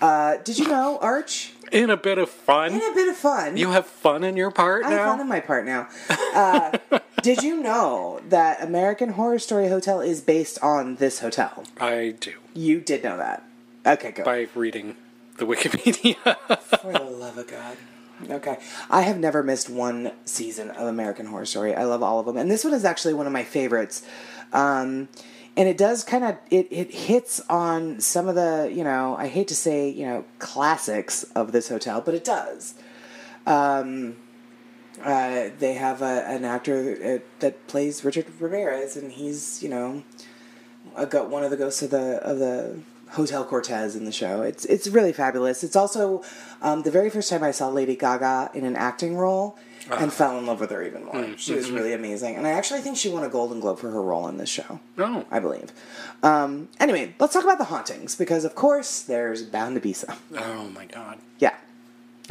uh, 0.00 0.36
did 0.44 0.58
you 0.58 0.68
know, 0.68 0.98
Arch? 1.00 1.52
In 1.72 1.90
a 1.90 1.96
bit 1.96 2.18
of 2.18 2.28
fun. 2.28 2.72
In 2.72 2.82
a 2.82 2.94
bit 2.94 3.08
of 3.08 3.16
fun. 3.16 3.56
You 3.56 3.70
have 3.70 3.86
fun 3.86 4.22
in 4.22 4.36
your 4.36 4.50
part 4.50 4.84
I 4.84 4.90
have 4.90 5.06
fun 5.06 5.20
in 5.20 5.28
my 5.28 5.40
part 5.40 5.64
now. 5.64 5.88
Uh, 6.34 6.78
did 7.22 7.42
you 7.42 7.62
know 7.62 8.20
that 8.28 8.62
American 8.62 9.10
Horror 9.10 9.38
Story 9.38 9.68
Hotel 9.68 10.00
is 10.00 10.20
based 10.20 10.58
on 10.62 10.96
this 10.96 11.20
hotel? 11.20 11.64
I 11.80 12.14
do. 12.20 12.34
You 12.52 12.80
did 12.80 13.02
know 13.02 13.16
that. 13.16 13.44
Okay, 13.86 14.12
good. 14.12 14.24
By 14.24 14.48
reading 14.54 14.96
the 15.38 15.46
Wikipedia. 15.46 16.16
For 16.80 16.92
the 16.92 17.02
love 17.02 17.38
of 17.38 17.46
God. 17.48 17.76
Okay. 18.30 18.58
I 18.90 19.02
have 19.02 19.18
never 19.18 19.42
missed 19.42 19.68
one 19.68 20.12
season 20.24 20.70
of 20.70 20.86
American 20.86 21.26
Horror 21.26 21.46
Story. 21.46 21.74
I 21.74 21.84
love 21.84 22.02
all 22.02 22.20
of 22.20 22.26
them. 22.26 22.36
And 22.36 22.50
this 22.50 22.64
one 22.64 22.72
is 22.72 22.84
actually 22.84 23.14
one 23.14 23.26
of 23.26 23.32
my 23.32 23.44
favorites. 23.44 24.06
Um, 24.52 25.08
and 25.56 25.68
it 25.68 25.76
does 25.76 26.04
kind 26.04 26.24
of 26.24 26.36
it, 26.50 26.66
it 26.70 26.92
hits 26.92 27.40
on 27.48 28.00
some 28.00 28.28
of 28.28 28.34
the 28.34 28.70
you 28.72 28.84
know 28.84 29.16
i 29.16 29.26
hate 29.26 29.48
to 29.48 29.54
say 29.54 29.88
you 29.88 30.06
know 30.06 30.24
classics 30.38 31.24
of 31.34 31.52
this 31.52 31.68
hotel 31.68 32.00
but 32.00 32.14
it 32.14 32.24
does 32.24 32.74
um, 33.46 34.16
uh, 35.02 35.50
they 35.58 35.74
have 35.74 36.00
a, 36.00 36.24
an 36.26 36.44
actor 36.44 36.96
uh, 37.04 37.24
that 37.40 37.66
plays 37.66 38.04
richard 38.04 38.26
ramirez 38.40 38.96
and 38.96 39.12
he's 39.12 39.62
you 39.62 39.68
know 39.68 40.02
a 40.96 41.06
one 41.24 41.44
of 41.44 41.50
the 41.50 41.56
ghosts 41.56 41.82
of 41.82 41.90
the 41.90 42.16
of 42.22 42.38
the 42.38 42.78
Hotel 43.10 43.44
Cortez 43.44 43.94
in 43.94 44.04
the 44.04 44.12
show. 44.12 44.42
It's 44.42 44.64
it's 44.64 44.88
really 44.88 45.12
fabulous. 45.12 45.62
It's 45.62 45.76
also 45.76 46.22
um, 46.62 46.82
the 46.82 46.90
very 46.90 47.10
first 47.10 47.30
time 47.30 47.44
I 47.44 47.52
saw 47.52 47.68
Lady 47.68 47.94
Gaga 47.94 48.50
in 48.54 48.64
an 48.64 48.74
acting 48.74 49.16
role 49.16 49.56
and 49.90 50.12
fell 50.12 50.38
in 50.38 50.46
love 50.46 50.60
with 50.60 50.70
her 50.70 50.82
even 50.82 51.04
more. 51.04 51.36
She 51.36 51.54
was 51.54 51.70
really 51.70 51.92
amazing, 51.92 52.36
and 52.36 52.46
I 52.46 52.50
actually 52.50 52.80
think 52.80 52.96
she 52.96 53.08
won 53.08 53.24
a 53.24 53.28
Golden 53.28 53.60
Globe 53.60 53.78
for 53.78 53.90
her 53.90 54.02
role 54.02 54.28
in 54.28 54.38
this 54.38 54.48
show. 54.48 54.80
No. 54.96 55.26
I 55.30 55.40
believe. 55.40 55.72
Um, 56.22 56.68
anyway, 56.80 57.14
let's 57.18 57.32
talk 57.34 57.44
about 57.44 57.58
the 57.58 57.64
hauntings 57.64 58.16
because, 58.16 58.44
of 58.44 58.54
course, 58.54 59.02
there's 59.02 59.42
bound 59.42 59.74
to 59.74 59.80
be 59.80 59.92
some. 59.92 60.16
oh 60.36 60.68
my 60.70 60.86
god. 60.86 61.18
Yeah. 61.38 61.54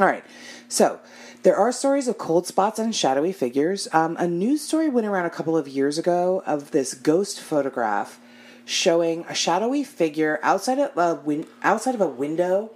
All 0.00 0.06
right. 0.06 0.24
So 0.68 0.98
there 1.44 1.56
are 1.56 1.70
stories 1.70 2.08
of 2.08 2.18
cold 2.18 2.46
spots 2.46 2.78
and 2.78 2.94
shadowy 2.94 3.32
figures. 3.32 3.86
Um, 3.92 4.16
a 4.18 4.26
news 4.26 4.62
story 4.62 4.88
went 4.88 5.06
around 5.06 5.26
a 5.26 5.30
couple 5.30 5.56
of 5.56 5.68
years 5.68 5.98
ago 5.98 6.42
of 6.46 6.72
this 6.72 6.94
ghost 6.94 7.40
photograph 7.40 8.18
showing 8.64 9.24
a 9.28 9.34
shadowy 9.34 9.84
figure 9.84 10.40
outside 10.42 10.78
of 10.78 10.96
a 10.96 11.14
win- 11.22 11.46
outside 11.62 11.94
of 11.94 12.00
a 12.00 12.08
window 12.08 12.70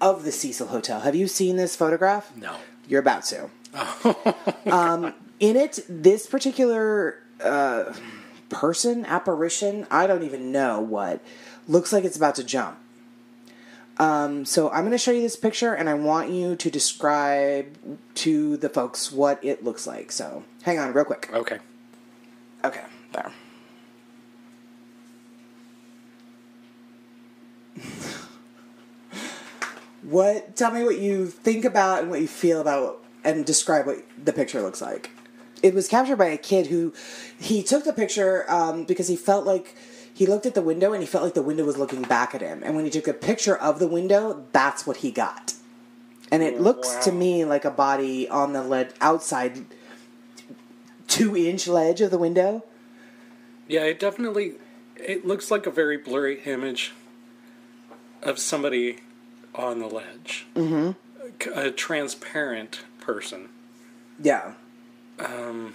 of 0.00 0.24
the 0.24 0.32
Cecil 0.32 0.66
Hotel. 0.66 1.00
Have 1.00 1.14
you 1.14 1.28
seen 1.28 1.56
this 1.56 1.76
photograph? 1.76 2.36
No. 2.36 2.56
You're 2.88 3.00
about 3.00 3.22
to. 3.26 3.48
um, 4.66 5.14
in 5.40 5.56
it, 5.56 5.80
this 5.88 6.26
particular 6.26 7.18
uh, 7.42 7.92
person, 8.48 9.04
apparition, 9.06 9.86
I 9.90 10.06
don't 10.06 10.22
even 10.22 10.52
know 10.52 10.80
what, 10.80 11.20
looks 11.66 11.92
like 11.92 12.04
it's 12.04 12.16
about 12.16 12.36
to 12.36 12.44
jump. 12.44 12.78
Um, 13.98 14.44
so 14.44 14.70
I'm 14.70 14.80
going 14.80 14.92
to 14.92 14.98
show 14.98 15.10
you 15.10 15.20
this 15.20 15.36
picture, 15.36 15.74
and 15.74 15.88
I 15.88 15.94
want 15.94 16.30
you 16.30 16.56
to 16.56 16.70
describe 16.70 17.76
to 18.16 18.56
the 18.56 18.68
folks 18.68 19.12
what 19.12 19.42
it 19.44 19.62
looks 19.64 19.86
like. 19.86 20.10
So 20.12 20.44
hang 20.62 20.78
on, 20.78 20.92
real 20.92 21.04
quick. 21.04 21.30
Okay. 21.32 21.58
Okay, 22.64 22.84
there. 23.12 23.32
what? 30.02 30.54
Tell 30.56 30.70
me 30.70 30.84
what 30.84 30.98
you 30.98 31.26
think 31.26 31.64
about 31.64 32.02
and 32.02 32.10
what 32.10 32.20
you 32.20 32.28
feel 32.28 32.60
about, 32.60 33.01
and 33.24 33.44
describe 33.44 33.86
what 33.86 34.04
the 34.22 34.32
picture 34.32 34.62
looks 34.62 34.80
like. 34.80 35.10
It 35.62 35.74
was 35.74 35.88
captured 35.88 36.16
by 36.16 36.26
a 36.26 36.36
kid 36.36 36.66
who 36.66 36.92
he 37.38 37.62
took 37.62 37.84
the 37.84 37.92
picture 37.92 38.50
um, 38.50 38.84
because 38.84 39.08
he 39.08 39.16
felt 39.16 39.46
like 39.46 39.76
he 40.12 40.26
looked 40.26 40.44
at 40.44 40.54
the 40.54 40.62
window 40.62 40.92
and 40.92 41.02
he 41.02 41.06
felt 41.06 41.24
like 41.24 41.34
the 41.34 41.42
window 41.42 41.64
was 41.64 41.78
looking 41.78 42.02
back 42.02 42.34
at 42.34 42.40
him. 42.40 42.62
And 42.64 42.74
when 42.74 42.84
he 42.84 42.90
took 42.90 43.08
a 43.08 43.14
picture 43.14 43.56
of 43.56 43.78
the 43.78 43.86
window, 43.86 44.44
that's 44.52 44.86
what 44.86 44.98
he 44.98 45.10
got. 45.10 45.54
And 46.30 46.42
it 46.42 46.60
looks 46.60 46.94
to 47.04 47.12
me 47.12 47.44
like 47.44 47.64
a 47.64 47.70
body 47.70 48.28
on 48.28 48.54
the 48.54 48.62
led 48.62 48.94
outside 49.00 49.66
two 51.06 51.36
inch 51.36 51.68
ledge 51.68 52.00
of 52.00 52.10
the 52.10 52.18
window. 52.18 52.64
Yeah, 53.68 53.84
it 53.84 54.00
definitely 54.00 54.54
it 54.96 55.26
looks 55.26 55.50
like 55.50 55.66
a 55.66 55.70
very 55.70 55.96
blurry 55.96 56.40
image 56.44 56.92
of 58.22 58.38
somebody 58.38 59.00
on 59.54 59.78
the 59.78 59.86
ledge. 59.86 60.46
Mm-hmm. 60.54 61.50
A, 61.50 61.66
a 61.66 61.70
transparent 61.70 62.80
person. 63.02 63.48
Yeah. 64.22 64.54
Um, 65.18 65.74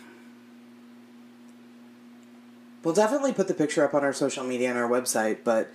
We'll 2.83 2.93
definitely 2.93 3.33
put 3.33 3.47
the 3.49 3.53
picture 3.53 3.83
up 3.83 3.93
on 3.93 4.03
our 4.03 4.13
social 4.13 4.45
media 4.45 4.69
and 4.69 4.77
our 4.77 4.87
website, 4.89 5.39
but 5.43 5.69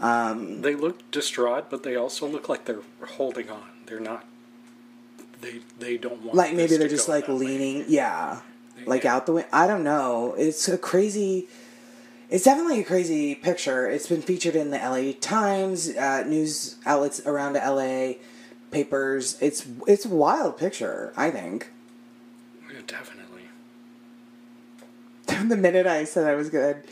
um, 0.00 0.62
they 0.62 0.74
look 0.74 1.08
distraught, 1.12 1.70
but 1.70 1.82
they 1.84 1.94
also 1.94 2.26
look 2.26 2.48
like 2.48 2.64
they're 2.64 2.80
holding 3.06 3.50
on. 3.50 3.62
They're 3.86 4.00
not. 4.00 4.24
They 5.42 5.60
they 5.78 5.96
don't 5.96 6.22
want. 6.22 6.34
like 6.36 6.54
maybe 6.54 6.76
they're 6.76 6.88
just 6.88 7.08
like 7.08 7.26
that 7.26 7.32
way. 7.34 7.38
leaning, 7.46 7.84
yeah, 7.88 8.40
like 8.84 9.04
Yeah. 9.04 9.14
out 9.16 9.26
the 9.26 9.32
window. 9.34 9.48
I 9.52 9.66
don't 9.68 9.84
know. 9.84 10.34
It's 10.36 10.66
a 10.68 10.76
crazy. 10.76 11.46
It's 12.30 12.44
definitely 12.44 12.80
a 12.80 12.84
crazy 12.84 13.34
picture. 13.36 13.88
It's 13.88 14.06
been 14.08 14.22
featured 14.22 14.56
in 14.56 14.70
the 14.70 14.78
LA 14.78 15.12
Times, 15.20 15.88
uh, 15.96 16.24
news 16.26 16.76
outlets 16.86 17.20
around 17.26 17.54
LA, 17.54 18.14
papers. 18.70 19.36
It's 19.40 19.66
it's 19.86 20.04
a 20.04 20.08
wild 20.08 20.56
picture. 20.58 21.12
I 21.16 21.30
think. 21.30 21.70
Yeah, 22.72 22.80
definitely. 22.86 23.42
the 25.48 25.56
minute 25.56 25.86
I 25.86 26.04
said 26.04 26.26
I 26.26 26.34
was 26.34 26.50
good, 26.50 26.84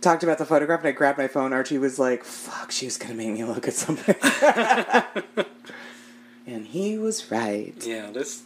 talked 0.00 0.22
about 0.22 0.38
the 0.38 0.46
photograph, 0.46 0.80
and 0.80 0.88
I 0.88 0.92
grabbed 0.92 1.18
my 1.18 1.28
phone. 1.28 1.52
Archie 1.52 1.78
was 1.78 1.98
like, 1.98 2.24
"Fuck, 2.24 2.70
she 2.70 2.86
was 2.86 2.96
gonna 2.96 3.14
make 3.14 3.28
me 3.28 3.44
look 3.44 3.68
at 3.68 3.74
something," 3.74 4.16
and 6.46 6.66
he 6.66 6.98
was 6.98 7.30
right. 7.30 7.74
Yeah, 7.84 8.10
this. 8.10 8.42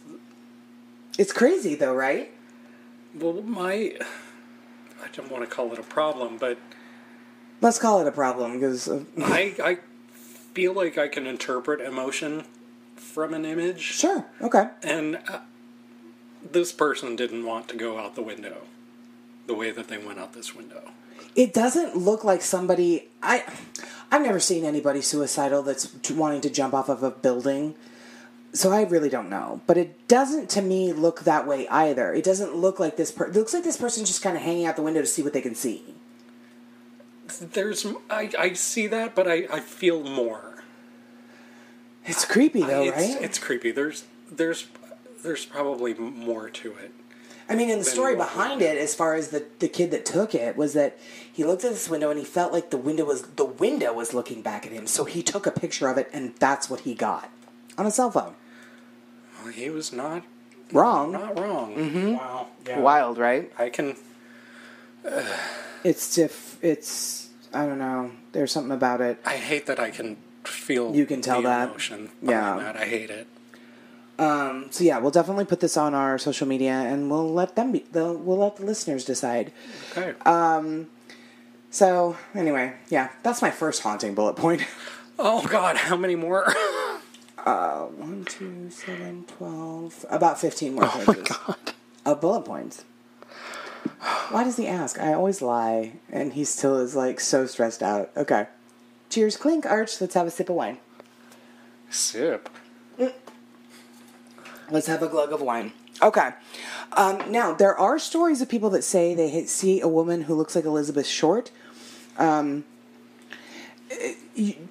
It's 1.17 1.31
crazy 1.31 1.75
though, 1.75 1.93
right? 1.93 2.31
Well, 3.15 3.33
my. 3.41 3.93
I 5.03 5.07
don't 5.11 5.29
want 5.29 5.43
to 5.43 5.53
call 5.53 5.71
it 5.73 5.79
a 5.79 5.83
problem, 5.83 6.37
but 6.37 6.57
Let's 7.63 7.79
call 7.79 8.01
it 8.01 8.07
a 8.07 8.11
problem 8.11 8.59
because 8.59 8.89
uh, 8.89 9.05
I 9.19 9.55
I 9.63 9.77
feel 10.53 10.73
like 10.73 10.97
I 10.97 11.07
can 11.07 11.25
interpret 11.25 11.79
emotion 11.79 12.43
from 13.13 13.35
an 13.35 13.45
image, 13.45 13.79
sure, 13.79 14.25
okay. 14.41 14.69
and 14.81 15.19
uh, 15.27 15.39
this 16.51 16.71
person 16.71 17.15
didn't 17.15 17.45
want 17.45 17.67
to 17.67 17.75
go 17.75 17.99
out 17.99 18.15
the 18.15 18.23
window, 18.23 18.63
the 19.45 19.53
way 19.53 19.69
that 19.69 19.87
they 19.87 19.99
went 19.99 20.17
out 20.17 20.33
this 20.33 20.55
window. 20.55 20.89
It 21.35 21.53
doesn't 21.53 21.95
look 21.95 22.23
like 22.23 22.41
somebody. 22.41 23.09
I, 23.21 23.43
I've 24.11 24.23
never 24.23 24.39
seen 24.39 24.65
anybody 24.65 25.01
suicidal 25.01 25.61
that's 25.61 25.93
wanting 26.09 26.41
to 26.41 26.49
jump 26.49 26.73
off 26.73 26.89
of 26.89 27.03
a 27.03 27.11
building, 27.11 27.75
so 28.51 28.71
I 28.71 28.81
really 28.83 29.09
don't 29.09 29.29
know. 29.29 29.61
But 29.67 29.77
it 29.77 30.07
doesn't 30.07 30.49
to 30.51 30.63
me 30.63 30.91
look 30.91 31.21
that 31.21 31.47
way 31.47 31.67
either. 31.67 32.13
It 32.13 32.23
doesn't 32.23 32.55
look 32.55 32.79
like 32.79 32.97
this. 32.97 33.11
Per- 33.11 33.27
it 33.27 33.35
looks 33.35 33.53
like 33.53 33.63
this 33.63 33.77
person's 33.77 34.09
just 34.09 34.23
kind 34.23 34.35
of 34.35 34.41
hanging 34.41 34.65
out 34.65 34.75
the 34.75 34.81
window 34.81 35.01
to 35.01 35.07
see 35.07 35.21
what 35.21 35.33
they 35.33 35.41
can 35.41 35.55
see. 35.55 35.83
There's 37.39 37.85
I, 38.09 38.31
I 38.37 38.53
see 38.53 38.87
that, 38.87 39.13
but 39.13 39.27
I, 39.27 39.47
I 39.51 39.59
feel 39.59 40.03
more. 40.03 40.52
It's 42.05 42.25
creepy 42.25 42.61
though, 42.63 42.83
it's, 42.83 42.97
right? 42.97 43.21
it's 43.21 43.39
creepy. 43.39 43.71
There's 43.71 44.05
there's 44.31 44.67
there's 45.23 45.45
probably 45.45 45.93
more 45.93 46.49
to 46.49 46.73
it. 46.73 46.91
I 47.49 47.55
mean, 47.55 47.69
and 47.69 47.81
the 47.81 47.85
story 47.85 48.15
behind 48.15 48.61
it, 48.61 48.77
as 48.77 48.95
far 48.95 49.15
as 49.15 49.29
the 49.29 49.45
the 49.59 49.67
kid 49.67 49.91
that 49.91 50.05
took 50.05 50.33
it, 50.33 50.55
was 50.55 50.73
that 50.73 50.97
he 51.31 51.43
looked 51.43 51.63
at 51.63 51.71
this 51.71 51.89
window 51.89 52.09
and 52.09 52.17
he 52.19 52.25
felt 52.25 52.51
like 52.53 52.69
the 52.69 52.77
window 52.77 53.05
was 53.05 53.23
the 53.23 53.45
window 53.45 53.93
was 53.93 54.13
looking 54.13 54.41
back 54.41 54.65
at 54.65 54.71
him. 54.71 54.87
So 54.87 55.03
he 55.05 55.21
took 55.21 55.45
a 55.45 55.51
picture 55.51 55.87
of 55.87 55.97
it, 55.97 56.09
and 56.13 56.35
that's 56.37 56.69
what 56.69 56.81
he 56.81 56.93
got 56.93 57.29
on 57.77 57.85
a 57.85 57.91
cell 57.91 58.11
phone. 58.11 58.35
Well, 59.43 59.51
he 59.51 59.69
was 59.69 59.91
not 59.91 60.23
Wrong. 60.71 61.11
not 61.11 61.37
wrong. 61.37 61.75
Mm-hmm. 61.75 62.13
Wow. 62.13 62.47
Yeah. 62.65 62.79
Wild, 62.79 63.17
right? 63.17 63.51
I 63.57 63.69
can. 63.69 63.95
It's 65.83 66.15
diff. 66.15 66.57
It's 66.61 67.29
I 67.53 67.65
don't 67.65 67.77
know. 67.79 68.11
There's 68.31 68.51
something 68.51 68.71
about 68.71 69.01
it. 69.01 69.19
I 69.25 69.35
hate 69.35 69.65
that 69.67 69.79
I 69.79 69.89
can 69.91 70.17
feel. 70.47 70.95
You 70.95 71.05
can 71.05 71.21
tell 71.21 71.41
the 71.41 71.47
that. 71.49 71.69
emotion. 71.69 72.09
Yeah. 72.21 72.57
that. 72.57 72.77
I 72.77 72.85
hate 72.85 73.09
it. 73.09 73.27
Um, 74.19 74.67
so 74.69 74.83
yeah, 74.83 74.99
we'll 74.99 75.11
definitely 75.11 75.45
put 75.45 75.59
this 75.59 75.75
on 75.75 75.93
our 75.93 76.17
social 76.19 76.47
media, 76.47 76.71
and 76.73 77.09
we'll 77.09 77.31
let 77.33 77.55
them 77.55 77.71
be. 77.71 77.79
The, 77.91 78.13
we'll 78.13 78.37
let 78.37 78.57
the 78.57 78.65
listeners 78.65 79.03
decide. 79.05 79.51
Okay. 79.97 80.13
Uh, 80.25 80.63
So 81.71 82.17
anyway, 82.35 82.73
yeah, 82.89 83.09
that's 83.23 83.41
my 83.41 83.49
first 83.49 83.81
haunting 83.81 84.13
bullet 84.13 84.35
point. 84.35 84.61
oh 85.19 85.43
God, 85.47 85.75
how 85.77 85.97
many 85.97 86.15
more? 86.15 86.45
One, 87.43 88.25
two, 88.29 88.69
seven, 88.69 89.25
twelve. 89.25 90.05
About 90.09 90.39
fifteen 90.39 90.75
more 90.75 90.87
pages 90.87 91.35
of 92.05 92.21
bullet 92.21 92.41
points. 92.45 92.85
Why 94.29 94.43
does 94.43 94.57
he 94.57 94.67
ask? 94.67 94.99
I 94.99 95.13
always 95.13 95.41
lie, 95.41 95.93
and 96.11 96.33
he 96.33 96.45
still 96.45 96.77
is 96.77 96.95
like 96.95 97.19
so 97.19 97.45
stressed 97.47 97.81
out. 97.81 98.11
Okay. 98.15 98.45
Cheers, 99.13 99.37
clink, 99.37 99.67
Arch. 99.67 100.01
Let's 100.01 100.15
have 100.15 100.25
a 100.25 100.31
sip 100.31 100.49
of 100.49 100.55
wine. 100.55 100.79
Sip. 101.91 102.49
Let's 104.71 104.87
have 104.87 105.03
a 105.03 105.07
glug 105.07 105.31
of 105.31 105.39
wine. 105.39 105.71
Okay. 106.01 106.31
Um, 106.93 107.31
now 107.31 107.53
there 107.53 107.77
are 107.77 107.99
stories 107.99 108.41
of 108.41 108.49
people 108.49 108.71
that 108.71 108.83
say 108.83 109.13
they 109.13 109.45
see 109.45 109.79
a 109.81 109.87
woman 109.87 110.23
who 110.23 110.33
looks 110.33 110.55
like 110.55 110.65
Elizabeth 110.65 111.05
Short. 111.05 111.51
Um, 112.17 112.63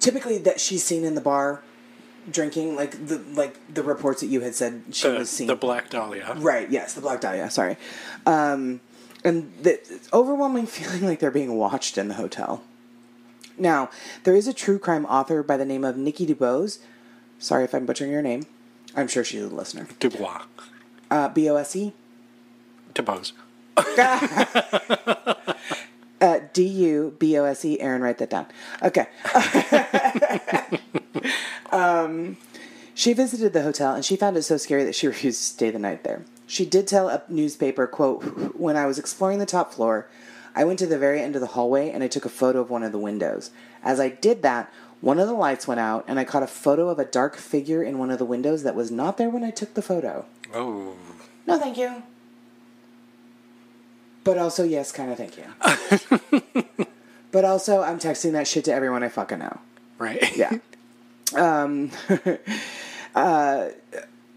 typically, 0.01 0.39
that 0.39 0.59
she's 0.59 0.83
seen 0.83 1.05
in 1.05 1.15
the 1.15 1.21
bar 1.21 1.63
drinking, 2.29 2.75
like 2.75 3.07
the 3.07 3.19
like 3.33 3.57
the 3.73 3.81
reports 3.81 4.19
that 4.19 4.27
you 4.27 4.41
had 4.41 4.55
said 4.55 4.83
she 4.91 5.07
The, 5.07 5.19
was 5.19 5.29
seen. 5.29 5.47
the 5.47 5.55
Black 5.55 5.89
Dahlia. 5.89 6.33
Right. 6.35 6.69
Yes, 6.69 6.95
the 6.95 7.01
Black 7.01 7.21
Dahlia. 7.21 7.49
Sorry. 7.49 7.77
Um, 8.25 8.81
and 9.23 9.53
the 9.61 9.79
overwhelming 10.11 10.65
feeling 10.67 11.05
like 11.05 11.19
they're 11.21 11.31
being 11.31 11.55
watched 11.55 11.97
in 11.97 12.09
the 12.09 12.15
hotel. 12.15 12.61
Now, 13.57 13.89
there 14.23 14.35
is 14.35 14.47
a 14.47 14.53
true 14.53 14.79
crime 14.79 15.05
author 15.05 15.43
by 15.43 15.57
the 15.57 15.65
name 15.65 15.83
of 15.83 15.97
Nikki 15.97 16.25
Dubose. 16.25 16.79
Sorry 17.39 17.63
if 17.63 17.73
I'm 17.73 17.85
butchering 17.85 18.11
your 18.11 18.21
name. 18.21 18.45
I'm 18.95 19.07
sure 19.07 19.23
she's 19.23 19.43
a 19.43 19.47
listener. 19.47 19.87
Dubois. 19.99 20.43
Uh, 21.09 21.29
B 21.29 21.49
O 21.49 21.55
S 21.55 21.75
E. 21.75 21.93
Dubose. 22.93 23.33
Uh, 26.23 26.39
D 26.53 26.63
U 26.63 27.13
B 27.19 27.37
O 27.37 27.43
S 27.43 27.65
E. 27.65 27.77
Aaron, 27.81 28.01
write 28.01 28.17
that 28.19 28.29
down. 28.29 28.45
Okay. 28.81 29.07
um, 31.73 32.37
she 32.95 33.11
visited 33.11 33.51
the 33.51 33.61
hotel 33.61 33.93
and 33.93 34.05
she 34.05 34.15
found 34.15 34.37
it 34.37 34.43
so 34.43 34.55
scary 34.55 34.85
that 34.85 34.95
she 34.95 35.05
refused 35.07 35.39
to 35.39 35.43
stay 35.43 35.69
the 35.69 35.79
night 35.79 36.05
there. 36.05 36.23
She 36.47 36.65
did 36.65 36.87
tell 36.87 37.09
a 37.09 37.23
newspaper, 37.27 37.87
quote, 37.87 38.55
when 38.55 38.77
I 38.77 38.85
was 38.85 38.97
exploring 38.97 39.39
the 39.39 39.45
top 39.45 39.73
floor, 39.73 40.07
I 40.55 40.63
went 40.63 40.79
to 40.79 40.87
the 40.87 40.97
very 40.97 41.21
end 41.21 41.35
of 41.35 41.41
the 41.41 41.47
hallway 41.47 41.89
and 41.89 42.03
I 42.03 42.07
took 42.07 42.25
a 42.25 42.29
photo 42.29 42.61
of 42.61 42.69
one 42.69 42.83
of 42.83 42.91
the 42.91 42.99
windows. 42.99 43.51
As 43.83 43.99
I 43.99 44.09
did 44.09 44.43
that, 44.43 44.71
one 45.01 45.19
of 45.19 45.27
the 45.27 45.33
lights 45.33 45.67
went 45.67 45.79
out 45.79 46.05
and 46.07 46.19
I 46.19 46.23
caught 46.23 46.43
a 46.43 46.47
photo 46.47 46.89
of 46.89 46.99
a 46.99 47.05
dark 47.05 47.35
figure 47.35 47.83
in 47.83 47.97
one 47.97 48.11
of 48.11 48.19
the 48.19 48.25
windows 48.25 48.63
that 48.63 48.75
was 48.75 48.91
not 48.91 49.17
there 49.17 49.29
when 49.29 49.43
I 49.43 49.51
took 49.51 49.73
the 49.73 49.81
photo. 49.81 50.25
Oh. 50.53 50.95
No, 51.45 51.59
thank 51.59 51.77
you. 51.77 52.03
But 54.23 54.37
also, 54.37 54.63
yes, 54.63 54.91
kind 54.91 55.11
of 55.11 55.17
thank 55.17 55.37
you. 55.37 56.65
but 57.31 57.43
also, 57.43 57.81
I'm 57.81 57.99
texting 57.99 58.31
that 58.33 58.47
shit 58.47 58.65
to 58.65 58.73
everyone 58.73 59.03
I 59.03 59.09
fucking 59.09 59.39
know. 59.39 59.59
Right. 59.97 60.35
Yeah. 60.37 60.57
um, 61.35 61.91
uh, 63.15 63.69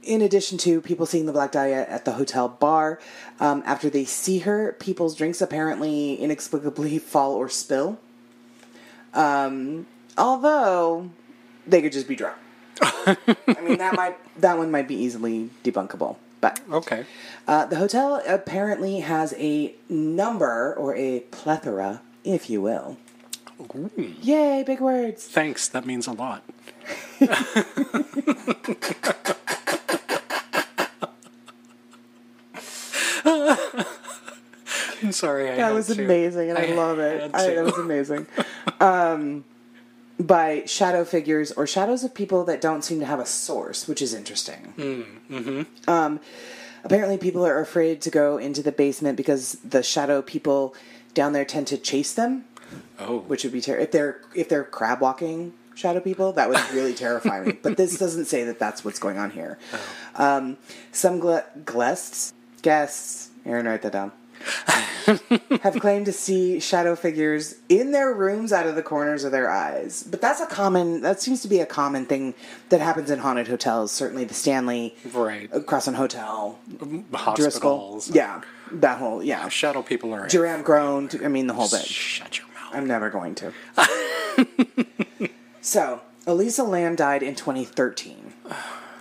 in 0.06 0.22
addition 0.22 0.56
to 0.58 0.80
people 0.80 1.04
seeing 1.06 1.26
the 1.26 1.32
Black 1.32 1.52
Dahlia 1.52 1.86
at 1.88 2.04
the 2.04 2.12
hotel 2.12 2.48
bar, 2.48 2.98
um, 3.40 3.62
after 3.66 3.90
they 3.90 4.04
see 4.04 4.38
her, 4.40 4.72
people's 4.78 5.14
drinks 5.14 5.40
apparently 5.42 6.14
inexplicably 6.14 6.98
fall 7.12 7.34
or 7.34 7.48
spill. 7.48 7.98
Um, 9.14 9.86
although 10.16 11.10
they 11.66 11.82
could 11.82 11.92
just 11.92 12.08
be 12.08 12.16
drunk. 12.16 12.36
I 12.80 13.16
mean, 13.62 13.78
that 13.78 13.94
might 13.96 14.16
that 14.40 14.58
one 14.58 14.70
might 14.70 14.86
be 14.86 14.94
easily 14.94 15.48
debunkable, 15.64 16.16
but 16.42 16.60
Okay. 16.70 17.06
uh, 17.48 17.64
the 17.66 17.76
hotel 17.76 18.22
apparently 18.26 19.00
has 19.00 19.32
a 19.38 19.74
number 19.88 20.74
or 20.74 20.94
a 20.94 21.20
plethora, 21.30 22.02
if 22.24 22.50
you 22.50 22.60
will. 22.60 22.98
Yay, 23.96 24.62
big 24.66 24.80
words. 24.80 25.26
Thanks. 25.26 25.66
That 25.68 25.86
means 25.86 26.06
a 26.06 26.12
lot. 26.12 26.42
I'm 35.06 35.12
sorry. 35.26 35.50
I 35.50 35.56
That 35.56 35.72
was 35.74 35.86
to. 35.88 36.02
amazing, 36.04 36.50
and 36.50 36.58
I, 36.58 36.66
I 36.66 36.74
love 36.74 36.98
it. 36.98 37.30
I, 37.34 37.54
that 37.54 37.64
was 37.64 37.78
amazing. 37.78 38.26
um, 38.80 39.44
by 40.18 40.64
shadow 40.66 41.04
figures 41.04 41.52
or 41.52 41.66
shadows 41.66 42.02
of 42.04 42.14
people 42.14 42.44
that 42.44 42.60
don't 42.60 42.82
seem 42.82 43.00
to 43.00 43.06
have 43.06 43.20
a 43.20 43.26
source, 43.26 43.86
which 43.86 44.00
is 44.00 44.14
interesting. 44.14 44.72
mm-hmm. 45.30 45.90
Um, 45.90 46.20
apparently, 46.84 47.18
people 47.18 47.44
are 47.46 47.60
afraid 47.60 48.00
to 48.02 48.10
go 48.10 48.38
into 48.38 48.62
the 48.62 48.72
basement 48.72 49.16
because 49.16 49.52
the 49.64 49.82
shadow 49.82 50.22
people 50.22 50.74
down 51.14 51.32
there 51.32 51.44
tend 51.44 51.66
to 51.68 51.76
chase 51.78 52.12
them, 52.14 52.44
Oh. 52.98 53.18
which 53.20 53.44
would 53.44 53.52
be 53.52 53.60
ter- 53.60 53.78
if 53.78 53.90
they're 53.92 54.20
if 54.34 54.48
they're 54.48 54.64
crab 54.64 55.00
walking 55.00 55.52
shadow 55.74 56.00
people. 56.00 56.32
That 56.32 56.48
would 56.48 56.58
really 56.72 56.94
terrify 57.04 57.42
me. 57.44 57.52
But 57.52 57.76
this 57.76 57.98
doesn't 57.98 58.24
say 58.24 58.44
that 58.44 58.58
that's 58.58 58.84
what's 58.84 58.98
going 58.98 59.18
on 59.18 59.30
here. 59.32 59.58
Oh. 60.18 60.36
Um, 60.38 60.56
some 60.92 61.20
gle- 61.20 61.44
guests, 61.66 62.32
guests. 62.62 63.28
Aaron, 63.44 63.66
write 63.66 63.82
that 63.82 63.92
down. 63.92 64.12
have 65.62 65.78
claimed 65.80 66.06
to 66.06 66.12
see 66.12 66.60
shadow 66.60 66.96
figures 66.96 67.56
in 67.68 67.92
their 67.92 68.12
rooms 68.12 68.52
out 68.52 68.66
of 68.66 68.74
the 68.74 68.82
corners 68.82 69.24
of 69.24 69.32
their 69.32 69.50
eyes. 69.50 70.02
But 70.02 70.20
that's 70.20 70.40
a 70.40 70.46
common, 70.46 71.02
that 71.02 71.20
seems 71.20 71.42
to 71.42 71.48
be 71.48 71.60
a 71.60 71.66
common 71.66 72.06
thing 72.06 72.34
that 72.68 72.80
happens 72.80 73.10
in 73.10 73.18
haunted 73.18 73.48
hotels. 73.48 73.92
Certainly 73.92 74.24
the 74.24 74.34
Stanley 74.34 74.96
Right. 75.12 75.50
Crescent 75.66 75.96
Hotel, 75.96 76.58
Driskill. 76.68 77.14
Hospitals. 77.14 78.10
Yeah, 78.10 78.42
that 78.72 78.98
whole, 78.98 79.22
yeah. 79.22 79.48
Shadow 79.48 79.82
people 79.82 80.12
are. 80.12 80.26
Duran 80.28 80.62
groaned, 80.62 81.20
I 81.24 81.28
mean, 81.28 81.46
the 81.46 81.54
whole 81.54 81.68
bit. 81.68 81.84
Shut 81.84 82.38
your 82.38 82.46
mouth. 82.48 82.74
I'm 82.74 82.86
never 82.86 83.10
going 83.10 83.34
to. 83.36 83.52
so, 85.60 86.00
Elisa 86.26 86.64
Lam 86.64 86.96
died 86.96 87.22
in 87.22 87.34
2013. 87.34 88.32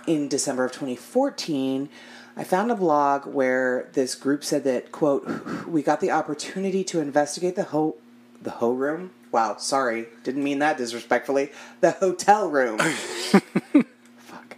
In 0.06 0.28
December 0.28 0.64
of 0.64 0.72
2014, 0.72 1.88
I 2.36 2.44
found 2.44 2.70
a 2.70 2.76
blog 2.76 3.26
where 3.26 3.88
this 3.94 4.14
group 4.14 4.44
said 4.44 4.64
that, 4.64 4.92
quote, 4.92 5.66
we 5.66 5.82
got 5.82 6.00
the 6.00 6.10
opportunity 6.10 6.84
to 6.84 7.00
investigate 7.00 7.56
the 7.56 7.64
ho 7.64 7.96
the 8.42 8.50
ho 8.50 8.72
room. 8.72 9.10
Wow, 9.32 9.56
sorry, 9.56 10.06
didn't 10.22 10.44
mean 10.44 10.58
that 10.58 10.76
disrespectfully. 10.76 11.50
The 11.80 11.92
hotel 11.92 12.48
room. 12.48 12.78
Fuck. 14.18 14.56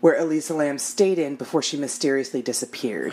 Where 0.00 0.16
Elisa 0.16 0.54
Lam 0.54 0.78
stayed 0.78 1.18
in 1.18 1.36
before 1.36 1.62
she 1.62 1.76
mysteriously 1.76 2.42
disappeared. 2.42 3.12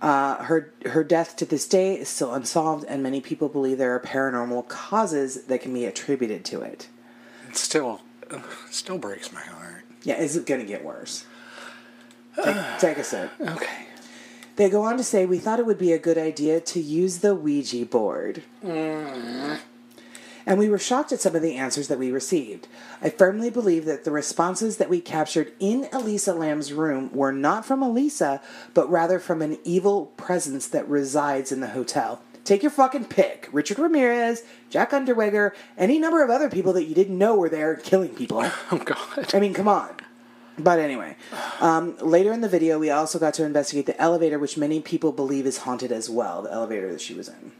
Uh, 0.00 0.36
her 0.44 0.72
her 0.86 1.02
death 1.02 1.34
to 1.36 1.44
this 1.44 1.66
day 1.66 1.98
is 1.98 2.08
still 2.08 2.32
unsolved, 2.32 2.84
and 2.88 3.02
many 3.02 3.20
people 3.20 3.48
believe 3.48 3.78
there 3.78 3.94
are 3.94 4.00
paranormal 4.00 4.68
causes 4.68 5.44
that 5.46 5.60
can 5.60 5.74
be 5.74 5.84
attributed 5.84 6.44
to 6.44 6.60
it. 6.60 6.88
It 7.48 7.56
still, 7.56 8.02
still 8.70 8.98
breaks 8.98 9.32
my 9.32 9.40
heart. 9.40 9.84
Yeah, 10.04 10.20
is 10.20 10.36
it 10.36 10.46
going 10.46 10.60
to 10.60 10.66
get 10.66 10.84
worse? 10.84 11.24
Take, 12.44 12.78
take 12.78 12.98
a 12.98 13.04
sip. 13.04 13.30
Okay. 13.40 13.84
They 14.56 14.68
go 14.68 14.82
on 14.82 14.96
to 14.96 15.04
say, 15.04 15.24
We 15.24 15.38
thought 15.38 15.60
it 15.60 15.66
would 15.66 15.78
be 15.78 15.92
a 15.92 15.98
good 15.98 16.18
idea 16.18 16.60
to 16.60 16.80
use 16.80 17.18
the 17.18 17.34
Ouija 17.34 17.86
board. 17.86 18.42
Mm. 18.64 19.60
And 20.44 20.58
we 20.58 20.70
were 20.70 20.78
shocked 20.78 21.12
at 21.12 21.20
some 21.20 21.36
of 21.36 21.42
the 21.42 21.56
answers 21.56 21.88
that 21.88 21.98
we 21.98 22.10
received. 22.10 22.66
I 23.02 23.10
firmly 23.10 23.50
believe 23.50 23.84
that 23.84 24.04
the 24.04 24.10
responses 24.10 24.78
that 24.78 24.88
we 24.88 25.00
captured 25.00 25.52
in 25.60 25.88
Elisa 25.92 26.32
Lam's 26.32 26.72
room 26.72 27.10
were 27.12 27.32
not 27.32 27.66
from 27.66 27.82
Elisa, 27.82 28.40
but 28.72 28.90
rather 28.90 29.18
from 29.18 29.42
an 29.42 29.58
evil 29.62 30.06
presence 30.16 30.66
that 30.68 30.88
resides 30.88 31.52
in 31.52 31.60
the 31.60 31.68
hotel. 31.68 32.22
Take 32.44 32.62
your 32.62 32.70
fucking 32.70 33.04
pick. 33.04 33.46
Richard 33.52 33.78
Ramirez, 33.78 34.42
Jack 34.70 34.92
Unterweger, 34.92 35.52
any 35.76 35.98
number 35.98 36.24
of 36.24 36.30
other 36.30 36.48
people 36.48 36.72
that 36.72 36.86
you 36.86 36.94
didn't 36.94 37.18
know 37.18 37.36
were 37.36 37.50
there 37.50 37.76
killing 37.76 38.14
people. 38.14 38.42
Oh 38.72 38.78
God. 38.78 39.34
I 39.34 39.40
mean, 39.40 39.52
come 39.52 39.68
on. 39.68 39.90
But 40.58 40.80
anyway, 40.80 41.16
um, 41.60 41.96
later 41.98 42.32
in 42.32 42.40
the 42.40 42.48
video, 42.48 42.78
we 42.78 42.90
also 42.90 43.18
got 43.18 43.34
to 43.34 43.44
investigate 43.44 43.86
the 43.86 44.00
elevator, 44.00 44.38
which 44.38 44.56
many 44.56 44.80
people 44.80 45.12
believe 45.12 45.46
is 45.46 45.58
haunted 45.58 45.92
as 45.92 46.10
well, 46.10 46.42
the 46.42 46.52
elevator 46.52 46.90
that 46.90 47.00
she 47.00 47.14
was 47.14 47.28
in. 47.28 47.52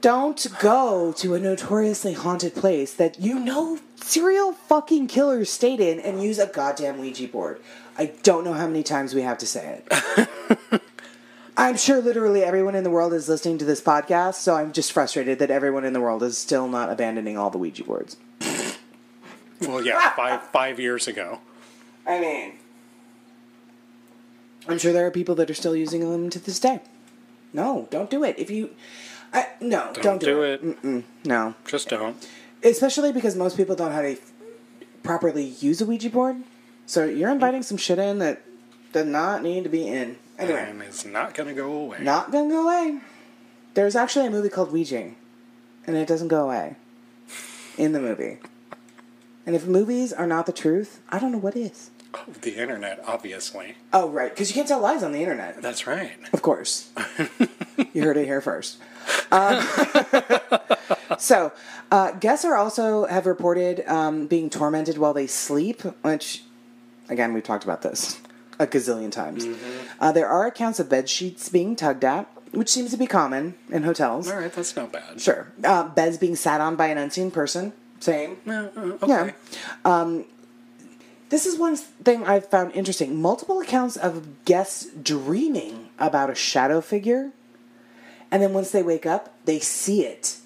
Don't 0.00 0.46
go 0.60 1.12
to 1.18 1.34
a 1.34 1.40
notoriously 1.40 2.12
haunted 2.12 2.54
place 2.54 2.94
that 2.94 3.18
you 3.18 3.38
know 3.38 3.78
serial 3.96 4.52
fucking 4.52 5.08
killers 5.08 5.50
stayed 5.50 5.80
in 5.80 5.98
and 5.98 6.22
use 6.22 6.38
a 6.38 6.46
goddamn 6.46 6.98
Ouija 6.98 7.26
board. 7.26 7.60
I 7.96 8.12
don't 8.22 8.44
know 8.44 8.52
how 8.52 8.68
many 8.68 8.84
times 8.84 9.12
we 9.12 9.22
have 9.22 9.38
to 9.38 9.46
say 9.46 9.82
it. 9.90 10.28
I'm 11.56 11.76
sure 11.76 12.00
literally 12.00 12.44
everyone 12.44 12.76
in 12.76 12.84
the 12.84 12.90
world 12.90 13.12
is 13.12 13.28
listening 13.28 13.58
to 13.58 13.64
this 13.64 13.80
podcast, 13.80 14.34
so 14.34 14.54
I'm 14.54 14.72
just 14.72 14.92
frustrated 14.92 15.40
that 15.40 15.50
everyone 15.50 15.84
in 15.84 15.92
the 15.92 16.00
world 16.00 16.22
is 16.22 16.38
still 16.38 16.68
not 16.68 16.90
abandoning 16.90 17.36
all 17.36 17.50
the 17.50 17.58
Ouija 17.58 17.82
boards. 17.82 18.16
Well, 19.60 19.84
yeah, 19.84 20.10
five 20.14 20.42
five 20.50 20.78
years 20.80 21.08
ago. 21.08 21.40
I 22.06 22.20
mean, 22.20 22.52
I'm 24.68 24.78
sure 24.78 24.92
there 24.92 25.06
are 25.06 25.10
people 25.10 25.34
that 25.36 25.50
are 25.50 25.54
still 25.54 25.74
using 25.76 26.00
them 26.10 26.30
to 26.30 26.38
this 26.38 26.60
day. 26.60 26.80
No, 27.52 27.88
don't 27.90 28.10
do 28.10 28.24
it. 28.24 28.38
If 28.38 28.50
you, 28.50 28.70
I, 29.32 29.46
no, 29.60 29.90
don't, 29.94 30.02
Don't 30.02 30.20
do, 30.20 30.26
do 30.26 30.42
it. 30.42 30.60
it. 30.84 31.04
No, 31.24 31.54
Just 31.66 31.88
don't. 31.88 32.16
especially 32.62 33.10
because 33.12 33.34
most 33.36 33.56
people 33.56 33.74
don't 33.74 33.88
know 33.88 33.94
how 33.96 34.02
to 34.02 34.16
properly 35.02 35.44
use 35.44 35.80
a 35.80 35.86
Ouija 35.86 36.10
board. 36.10 36.36
So 36.86 37.04
you're 37.04 37.30
inviting 37.30 37.62
some 37.62 37.76
shit 37.78 37.98
in 37.98 38.18
that 38.18 38.42
does 38.92 39.06
not 39.06 39.42
need 39.42 39.64
to 39.64 39.70
be 39.70 39.88
in. 39.88 40.16
Anyway, 40.38 40.66
And 40.70 40.82
it's 40.82 41.04
not 41.04 41.34
gonna 41.34 41.54
go 41.54 41.72
away. 41.72 41.98
not 42.00 42.30
gonna 42.30 42.48
go 42.50 42.64
away. 42.68 43.00
There's 43.74 43.96
actually 43.96 44.26
a 44.26 44.30
movie 44.30 44.48
called 44.50 44.70
Ouija, 44.72 45.10
and 45.86 45.96
it 45.96 46.06
doesn't 46.06 46.28
go 46.28 46.44
away 46.44 46.76
in 47.76 47.92
the 47.92 48.00
movie. 48.00 48.38
And 49.48 49.56
if 49.56 49.66
movies 49.66 50.12
are 50.12 50.26
not 50.26 50.44
the 50.44 50.52
truth, 50.52 51.00
I 51.08 51.18
don't 51.18 51.32
know 51.32 51.38
what 51.38 51.56
is. 51.56 51.88
The 52.42 52.56
internet, 52.56 53.02
obviously. 53.06 53.76
Oh, 53.94 54.10
right, 54.10 54.28
because 54.30 54.50
you 54.50 54.54
can't 54.54 54.68
tell 54.68 54.78
lies 54.78 55.02
on 55.02 55.12
the 55.12 55.20
internet. 55.20 55.62
That's 55.62 55.86
right. 55.86 56.10
Of 56.34 56.42
course. 56.42 56.90
you 57.94 58.02
heard 58.02 58.18
it 58.18 58.26
here 58.26 58.42
first. 58.42 58.76
Um, 59.32 59.66
so, 61.18 61.52
uh, 61.90 62.10
guests 62.12 62.44
are 62.44 62.56
also 62.56 63.06
have 63.06 63.24
reported 63.24 63.88
um, 63.88 64.26
being 64.26 64.50
tormented 64.50 64.98
while 64.98 65.14
they 65.14 65.26
sleep, 65.26 65.80
which, 66.02 66.42
again, 67.08 67.32
we've 67.32 67.42
talked 67.42 67.64
about 67.64 67.80
this 67.80 68.20
a 68.58 68.66
gazillion 68.66 69.10
times. 69.10 69.46
Uh, 69.98 70.12
there 70.12 70.28
are 70.28 70.46
accounts 70.46 70.78
of 70.78 70.90
bed 70.90 71.08
sheets 71.08 71.48
being 71.48 71.74
tugged 71.74 72.04
at, 72.04 72.30
which 72.52 72.68
seems 72.68 72.90
to 72.90 72.98
be 72.98 73.06
common 73.06 73.54
in 73.70 73.84
hotels. 73.84 74.30
All 74.30 74.36
right, 74.36 74.52
that's 74.52 74.76
not 74.76 74.92
bad. 74.92 75.18
Sure. 75.18 75.50
Uh, 75.64 75.88
beds 75.88 76.18
being 76.18 76.36
sat 76.36 76.60
on 76.60 76.76
by 76.76 76.88
an 76.88 76.98
unseen 76.98 77.30
person. 77.30 77.72
Same. 78.00 78.36
Uh, 78.46 78.52
uh, 78.52 78.80
okay. 79.02 79.06
Yeah. 79.06 79.30
Um, 79.84 80.24
this 81.30 81.44
is 81.46 81.58
one 81.58 81.76
thing 81.76 82.24
I've 82.26 82.46
found 82.48 82.72
interesting. 82.72 83.20
Multiple 83.20 83.60
accounts 83.60 83.96
of 83.96 84.44
guests 84.44 84.86
dreaming 85.02 85.88
about 85.98 86.30
a 86.30 86.34
shadow 86.34 86.80
figure, 86.80 87.32
and 88.30 88.42
then 88.42 88.52
once 88.54 88.70
they 88.70 88.82
wake 88.82 89.04
up, 89.04 89.34
they 89.44 89.58
see 89.58 90.04
it 90.04 90.36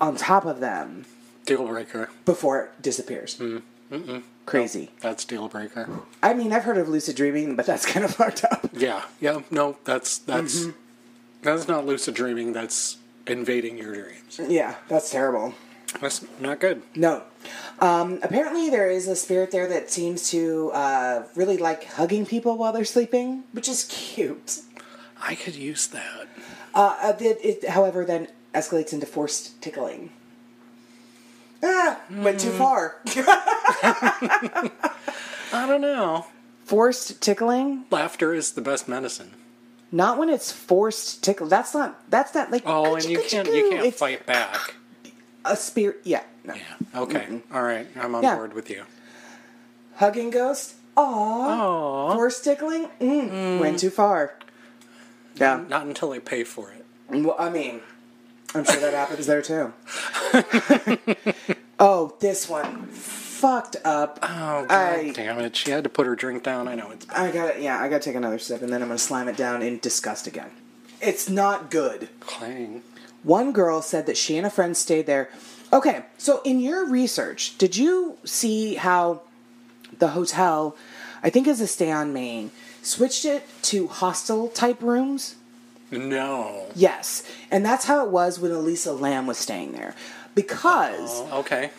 on 0.00 0.16
top 0.16 0.44
of 0.46 0.60
them 0.60 1.04
Deal 1.46 1.66
breaker. 1.66 2.08
before 2.24 2.60
it 2.64 2.82
disappears. 2.82 3.40
Crazy. 4.46 4.90
That's 5.00 5.24
deal 5.24 5.48
breaker. 5.48 5.88
I 6.22 6.34
mean, 6.34 6.52
I've 6.52 6.64
heard 6.64 6.76
of 6.78 6.88
lucid 6.88 7.14
dreaming, 7.14 7.54
but 7.54 7.64
that's 7.66 7.86
kind 7.86 8.04
of 8.04 8.12
fucked 8.16 8.44
up. 8.44 8.68
Yeah. 8.72 9.02
Yeah. 9.20 9.42
No, 9.50 9.76
that's 9.84 10.18
that's 10.18 10.60
Mm-hmm. 10.60 10.70
that's 11.42 11.68
not 11.68 11.86
lucid 11.86 12.14
dreaming. 12.14 12.52
That's 12.52 12.96
invading 13.26 13.78
your 13.78 13.94
dreams. 13.94 14.40
Yeah, 14.48 14.74
that's 14.88 15.10
terrible. 15.10 15.54
That's 16.00 16.24
not 16.40 16.58
good. 16.60 16.82
No. 16.94 17.22
Um, 17.80 18.18
apparently, 18.22 18.70
there 18.70 18.90
is 18.90 19.08
a 19.08 19.16
spirit 19.16 19.50
there 19.50 19.68
that 19.68 19.90
seems 19.90 20.30
to 20.30 20.70
uh, 20.72 21.24
really 21.34 21.56
like 21.58 21.84
hugging 21.84 22.26
people 22.26 22.56
while 22.58 22.72
they're 22.72 22.84
sleeping, 22.84 23.44
which 23.52 23.68
is 23.68 23.84
cute. 23.84 24.60
I 25.20 25.34
could 25.34 25.54
use 25.54 25.86
that. 25.88 26.26
Uh, 26.74 26.96
uh, 27.02 27.16
it, 27.20 27.38
it, 27.42 27.68
however, 27.70 28.04
then 28.04 28.28
escalates 28.54 28.92
into 28.92 29.06
forced 29.06 29.60
tickling. 29.62 30.10
Ah, 31.62 32.00
went 32.10 32.40
too 32.40 32.50
far. 32.50 32.96
I 33.06 34.70
don't 35.52 35.80
know. 35.80 36.26
forced 36.64 37.20
tickling, 37.20 37.84
Laughter 37.90 38.34
is 38.34 38.52
the 38.52 38.60
best 38.60 38.88
medicine. 38.88 39.32
not 39.92 40.18
when 40.18 40.28
it's 40.28 40.50
forced 40.50 41.22
tickle. 41.22 41.46
That's 41.46 41.74
not. 41.74 42.10
That's 42.10 42.34
not 42.34 42.50
like. 42.50 42.62
Oh, 42.66 42.94
and 42.96 43.04
you 43.04 43.20
can't 43.22 43.46
you 43.46 43.70
can't 43.70 43.86
It's 43.86 43.98
fight 43.98 44.26
back. 44.26 44.74
A 45.44 45.56
spirit. 45.56 46.00
Yeah. 46.04 46.22
No. 46.44 46.54
Yeah. 46.54 47.00
Okay. 47.02 47.40
All 47.52 47.62
right. 47.62 47.86
I'm 47.96 48.14
on 48.14 48.22
Yeah. 48.22 48.36
board 48.36 48.52
with 48.54 48.68
you. 48.70 48.84
Hugging 49.96 50.30
ghost. 50.30 50.74
Aw. 50.96 51.02
Aw. 51.02 52.14
Forced 52.14 52.44
tickling. 52.44 52.88
Mm. 53.00 53.60
Went 53.60 53.78
too 53.78 53.90
far. 53.90 54.34
Yeah. 55.36 55.62
Not 55.68 55.86
until 55.86 56.10
they 56.10 56.20
pay 56.20 56.44
for 56.44 56.72
it. 56.72 56.84
Well, 57.08 57.36
I 57.38 57.48
mean, 57.50 57.80
I'm 58.54 58.64
sure 58.64 58.80
that 58.80 58.92
happens 58.94 59.26
there 59.26 59.42
too. 59.42 59.72
oh, 61.78 62.14
this 62.20 62.48
one 62.48 62.86
fucked 62.86 63.76
up. 63.84 64.18
Oh 64.22 64.64
god 64.66 64.70
I- 64.70 65.12
damn 65.12 65.38
it! 65.40 65.56
She 65.56 65.70
had 65.70 65.84
to 65.84 65.90
put 65.90 66.06
her 66.06 66.14
drink 66.14 66.42
down. 66.42 66.68
I 66.68 66.74
know 66.74 66.90
it's 66.90 67.08
I 67.10 67.30
got 67.30 67.60
Yeah, 67.60 67.80
I 67.80 67.88
got 67.88 68.02
to 68.02 68.04
take 68.08 68.16
another 68.16 68.38
sip, 68.38 68.62
and 68.62 68.72
then 68.72 68.82
I'm 68.82 68.88
gonna 68.88 68.98
slam 68.98 69.28
it 69.28 69.36
down 69.36 69.62
in 69.62 69.78
disgust 69.78 70.26
again. 70.26 70.50
It's 71.00 71.28
not 71.28 71.70
good. 71.70 72.08
clang. 72.20 72.82
One 73.22 73.52
girl 73.52 73.82
said 73.82 74.06
that 74.06 74.16
she 74.16 74.36
and 74.36 74.46
a 74.46 74.50
friend 74.50 74.76
stayed 74.76 75.06
there. 75.06 75.30
Okay, 75.72 76.04
so 76.18 76.40
in 76.44 76.60
your 76.60 76.84
research, 76.86 77.56
did 77.56 77.76
you 77.76 78.18
see 78.24 78.74
how 78.74 79.22
the 79.98 80.08
hotel, 80.08 80.76
I 81.22 81.30
think 81.30 81.46
is 81.46 81.60
a 81.60 81.66
stay 81.66 81.90
on 81.90 82.12
Main, 82.12 82.50
switched 82.82 83.24
it 83.24 83.44
to 83.62 83.86
hostel 83.88 84.48
type 84.48 84.82
rooms? 84.82 85.36
No. 85.90 86.66
Yes, 86.74 87.22
and 87.50 87.64
that's 87.64 87.84
how 87.84 88.04
it 88.04 88.10
was 88.10 88.38
when 88.40 88.50
Elisa 88.50 88.92
Lam 88.92 89.26
was 89.26 89.38
staying 89.38 89.72
there. 89.72 89.94
Because 90.34 91.20
Oh, 91.30 91.40
okay. 91.40 91.70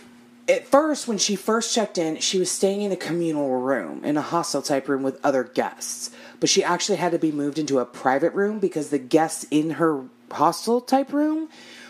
at 0.47 0.67
first, 0.67 1.07
when 1.07 1.17
she 1.17 1.35
first 1.35 1.73
checked 1.73 1.97
in, 1.97 2.17
she 2.19 2.37
was 2.39 2.51
staying 2.51 2.81
in 2.83 2.91
a 2.91 2.95
communal 2.95 3.59
room, 3.59 4.05
in 4.05 4.15
a 4.17 4.21
hostel 4.21 4.61
type 4.61 4.87
room 4.87 5.01
with 5.03 5.19
other 5.23 5.43
guests. 5.43 6.11
But 6.39 6.49
she 6.49 6.63
actually 6.63 6.97
had 6.97 7.11
to 7.11 7.19
be 7.19 7.31
moved 7.31 7.57
into 7.57 7.79
a 7.79 7.85
private 7.85 8.33
room 8.33 8.59
because 8.59 8.89
the 8.89 8.99
guests 8.99 9.45
in 9.49 9.71
her 9.71 10.03
hostel 10.33 10.81
type 10.81 11.13
room 11.13 11.49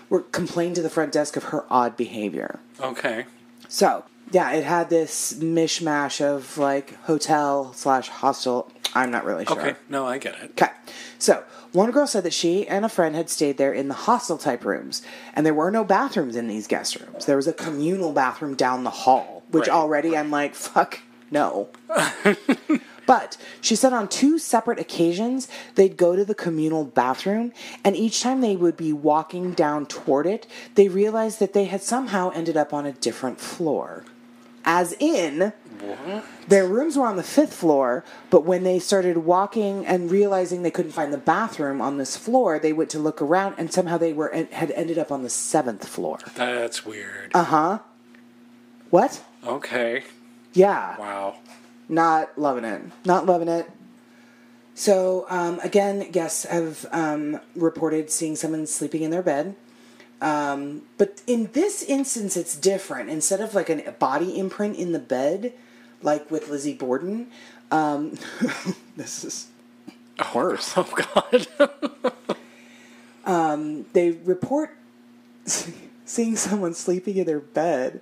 were 0.10 0.22
complained 0.22 0.76
to 0.76 0.82
the 0.82 0.90
front 0.90 1.12
desk 1.12 1.36
of 1.36 1.46
her 1.46 1.66
odd 1.70 1.98
behavior. 1.98 2.60
Okay. 2.80 3.26
So 3.68 4.04
yeah, 4.32 4.52
it 4.52 4.64
had 4.64 4.90
this 4.90 5.34
mishmash 5.34 6.22
of 6.22 6.58
like 6.58 6.96
hotel 7.04 7.74
slash 7.74 8.10
hostel. 8.10 8.72
I'm 8.96 9.12
not 9.12 9.26
really 9.26 9.46
sure. 9.46 9.60
Okay, 9.60 9.76
no, 9.90 10.06
I 10.06 10.18
get 10.18 10.36
it. 10.36 10.52
Okay. 10.52 10.72
So, 11.18 11.44
one 11.72 11.90
girl 11.92 12.06
said 12.06 12.24
that 12.24 12.34
she 12.34 12.68
and 12.68 12.86
a 12.86 12.90
friend 12.90 13.16
had 13.16 13.30
stayed 13.30 13.58
there 13.58 13.74
in 13.74 13.88
the 13.88 13.94
hostel 13.94 14.38
type 14.38 14.64
rooms, 14.64 15.02
and 15.34 15.46
there 15.46 15.54
were 15.54 15.72
no 15.72 15.84
bathrooms 15.84 16.36
in 16.36 16.48
these 16.48 16.68
guest 16.68 17.00
rooms. 17.00 17.26
There 17.26 17.36
was 17.36 17.48
a 17.48 17.54
communal 17.54 18.12
bathroom 18.12 18.56
down 18.56 18.84
the 18.84 18.92
hall, 18.92 19.44
which 19.50 19.68
Right, 19.68 19.74
already 19.76 20.16
I'm 20.16 20.30
like, 20.30 20.54
fuck, 20.54 21.00
no. 21.32 21.70
but 23.06 23.38
she 23.62 23.76
said 23.76 23.94
on 23.94 24.08
two 24.08 24.38
separate 24.40 24.80
occasions, 24.80 25.48
they'd 25.76 25.98
go 25.98 26.16
to 26.16 26.26
the 26.26 26.36
communal 26.36 26.86
bathroom, 26.86 27.54
and 27.84 27.96
each 27.96 28.22
time 28.22 28.42
they 28.42 28.56
would 28.56 28.78
be 28.78 28.94
walking 28.94 29.54
down 29.54 29.86
toward 29.86 30.26
it, 30.26 30.48
they 30.76 30.88
realized 30.88 31.40
that 31.40 31.54
they 31.54 31.66
had 31.66 31.82
somehow 31.82 32.30
ended 32.32 32.58
up 32.58 32.74
on 32.74 32.86
a 32.86 32.94
different 32.94 33.40
floor. 33.40 34.06
As 34.66 34.96
in, 35.00 35.52
their 36.48 36.66
rooms 36.66 36.98
were 36.98 37.06
on 37.06 37.18
the 37.18 37.24
fifth 37.24 37.54
floor, 37.54 38.06
but 38.30 38.46
when 38.46 38.64
they 38.64 38.80
started 38.80 39.18
walking 39.18 39.86
and 39.86 40.10
realizing 40.10 40.64
they 40.64 40.72
couldn't 40.72 40.92
find 40.94 41.12
the 41.12 41.18
bathroom 41.18 41.82
on 41.82 41.98
this 41.98 42.16
floor, 42.16 42.60
they 42.60 42.72
went 42.72 42.90
to 42.92 43.00
look 43.00 43.22
around 43.22 43.56
and 43.58 43.74
somehow 43.74 43.98
they 43.98 44.14
were 44.14 44.32
had 44.52 44.72
ended 44.72 44.98
up 44.98 45.12
on 45.12 45.24
the 45.24 45.30
seventh 45.30 45.86
floor. 45.88 46.20
That's 46.36 46.86
weird. 46.86 47.32
Uh 47.34 47.44
huh. 47.44 47.80
What? 48.90 49.22
okay. 49.46 50.04
Yeah. 50.54 50.98
Wow. 50.98 51.36
Not 51.90 52.38
loving 52.38 52.66
it. 52.66 52.82
Not 53.06 53.26
loving 53.26 53.48
it. 53.48 53.70
So 54.76 55.26
um, 55.30 55.60
again, 55.60 56.12
guests 56.12 56.44
have 56.44 56.86
um, 56.92 57.40
reported 57.56 58.10
seeing 58.10 58.36
someone 58.36 58.66
sleeping 58.66 59.04
in 59.04 59.12
their 59.12 59.22
bed. 59.22 59.56
Um, 60.22 60.84
but 60.98 61.22
in 61.28 61.50
this 61.52 61.84
instance, 61.84 62.38
it's 62.38 62.56
different. 62.56 63.10
Instead 63.10 63.42
of 63.42 63.54
like 63.54 63.70
a 63.70 63.92
body 63.92 64.40
imprint 64.40 64.78
in 64.78 64.94
the 64.94 65.00
bed, 65.00 65.54
like 66.02 66.32
with 66.32 66.50
Lizzie 66.50 66.74
Borden, 66.74 67.28
um, 67.72 68.18
this 68.96 69.24
is 69.24 69.48
a 70.20 70.26
worse. 70.34 70.74
Oh 70.78 71.06
God. 71.14 71.48
They 73.94 74.12
report 74.12 74.72
seeing 75.46 76.36
someone 76.36 76.74
sleeping 76.74 77.18
in 77.18 77.26
their 77.26 77.40
bed, 77.40 78.02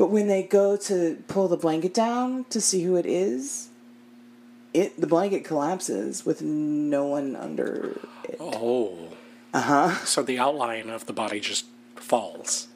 but 0.00 0.08
when 0.08 0.28
they 0.28 0.42
go 0.42 0.78
to 0.78 1.22
pull 1.28 1.46
the 1.46 1.58
blanket 1.58 1.92
down 1.92 2.46
to 2.48 2.58
see 2.58 2.82
who 2.84 2.96
it 2.96 3.04
is, 3.04 3.68
it 4.72 4.98
the 4.98 5.06
blanket 5.06 5.44
collapses 5.44 6.24
with 6.24 6.40
no 6.40 7.04
one 7.04 7.36
under 7.36 7.98
it. 8.24 8.38
oh. 8.40 8.96
Uh 9.52 9.58
Uh-huh. 9.58 10.04
So 10.06 10.22
the 10.22 10.38
outline 10.38 10.88
of 10.88 11.04
the 11.04 11.12
body 11.12 11.38
just 11.38 11.66
falls. 11.96 12.68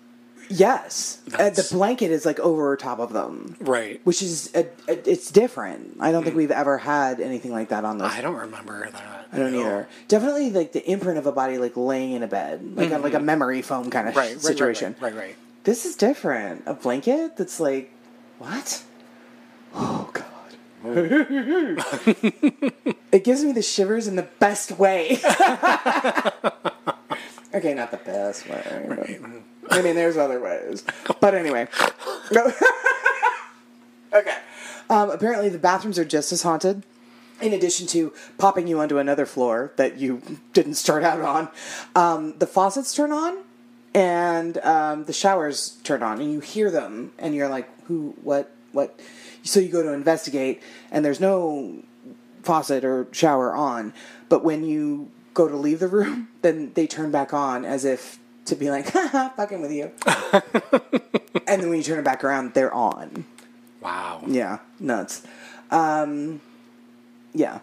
Yes, 0.50 1.22
uh, 1.38 1.48
the 1.48 1.66
blanket 1.72 2.10
is 2.10 2.26
like 2.26 2.38
over 2.40 2.76
top 2.76 2.98
of 2.98 3.14
them, 3.14 3.56
Right. 3.60 4.02
which 4.04 4.20
is 4.20 4.50
a, 4.54 4.66
a, 4.86 5.10
it's 5.10 5.30
different. 5.30 5.96
I 6.00 6.12
don't 6.12 6.22
think 6.24 6.36
we've 6.36 6.50
ever 6.50 6.76
had 6.76 7.20
anything 7.20 7.52
like 7.52 7.70
that 7.70 7.86
on 7.86 7.96
those. 7.96 8.10
I 8.12 8.20
don't 8.20 8.36
remember 8.36 8.90
that. 8.90 9.28
I 9.32 9.38
don't 9.38 9.54
either. 9.54 9.88
Definitely 10.08 10.50
like 10.50 10.72
the 10.72 10.84
imprint 10.86 11.16
of 11.16 11.24
a 11.26 11.32
body 11.32 11.56
like 11.56 11.74
laying 11.78 12.12
in 12.12 12.22
a 12.22 12.26
bed, 12.26 12.76
like 12.76 12.90
a, 12.92 12.98
like 12.98 13.14
a 13.14 13.20
memory 13.20 13.62
foam 13.62 13.88
kind 13.88 14.06
of 14.06 14.14
Right. 14.14 14.32
right, 14.32 14.40
situation. 14.42 14.94
Right. 15.00 15.14
Right. 15.14 15.28
right. 15.28 15.36
This 15.64 15.84
is 15.86 15.96
different. 15.96 16.62
A 16.66 16.74
blanket 16.74 17.38
that's 17.38 17.58
like, 17.58 17.90
what? 18.38 18.84
Oh 19.74 20.10
god. 20.12 20.24
it 23.10 23.24
gives 23.24 23.42
me 23.42 23.52
the 23.52 23.62
shivers 23.62 24.06
in 24.06 24.16
the 24.16 24.28
best 24.38 24.72
way. 24.72 25.12
okay, 27.54 27.72
not 27.72 27.90
the 27.90 28.00
best 28.04 28.46
way. 28.46 29.18
I 29.70 29.80
mean, 29.80 29.94
there's 29.94 30.18
other 30.18 30.38
ways. 30.38 30.84
But 31.20 31.34
anyway. 31.34 31.66
okay. 34.12 34.36
Um, 34.90 35.08
apparently, 35.08 35.48
the 35.48 35.58
bathrooms 35.58 35.98
are 35.98 36.04
just 36.04 36.30
as 36.30 36.42
haunted. 36.42 36.82
In 37.40 37.54
addition 37.54 37.86
to 37.88 38.12
popping 38.36 38.68
you 38.68 38.80
onto 38.80 38.98
another 38.98 39.24
floor 39.24 39.72
that 39.76 39.96
you 39.96 40.20
didn't 40.52 40.74
start 40.74 41.02
out 41.02 41.22
on, 41.22 41.48
um, 41.96 42.34
the 42.38 42.46
faucets 42.46 42.94
turn 42.94 43.10
on 43.10 43.43
and 43.94 44.58
um, 44.58 45.04
the 45.04 45.12
showers 45.12 45.78
turn 45.84 46.02
on, 46.02 46.20
and 46.20 46.32
you 46.32 46.40
hear 46.40 46.70
them, 46.70 47.12
and 47.18 47.34
you're 47.34 47.48
like, 47.48 47.68
"Who? 47.86 48.14
What? 48.22 48.50
What?" 48.72 48.98
So 49.44 49.60
you 49.60 49.68
go 49.68 49.82
to 49.82 49.92
investigate, 49.92 50.62
and 50.90 51.04
there's 51.04 51.20
no 51.20 51.82
faucet 52.42 52.84
or 52.84 53.06
shower 53.12 53.54
on. 53.54 53.94
But 54.28 54.44
when 54.44 54.64
you 54.64 55.10
go 55.32 55.48
to 55.48 55.56
leave 55.56 55.78
the 55.80 55.88
room, 55.88 56.28
then 56.42 56.72
they 56.74 56.86
turn 56.86 57.10
back 57.10 57.32
on 57.32 57.64
as 57.64 57.84
if 57.84 58.18
to 58.46 58.56
be 58.56 58.70
like, 58.70 58.90
"Haha, 58.90 59.30
fucking 59.30 59.60
with 59.60 59.72
you." 59.72 59.92
and 61.46 61.62
then 61.62 61.68
when 61.68 61.78
you 61.78 61.84
turn 61.84 61.98
it 61.98 62.04
back 62.04 62.24
around, 62.24 62.54
they're 62.54 62.74
on. 62.74 63.24
Wow. 63.80 64.22
Yeah, 64.26 64.58
nuts. 64.80 65.22
Um, 65.70 66.40
yeah. 67.32 67.60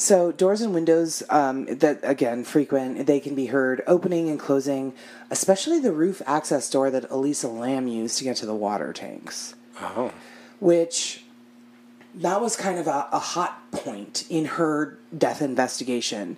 So 0.00 0.30
doors 0.30 0.60
and 0.60 0.72
windows 0.72 1.24
um, 1.28 1.64
that 1.66 1.98
again 2.04 2.44
frequent, 2.44 3.06
they 3.08 3.18
can 3.18 3.34
be 3.34 3.46
heard 3.46 3.82
opening 3.88 4.30
and 4.30 4.38
closing, 4.38 4.92
especially 5.28 5.80
the 5.80 5.90
roof 5.92 6.22
access 6.24 6.70
door 6.70 6.88
that 6.92 7.10
Elisa 7.10 7.48
Lam 7.48 7.88
used 7.88 8.16
to 8.18 8.24
get 8.24 8.36
to 8.36 8.46
the 8.46 8.54
water 8.54 8.92
tanks, 8.92 9.54
Oh. 9.82 10.12
which 10.60 11.24
that 12.14 12.40
was 12.40 12.54
kind 12.54 12.78
of 12.78 12.86
a, 12.86 13.08
a 13.10 13.18
hot 13.18 13.70
point 13.72 14.24
in 14.30 14.44
her 14.44 14.96
death 15.16 15.42
investigation. 15.42 16.36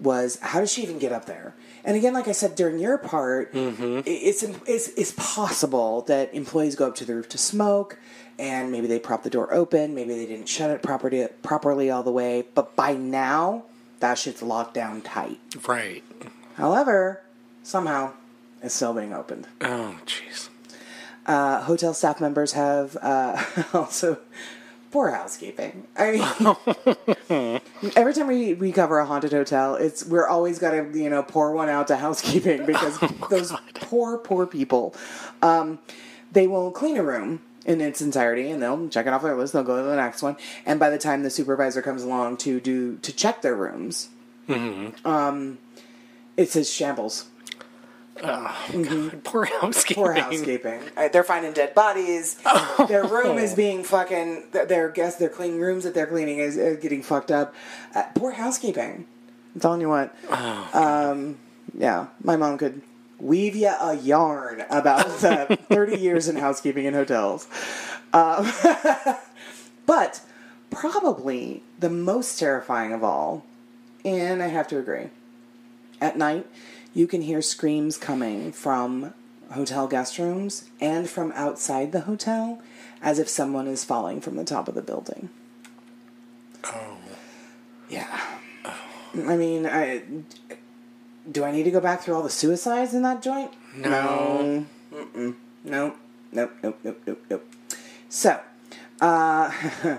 Was 0.00 0.38
how 0.40 0.60
does 0.60 0.72
she 0.72 0.82
even 0.82 0.98
get 1.00 1.10
up 1.12 1.26
there? 1.26 1.54
And 1.84 1.96
again, 1.96 2.14
like 2.14 2.28
I 2.28 2.32
said 2.32 2.54
during 2.54 2.78
your 2.78 2.96
part, 2.96 3.50
i- 3.54 3.58
it's, 4.06 4.42
it's 4.42 4.88
it's 4.96 5.12
possible 5.16 6.02
that 6.02 6.32
employees 6.32 6.74
go 6.76 6.86
up 6.86 6.94
to 6.96 7.04
the 7.04 7.14
roof 7.16 7.28
to 7.30 7.38
smoke, 7.38 7.98
and 8.40 8.72
maybe 8.72 8.86
they 8.86 8.98
prop 8.98 9.22
the 9.22 9.30
door 9.30 9.52
open, 9.52 9.94
maybe 9.94 10.14
they 10.14 10.24
didn't 10.24 10.48
shut 10.48 10.70
it 10.70 10.82
properly 10.82 11.28
properly 11.42 11.90
all 11.90 12.02
the 12.02 12.10
way. 12.10 12.44
But 12.54 12.74
by 12.74 12.94
now, 12.94 13.64
that 14.00 14.18
shit's 14.18 14.42
locked 14.42 14.74
down 14.74 15.02
tight. 15.02 15.38
Right. 15.68 16.02
However, 16.54 17.22
somehow, 17.62 18.14
it's 18.62 18.74
still 18.74 18.94
being 18.94 19.12
opened. 19.12 19.46
Oh, 19.60 19.98
jeez. 20.06 20.48
Uh, 21.26 21.60
hotel 21.60 21.92
staff 21.92 22.20
members 22.20 22.52
have 22.52 22.96
uh, 23.02 23.44
also 23.74 24.18
poor 24.90 25.10
housekeeping. 25.10 25.86
I 25.96 26.12
mean, 26.12 27.60
every 27.94 28.14
time 28.14 28.26
we, 28.26 28.54
we 28.54 28.72
cover 28.72 28.98
a 28.98 29.06
haunted 29.06 29.32
hotel, 29.32 29.74
it's 29.74 30.04
we're 30.04 30.26
always 30.26 30.58
got 30.58 30.70
to 30.70 30.90
you 30.94 31.10
know 31.10 31.22
pour 31.22 31.52
one 31.52 31.68
out 31.68 31.88
to 31.88 31.96
housekeeping 31.96 32.64
because 32.64 32.98
those 33.30 33.52
poor 33.74 34.16
poor 34.16 34.46
people. 34.46 34.94
Um, 35.42 35.78
they 36.32 36.46
will 36.46 36.70
clean 36.70 36.96
a 36.96 37.02
room 37.02 37.42
in 37.66 37.80
its 37.80 38.00
entirety 38.00 38.50
and 38.50 38.62
they'll 38.62 38.88
check 38.88 39.06
it 39.06 39.12
off 39.12 39.22
their 39.22 39.36
list. 39.36 39.52
They'll 39.52 39.62
go 39.62 39.76
to 39.82 39.88
the 39.88 39.96
next 39.96 40.22
one, 40.22 40.36
and 40.66 40.78
by 40.80 40.90
the 40.90 40.98
time 40.98 41.22
the 41.22 41.30
supervisor 41.30 41.82
comes 41.82 42.02
along 42.02 42.38
to 42.38 42.60
do 42.60 42.96
to 42.98 43.12
check 43.12 43.42
their 43.42 43.54
rooms, 43.54 44.08
um, 45.04 45.58
it 46.36 46.50
says 46.50 46.70
shambles. 46.72 47.26
Poor 49.24 49.44
housekeeping. 49.46 49.94
Poor 50.04 50.12
housekeeping. 50.12 50.80
Uh, 50.94 51.08
They're 51.08 51.24
finding 51.24 51.52
dead 51.54 51.74
bodies. 51.74 52.34
Their 52.88 53.04
room 53.04 53.38
is 53.38 53.54
being 53.54 53.82
fucking. 53.82 54.48
Their 54.52 54.90
guests, 54.90 55.18
their 55.18 55.30
clean 55.30 55.58
rooms 55.58 55.84
that 55.84 55.94
they're 55.94 56.06
cleaning 56.06 56.38
is, 56.38 56.58
is 56.58 56.78
getting 56.82 57.02
fucked 57.02 57.30
up. 57.30 57.54
Uh, 57.94 58.02
poor 58.14 58.32
housekeeping. 58.32 59.06
I'm 59.54 59.60
telling 59.60 59.80
you 59.80 59.88
what. 59.88 60.14
um, 60.74 61.38
yeah, 61.78 62.08
my 62.22 62.36
mom 62.36 62.58
could 62.58 62.82
weave 63.20 63.56
you 63.56 63.68
a 63.68 63.94
yarn 63.96 64.64
about 64.70 65.06
the 65.20 65.58
30 65.68 65.98
years 65.98 66.28
in 66.28 66.36
housekeeping 66.36 66.84
in 66.84 66.94
hotels. 66.94 67.46
Um, 68.12 68.52
but 69.86 70.20
probably 70.70 71.62
the 71.78 71.90
most 71.90 72.38
terrifying 72.38 72.92
of 72.92 73.04
all, 73.04 73.44
and 74.04 74.42
I 74.42 74.48
have 74.48 74.68
to 74.68 74.78
agree, 74.78 75.10
at 76.00 76.16
night, 76.16 76.46
you 76.94 77.06
can 77.06 77.22
hear 77.22 77.42
screams 77.42 77.96
coming 77.96 78.52
from 78.52 79.14
hotel 79.52 79.86
guest 79.86 80.18
rooms 80.18 80.68
and 80.80 81.08
from 81.08 81.32
outside 81.32 81.92
the 81.92 82.02
hotel 82.02 82.62
as 83.02 83.18
if 83.18 83.28
someone 83.28 83.66
is 83.66 83.84
falling 83.84 84.20
from 84.20 84.36
the 84.36 84.44
top 84.44 84.68
of 84.68 84.74
the 84.74 84.82
building. 84.82 85.28
Oh. 86.64 86.96
Yeah. 87.88 88.20
I 89.14 89.36
mean, 89.36 89.66
I, 89.66 90.02
do 91.30 91.44
I 91.44 91.52
need 91.52 91.64
to 91.64 91.70
go 91.70 91.80
back 91.80 92.02
through 92.02 92.14
all 92.14 92.22
the 92.22 92.30
suicides 92.30 92.94
in 92.94 93.02
that 93.02 93.22
joint? 93.22 93.50
No. 93.76 94.66
Mm-mm. 94.92 95.36
Nope. 95.64 95.96
Nope, 96.32 96.52
nope, 96.62 96.78
nope, 96.84 97.02
nope, 97.06 97.24
nope. 97.28 97.54
So, 98.08 98.40
uh, 99.00 99.50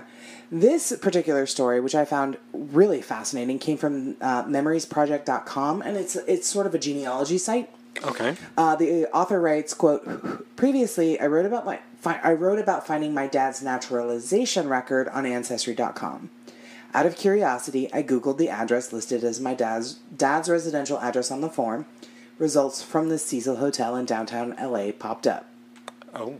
this 0.50 0.96
particular 1.00 1.46
story, 1.46 1.80
which 1.80 1.94
I 1.94 2.04
found 2.04 2.38
really 2.52 3.02
fascinating, 3.02 3.58
came 3.58 3.76
from 3.76 4.16
uh, 4.20 4.44
memoriesproject.com, 4.44 5.82
and 5.82 5.96
it's 5.96 6.16
it's 6.16 6.46
sort 6.46 6.66
of 6.66 6.74
a 6.74 6.78
genealogy 6.78 7.38
site. 7.38 7.68
Okay. 8.02 8.34
Uh, 8.56 8.76
the 8.76 9.06
author 9.12 9.40
writes, 9.40 9.74
"quote 9.74 10.56
Previously, 10.56 11.20
I 11.20 11.26
wrote 11.26 11.44
about 11.44 11.66
my 11.66 11.80
fi- 12.00 12.20
I 12.22 12.32
wrote 12.32 12.58
about 12.58 12.86
finding 12.86 13.12
my 13.12 13.26
dad's 13.26 13.62
naturalization 13.62 14.68
record 14.68 15.08
on 15.08 15.26
Ancestry.com. 15.26 16.30
Out 16.94 17.06
of 17.06 17.16
curiosity, 17.16 17.92
I 17.92 18.02
googled 18.02 18.36
the 18.38 18.50
address 18.50 18.92
listed 18.92 19.24
as 19.24 19.40
my 19.40 19.54
dad's 19.54 19.94
dad's 20.14 20.48
residential 20.48 20.98
address 20.98 21.30
on 21.30 21.40
the 21.40 21.48
form. 21.48 21.86
Results 22.38 22.82
from 22.82 23.08
the 23.08 23.18
Cecil 23.18 23.56
Hotel 23.56 23.96
in 23.96 24.04
downtown 24.04 24.54
LA 24.60 24.90
popped 24.92 25.26
up. 25.26 25.46
Oh. 26.14 26.36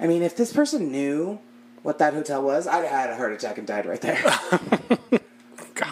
I 0.00 0.06
mean, 0.06 0.22
if 0.22 0.36
this 0.36 0.52
person 0.52 0.90
knew 0.90 1.38
what 1.82 1.98
that 1.98 2.14
hotel 2.14 2.42
was, 2.42 2.66
I'd 2.66 2.84
have 2.84 2.90
had 2.90 3.10
a 3.10 3.16
heart 3.16 3.32
attack 3.32 3.58
and 3.58 3.66
died 3.66 3.86
right 3.86 4.00
there. 4.00 4.22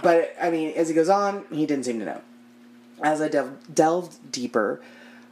but 0.02 0.34
I 0.40 0.50
mean, 0.50 0.72
as 0.74 0.88
he 0.88 0.94
goes 0.94 1.08
on, 1.08 1.44
he 1.52 1.66
didn't 1.66 1.84
seem 1.84 1.98
to 2.00 2.04
know. 2.04 2.20
As 3.02 3.20
I 3.20 3.28
del- 3.28 3.58
delved 3.72 4.32
deeper, 4.32 4.80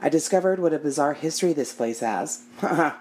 I 0.00 0.08
discovered 0.08 0.58
what 0.58 0.72
a 0.72 0.78
bizarre 0.78 1.14
history 1.14 1.52
this 1.52 1.72
place 1.72 2.00
has. 2.00 2.42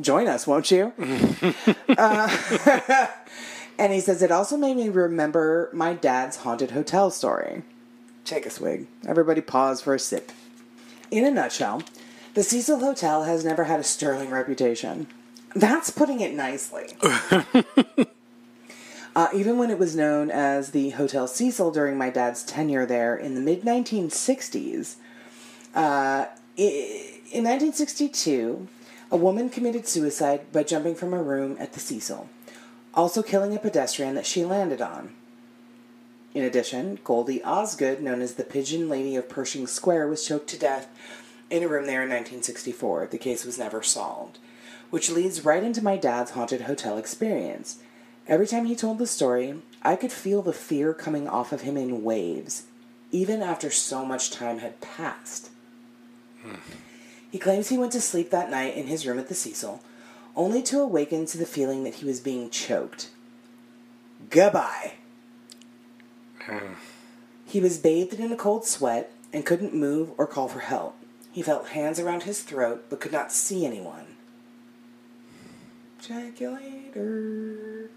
Join 0.00 0.26
us, 0.26 0.46
won't 0.46 0.70
you? 0.70 0.92
uh, 1.96 3.06
and 3.78 3.92
he 3.92 4.00
says 4.00 4.22
it 4.22 4.30
also 4.30 4.56
made 4.56 4.76
me 4.76 4.88
remember 4.88 5.70
my 5.72 5.94
dad's 5.94 6.38
haunted 6.38 6.70
hotel 6.72 7.10
story. 7.10 7.62
Take 8.24 8.46
a 8.46 8.50
swig. 8.50 8.86
Everybody 9.06 9.40
pause 9.40 9.80
for 9.82 9.94
a 9.94 9.98
sip. 9.98 10.32
In 11.10 11.24
a 11.24 11.30
nutshell, 11.30 11.82
the 12.34 12.42
Cecil 12.42 12.80
Hotel 12.80 13.24
has 13.24 13.44
never 13.44 13.64
had 13.64 13.80
a 13.80 13.84
sterling 13.84 14.30
reputation. 14.30 15.06
That's 15.54 15.90
putting 15.90 16.20
it 16.20 16.34
nicely. 16.34 16.96
uh, 19.14 19.28
even 19.32 19.58
when 19.58 19.70
it 19.70 19.78
was 19.78 19.94
known 19.94 20.30
as 20.30 20.70
the 20.70 20.90
Hotel 20.90 21.28
Cecil 21.28 21.70
during 21.70 21.96
my 21.96 22.10
dad's 22.10 22.42
tenure 22.42 22.86
there 22.86 23.16
in 23.16 23.34
the 23.34 23.40
mid 23.40 23.62
1960s, 23.62 24.96
uh, 25.74 26.26
in 26.56 27.44
1962, 27.44 28.68
a 29.10 29.16
woman 29.16 29.48
committed 29.48 29.86
suicide 29.86 30.52
by 30.52 30.62
jumping 30.62 30.94
from 30.94 31.14
a 31.14 31.22
room 31.22 31.56
at 31.60 31.72
the 31.72 31.80
Cecil, 31.80 32.28
also 32.96 33.22
killing 33.22 33.54
a 33.54 33.58
pedestrian 33.58 34.14
that 34.14 34.26
she 34.26 34.44
landed 34.44 34.80
on. 34.80 35.14
In 36.34 36.42
addition, 36.42 36.98
Goldie 37.04 37.44
Osgood, 37.44 38.02
known 38.02 38.20
as 38.20 38.34
the 38.34 38.44
Pigeon 38.44 38.88
Lady 38.88 39.14
of 39.14 39.28
Pershing 39.28 39.66
Square, 39.66 40.08
was 40.08 40.26
choked 40.26 40.48
to 40.48 40.58
death 40.58 40.88
in 41.48 41.62
a 41.62 41.68
room 41.68 41.86
there 41.86 42.02
in 42.02 42.08
1964. 42.08 43.08
The 43.10 43.18
case 43.18 43.44
was 43.44 43.58
never 43.58 43.82
solved, 43.82 44.38
which 44.90 45.10
leads 45.10 45.44
right 45.44 45.62
into 45.62 45.84
my 45.84 45.96
dad's 45.96 46.32
haunted 46.32 46.62
hotel 46.62 46.98
experience. 46.98 47.78
Every 48.26 48.46
time 48.46 48.64
he 48.64 48.74
told 48.74 48.98
the 48.98 49.06
story, 49.06 49.60
I 49.82 49.96
could 49.96 50.10
feel 50.10 50.42
the 50.42 50.52
fear 50.52 50.92
coming 50.92 51.28
off 51.28 51.52
of 51.52 51.60
him 51.60 51.76
in 51.76 52.02
waves, 52.02 52.64
even 53.12 53.42
after 53.42 53.70
so 53.70 54.04
much 54.04 54.30
time 54.30 54.58
had 54.58 54.80
passed. 54.80 55.50
Hmm. 56.42 56.56
He 57.30 57.38
claims 57.38 57.68
he 57.68 57.78
went 57.78 57.92
to 57.92 58.00
sleep 58.00 58.30
that 58.30 58.50
night 58.50 58.76
in 58.76 58.86
his 58.86 59.06
room 59.06 59.18
at 59.18 59.28
the 59.28 59.34
Cecil, 59.34 59.80
only 60.36 60.62
to 60.62 60.80
awaken 60.80 61.26
to 61.26 61.38
the 61.38 61.46
feeling 61.46 61.84
that 61.84 61.94
he 61.94 62.04
was 62.04 62.20
being 62.20 62.50
choked. 62.50 63.10
Goodbye. 64.30 64.94
Hmm. 66.40 66.74
He 67.46 67.60
was 67.60 67.78
bathed 67.78 68.14
in 68.14 68.32
a 68.32 68.36
cold 68.36 68.66
sweat 68.66 69.12
and 69.32 69.46
couldn't 69.46 69.74
move 69.74 70.10
or 70.18 70.26
call 70.26 70.48
for 70.48 70.60
help. 70.60 70.96
He 71.32 71.42
felt 71.42 71.68
hands 71.68 71.98
around 71.98 72.24
his 72.24 72.42
throat 72.42 72.86
but 72.88 73.00
could 73.00 73.12
not 73.12 73.32
see 73.32 73.66
anyone. 73.66 74.16
Check 76.00 76.40
you 76.40 76.50
later. 76.50 77.90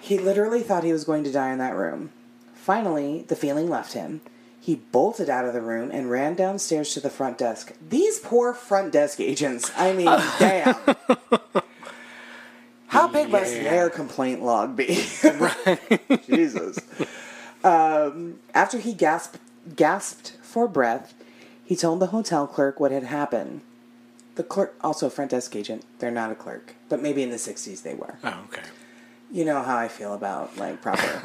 He 0.00 0.18
literally 0.18 0.62
thought 0.62 0.84
he 0.84 0.92
was 0.92 1.04
going 1.04 1.24
to 1.24 1.32
die 1.32 1.52
in 1.52 1.58
that 1.58 1.76
room. 1.76 2.10
Finally, 2.54 3.24
the 3.28 3.36
feeling 3.36 3.70
left 3.70 3.94
him. 3.94 4.20
He 4.64 4.76
bolted 4.76 5.28
out 5.28 5.44
of 5.44 5.52
the 5.52 5.60
room 5.60 5.90
and 5.92 6.10
ran 6.10 6.36
downstairs 6.36 6.94
to 6.94 7.00
the 7.00 7.10
front 7.10 7.36
desk. 7.36 7.74
These 7.86 8.20
poor 8.20 8.54
front 8.54 8.94
desk 8.94 9.20
agents. 9.20 9.70
I 9.76 9.92
mean, 9.92 10.06
damn. 10.38 10.74
How 12.86 13.06
big 13.06 13.28
must 13.28 13.52
their 13.52 13.90
complaint 13.90 14.42
log 14.42 14.74
be? 14.74 14.86
Jesus. 16.26 16.78
Um, 17.62 18.38
after 18.54 18.78
he 18.78 18.94
gasped, 18.94 19.38
gasped 19.76 20.38
for 20.40 20.66
breath, 20.66 21.12
he 21.62 21.76
told 21.76 22.00
the 22.00 22.06
hotel 22.06 22.46
clerk 22.46 22.80
what 22.80 22.90
had 22.90 23.04
happened. 23.04 23.60
The 24.36 24.44
clerk, 24.44 24.76
also 24.80 25.08
a 25.08 25.10
front 25.10 25.32
desk 25.32 25.54
agent, 25.54 25.84
they're 25.98 26.10
not 26.10 26.32
a 26.32 26.34
clerk, 26.34 26.74
but 26.88 27.02
maybe 27.02 27.22
in 27.22 27.28
the 27.28 27.36
60s 27.36 27.82
they 27.82 27.94
were. 27.94 28.16
Oh, 28.24 28.46
okay. 28.48 28.62
You 29.30 29.44
know 29.44 29.62
how 29.62 29.76
I 29.76 29.88
feel 29.88 30.14
about, 30.14 30.56
like, 30.56 30.80
proper. 30.80 31.20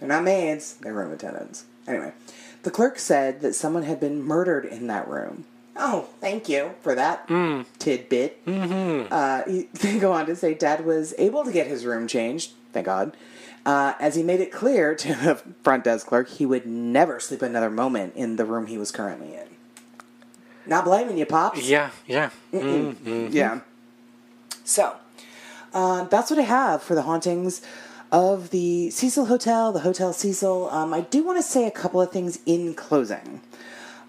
they're 0.00 0.08
not 0.08 0.24
maids, 0.24 0.74
they're 0.80 0.92
room 0.92 1.12
attendants. 1.12 1.66
Anyway, 1.86 2.12
the 2.62 2.70
clerk 2.70 2.98
said 2.98 3.40
that 3.40 3.54
someone 3.54 3.82
had 3.82 4.00
been 4.00 4.22
murdered 4.22 4.64
in 4.64 4.86
that 4.86 5.08
room. 5.08 5.44
Oh, 5.76 6.08
thank 6.20 6.48
you 6.48 6.72
for 6.82 6.94
that 6.94 7.26
tidbit. 7.78 8.44
Mm-hmm. 8.46 9.08
Uh, 9.10 9.42
he- 9.50 9.62
they 9.72 9.98
go 9.98 10.12
on 10.12 10.26
to 10.26 10.36
say 10.36 10.54
Dad 10.54 10.84
was 10.84 11.14
able 11.18 11.44
to 11.44 11.52
get 11.52 11.66
his 11.66 11.84
room 11.86 12.06
changed, 12.06 12.52
thank 12.72 12.86
God, 12.86 13.16
uh, 13.64 13.94
as 13.98 14.14
he 14.14 14.22
made 14.22 14.40
it 14.40 14.52
clear 14.52 14.94
to 14.94 15.08
the 15.14 15.34
front 15.64 15.84
desk 15.84 16.06
clerk 16.06 16.28
he 16.28 16.44
would 16.46 16.66
never 16.66 17.18
sleep 17.20 17.42
another 17.42 17.70
moment 17.70 18.14
in 18.16 18.36
the 18.36 18.44
room 18.44 18.66
he 18.66 18.76
was 18.78 18.90
currently 18.90 19.34
in. 19.34 19.46
Not 20.66 20.84
blaming 20.84 21.18
you, 21.18 21.26
Pops. 21.26 21.68
Yeah, 21.68 21.90
yeah. 22.06 22.30
Mm. 22.52 23.32
Yeah. 23.32 23.60
So, 24.64 24.94
uh, 25.74 26.04
that's 26.04 26.30
what 26.30 26.38
I 26.38 26.42
have 26.42 26.82
for 26.82 26.94
the 26.94 27.02
hauntings 27.02 27.62
of 28.12 28.50
the 28.50 28.90
Cecil 28.90 29.24
Hotel, 29.26 29.72
the 29.72 29.80
Hotel 29.80 30.12
Cecil. 30.12 30.68
Um, 30.70 30.92
I 30.92 31.00
do 31.00 31.24
want 31.24 31.38
to 31.38 31.42
say 31.42 31.66
a 31.66 31.70
couple 31.70 32.00
of 32.00 32.12
things 32.12 32.38
in 32.44 32.74
closing. 32.74 33.40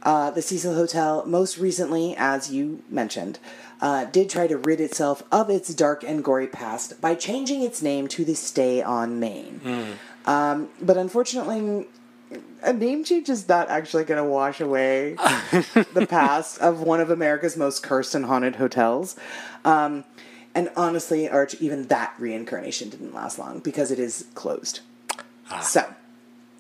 Uh, 0.04 0.30
the 0.30 0.42
Cecil 0.42 0.76
Hotel, 0.76 1.26
most 1.26 1.58
recently, 1.58 2.14
as 2.18 2.52
you 2.52 2.84
mentioned, 2.90 3.40
uh, 3.82 4.04
did 4.04 4.30
try 4.30 4.46
to 4.48 4.58
rid 4.58 4.82
itself 4.82 5.24
of 5.32 5.50
its 5.50 5.74
dark 5.74 6.04
and 6.04 6.22
gory 6.22 6.48
past 6.48 7.00
by 7.00 7.16
changing 7.16 7.62
its 7.62 7.82
name 7.82 8.10
to 8.10 8.26
the 8.26 8.36
Stay 8.36 8.82
on 8.82 9.22
Main. 9.22 9.62
Um, 10.26 10.70
but 10.82 10.98
unfortunately, 10.98 11.88
a 12.62 12.74
name 12.74 13.06
change 13.06 13.30
is 13.30 13.48
not 13.48 13.70
actually 13.70 14.04
going 14.04 14.22
to 14.22 14.30
wash 14.30 14.60
away 14.60 15.14
the 15.94 16.06
past 16.10 16.60
of 16.60 16.82
one 16.82 17.00
of 17.00 17.10
America's 17.10 17.56
most 17.56 17.84
cursed 17.84 18.16
and 18.16 18.26
haunted 18.26 18.58
hotels. 18.58 19.16
Um, 19.64 20.04
and 20.56 20.70
honestly, 20.76 21.30
Arch, 21.30 21.56
even 21.56 21.88
that 21.88 22.14
reincarnation 22.20 22.90
didn't 22.90 23.14
last 23.14 23.40
long 23.40 23.60
because 23.60 23.92
it 23.92 24.00
is 24.00 24.26
closed. 24.36 24.82
So, 25.62 25.86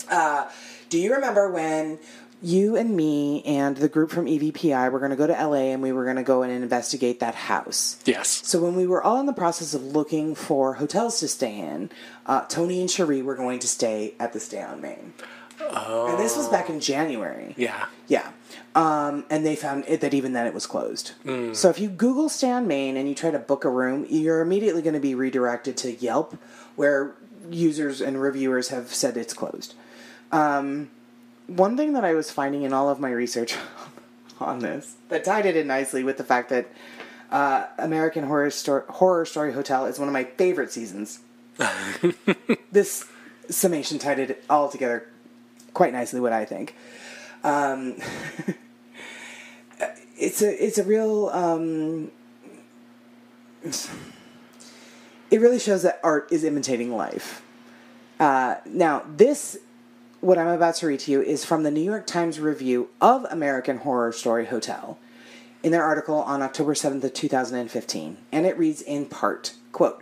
uh, 0.10 0.50
do 0.90 1.00
you 1.00 1.14
remember 1.14 1.50
when 1.50 2.00
you 2.42 2.76
and 2.76 2.96
me 2.96 3.42
and 3.46 3.78
the 3.78 3.88
group 3.88 4.12
from 4.12 4.26
EVPI 4.26 4.92
were 4.92 5.00
going 5.00 5.12
to 5.12 5.18
go 5.18 5.26
to 5.26 5.34
LA 5.34 5.72
and 5.72 5.82
we 5.82 5.92
were 5.92 6.04
going 6.04 6.18
to 6.18 6.24
go 6.24 6.44
in 6.44 6.50
and 6.50 6.62
investigate 6.62 7.20
that 7.22 7.34
house? 7.34 7.98
Yes. 8.06 8.46
So 8.46 8.60
when 8.60 8.76
we 8.76 8.86
were 8.86 9.02
all 9.02 9.20
in 9.20 9.26
the 9.26 9.34
process 9.34 9.74
of 9.74 9.84
looking 9.84 10.36
for 10.36 10.76
hotels 10.76 11.20
to 11.22 11.28
stay 11.28 11.58
in, 11.58 11.90
uh, 12.26 12.42
Tony 12.48 12.82
and 12.82 12.92
Cherie 12.92 13.22
were 13.22 13.36
going 13.36 13.60
to 13.60 13.68
stay 13.68 14.14
at 14.20 14.34
the 14.34 14.40
Stay 14.40 14.62
on 14.62 14.82
Main. 14.82 15.14
Oh. 15.62 16.08
And 16.08 16.20
this 16.20 16.36
was 16.36 16.50
back 16.50 16.70
in 16.70 16.80
January. 16.80 17.54
Yeah. 17.58 17.86
Yeah. 18.08 18.32
Um, 18.76 19.26
and 19.30 19.46
they 19.46 19.56
found 19.56 19.86
it, 19.88 20.02
that 20.02 20.16
even 20.16 20.34
then 20.34 20.48
it 20.48 20.54
was 20.54 20.66
closed. 20.66 21.12
So 21.54 21.70
if 21.70 21.78
you 21.78 21.90
Google 21.90 22.28
Stay 22.28 22.50
on 22.50 22.68
Main 22.68 22.98
and 22.98 23.08
you 23.08 23.14
try 23.14 23.30
to 23.30 23.38
book 23.38 23.66
a 23.66 23.70
room, 23.70 24.08
you're 24.10 24.42
immediately 24.42 24.82
going 24.82 24.96
to 24.96 25.00
be 25.00 25.14
redirected 25.14 25.78
to 25.78 25.92
Yelp, 25.92 26.36
where 26.76 27.14
users 27.52 28.02
and 28.02 28.20
reviewers 28.20 28.70
have 28.70 28.94
said 28.94 29.16
it's 29.16 29.34
closed. 29.34 29.76
Um, 30.32 30.90
one 31.48 31.78
thing 31.78 31.94
that 31.94 32.04
I 32.04 32.14
was 32.16 32.32
finding 32.32 32.64
in 32.64 32.74
all 32.74 32.90
of 32.90 33.00
my 33.00 33.12
research 33.12 33.56
on 34.40 34.60
this 34.60 34.96
that 35.10 35.24
tied 35.24 35.46
it 35.46 35.56
in 35.56 35.68
nicely 35.68 36.04
with 36.04 36.18
the 36.18 36.24
fact 36.24 36.50
that 36.50 36.68
uh, 37.32 37.66
American 37.78 38.26
Horror, 38.26 38.52
Horror 38.90 39.26
Story 39.26 39.54
Hotel 39.54 39.86
is 39.86 40.00
one 40.00 40.08
of 40.08 40.14
my 40.14 40.24
favorite 40.24 40.72
seasons. 40.72 41.20
this 42.72 43.06
summation 43.50 44.00
tied 44.00 44.20
it 44.20 44.44
all 44.50 44.70
together 44.70 45.08
quite 45.74 45.94
nicely, 45.94 46.20
what 46.20 46.34
I 46.34 46.46
think. 46.46 46.76
Um, 47.44 47.98
it's 50.18 50.42
a 50.42 50.66
it's 50.66 50.78
a 50.78 50.84
real 50.84 51.30
um, 51.30 52.12
it 53.64 55.42
really 55.42 55.60
shows 55.60 55.84
that 55.84 56.00
art 56.04 56.28
is 56.32 56.44
imitating 56.44 56.96
life. 56.96 57.44
Uh, 58.20 58.56
now, 58.66 59.04
this 59.16 59.58
what 60.22 60.38
I'm 60.38 60.48
about 60.48 60.76
to 60.76 60.88
read 60.88 61.02
to 61.02 61.12
you 61.12 61.22
is 61.22 61.44
from 61.44 61.64
the 61.64 61.72
New 61.72 61.82
York 61.82 62.08
Times 62.08 62.40
review 62.40 62.90
of 63.02 63.26
American 63.26 63.80
Horror 63.80 64.14
Story 64.14 64.46
Hotel 64.46 64.98
in 65.64 65.72
their 65.72 65.84
article 65.84 66.16
on 66.16 66.42
October 66.42 66.74
7th 66.74 67.04
of 67.04 67.14
2015, 67.14 68.18
and 68.32 68.46
it 68.46 68.58
reads 68.58 68.82
in 68.82 69.06
part, 69.06 69.54
quote, 69.72 70.02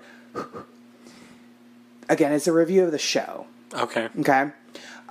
again, 2.10 2.34
it's 2.34 2.48
a 2.48 2.54
review 2.54 2.84
of 2.84 2.92
the 2.92 3.00
show. 3.00 3.48
Okay. 3.74 4.10
Okay. 4.20 4.52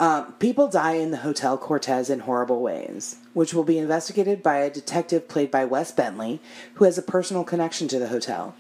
Um, 0.01 0.33
people 0.39 0.67
die 0.67 0.95
in 0.95 1.11
the 1.11 1.19
Hotel 1.19 1.59
Cortez 1.59 2.09
in 2.09 2.21
horrible 2.21 2.63
ways, 2.63 3.17
which 3.35 3.53
will 3.53 3.65
be 3.65 3.77
investigated 3.77 4.43
by 4.43 4.57
a 4.57 4.71
detective 4.71 5.29
played 5.29 5.51
by 5.51 5.67
Wes 5.67 5.93
Bentley, 5.93 6.41
who 6.75 6.87
has 6.87 6.97
a 6.97 7.03
personal 7.03 7.45
connection 7.45 7.87
to 7.89 7.99
the 7.99 8.09
hotel. 8.09 8.55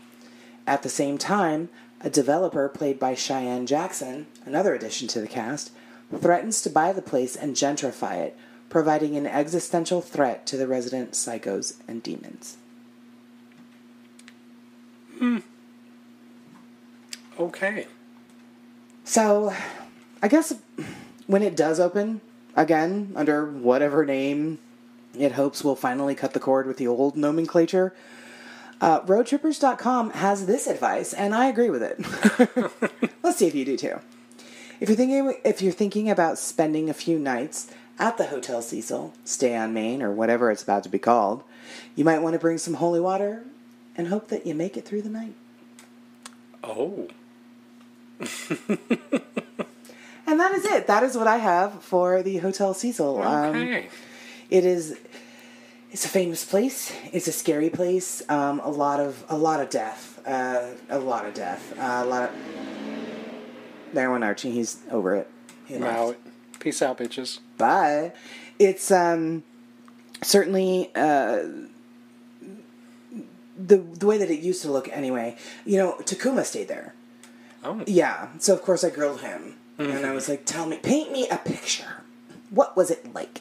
At 0.67 0.83
the 0.83 0.91
same 0.91 1.17
time, 1.17 1.71
a 2.03 2.11
developer 2.11 2.69
played 2.69 2.99
by 2.99 3.15
Cheyenne 3.15 3.67
Jackson, 3.67 4.27
another 4.45 4.75
addition 4.75 5.09
to 5.09 5.21
the 5.23 5.27
cast, 5.27 5.73
threatens 6.15 6.61
to 6.61 6.69
buy 6.69 6.93
the 6.93 7.01
place 7.01 7.37
and 7.37 7.57
gentrify 7.57 8.19
it, 8.19 8.37
providing 8.69 9.17
an 9.17 9.27
existential 9.27 10.03
threat 10.03 10.45
to 10.47 10.59
the 10.59 10.69
resident 10.69 11.13
psychos 11.13 11.77
and 11.89 12.03
demons. 12.03 12.59
Hmm. 15.19 15.39
Okay. 17.39 17.87
So, 19.05 19.55
I 20.23 20.29
guess 20.29 20.53
when 21.31 21.43
it 21.43 21.57
does 21.57 21.79
open, 21.79 22.21
again, 22.57 23.13
under 23.15 23.47
whatever 23.47 24.05
name 24.05 24.59
it 25.19 25.33
hopes 25.33 25.63
will 25.65 25.77
finally 25.77 26.15
cut 26.15 26.33
the 26.35 26.41
cord 26.41 26.67
with 26.67 26.77
the 26.77 26.87
old 26.87 27.17
nomenclature, 27.17 27.93
Uh, 28.81 29.01
roadtrippers.com 29.03 30.11
has 30.11 30.47
this 30.47 30.67
advice, 30.67 31.13
and 31.13 31.35
I 31.35 31.49
agree 31.49 31.69
with 31.69 31.83
it. 31.83 32.01
Let's 33.23 33.37
see 33.37 33.47
if 33.47 33.55
you 33.55 33.63
do 33.67 33.77
too. 33.77 34.01
If 34.81 34.89
you're 34.89 34.97
thinking 34.97 35.35
if 35.45 35.61
you're 35.61 35.71
thinking 35.73 36.09
about 36.09 36.39
spending 36.39 36.89
a 36.89 36.95
few 36.95 37.19
nights 37.19 37.71
at 37.99 38.17
the 38.17 38.29
Hotel 38.29 38.63
Cecil, 38.63 39.13
stay 39.23 39.55
on 39.55 39.75
Main, 39.75 40.01
or 40.01 40.11
whatever 40.11 40.51
it's 40.51 40.63
about 40.63 40.83
to 40.85 40.89
be 40.89 40.99
called, 40.99 41.43
you 41.95 42.05
might 42.05 42.23
want 42.23 42.33
to 42.33 42.39
bring 42.39 42.57
some 42.57 42.75
holy 42.75 43.01
water 43.01 43.43
and 43.97 44.09
hope 44.09 44.29
that 44.29 44.47
you 44.47 44.55
make 44.55 44.79
it 44.79 44.87
through 44.87 45.03
the 45.03 45.11
night. 45.11 45.35
Oh. 46.65 47.09
And 50.31 50.39
that 50.39 50.53
is 50.55 50.65
it. 50.65 50.87
That 50.87 51.03
is 51.03 51.17
what 51.17 51.27
I 51.27 51.39
have 51.39 51.83
for 51.83 52.23
the 52.23 52.37
Hotel 52.39 52.73
Cecil. 52.73 53.21
Um, 53.23 53.57
Okay. 53.57 53.89
it 54.49 54.65
is 54.65 54.97
it's 55.93 56.05
a 56.05 56.09
famous 56.09 56.45
place 56.45 56.93
it's 57.13 57.27
a 57.27 57.33
scary 57.33 57.69
place 57.69 58.23
um, 58.29 58.61
a 58.61 58.71
lot 58.71 59.01
of 59.01 59.25
a 59.29 59.37
lot 59.37 59.59
of 59.61 59.69
death 59.71 60.21
uh, 60.25 60.69
a 60.89 60.99
lot 61.01 61.27
of 61.27 61.35
death 61.35 61.77
uh, 61.79 62.03
a 62.05 62.07
lot 62.07 62.23
of 62.29 62.31
there 63.93 64.09
went 64.11 64.23
archie 64.23 64.53
he's 64.53 64.79
over 64.93 65.17
it 65.17 65.27
he 65.67 65.77
out. 65.83 66.17
Peace 66.61 66.81
out, 66.83 66.99
bitches. 66.99 67.41
Bye. 67.59 68.13
it's 68.59 68.91
um, 68.93 69.43
certainly 70.23 70.91
uh, 70.95 71.43
the 73.59 73.77
the 73.79 74.07
way 74.07 74.17
that 74.19 74.31
it 74.31 74.41
used 74.41 74.63
to 74.63 74.71
look 74.71 74.89
anyway 74.93 75.37
you 75.65 75.77
know 75.77 75.97
takuma 76.03 76.45
stayed 76.45 76.69
there 76.69 76.95
Oh. 77.65 77.83
yeah 77.87 78.29
so 78.39 78.55
of 78.55 78.63
course 78.63 78.85
i 78.85 78.91
grilled 78.91 79.21
him 79.21 79.57
and 79.89 80.07
i 80.07 80.13
was 80.13 80.29
like 80.29 80.45
tell 80.45 80.67
me 80.67 80.77
paint 80.79 81.11
me 81.13 81.29
a 81.29 81.39
picture 81.39 82.03
what 82.51 82.77
was 82.77 82.91
it 82.91 83.13
like 83.15 83.41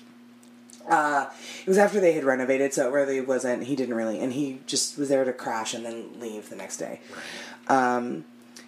uh, 0.89 1.29
it 1.61 1.67
was 1.67 1.77
after 1.77 1.99
they 1.99 2.13
had 2.13 2.23
renovated, 2.23 2.73
so 2.73 2.87
it 2.87 2.91
really 2.91 3.21
wasn't. 3.21 3.63
He 3.63 3.75
didn't 3.75 3.93
really, 3.93 4.19
and 4.19 4.33
he 4.33 4.59
just 4.65 4.97
was 4.97 5.09
there 5.09 5.23
to 5.23 5.31
crash 5.31 5.75
and 5.75 5.85
then 5.85 6.19
leave 6.19 6.49
the 6.49 6.55
next 6.55 6.77
day. 6.77 6.99
Um, 7.67 8.25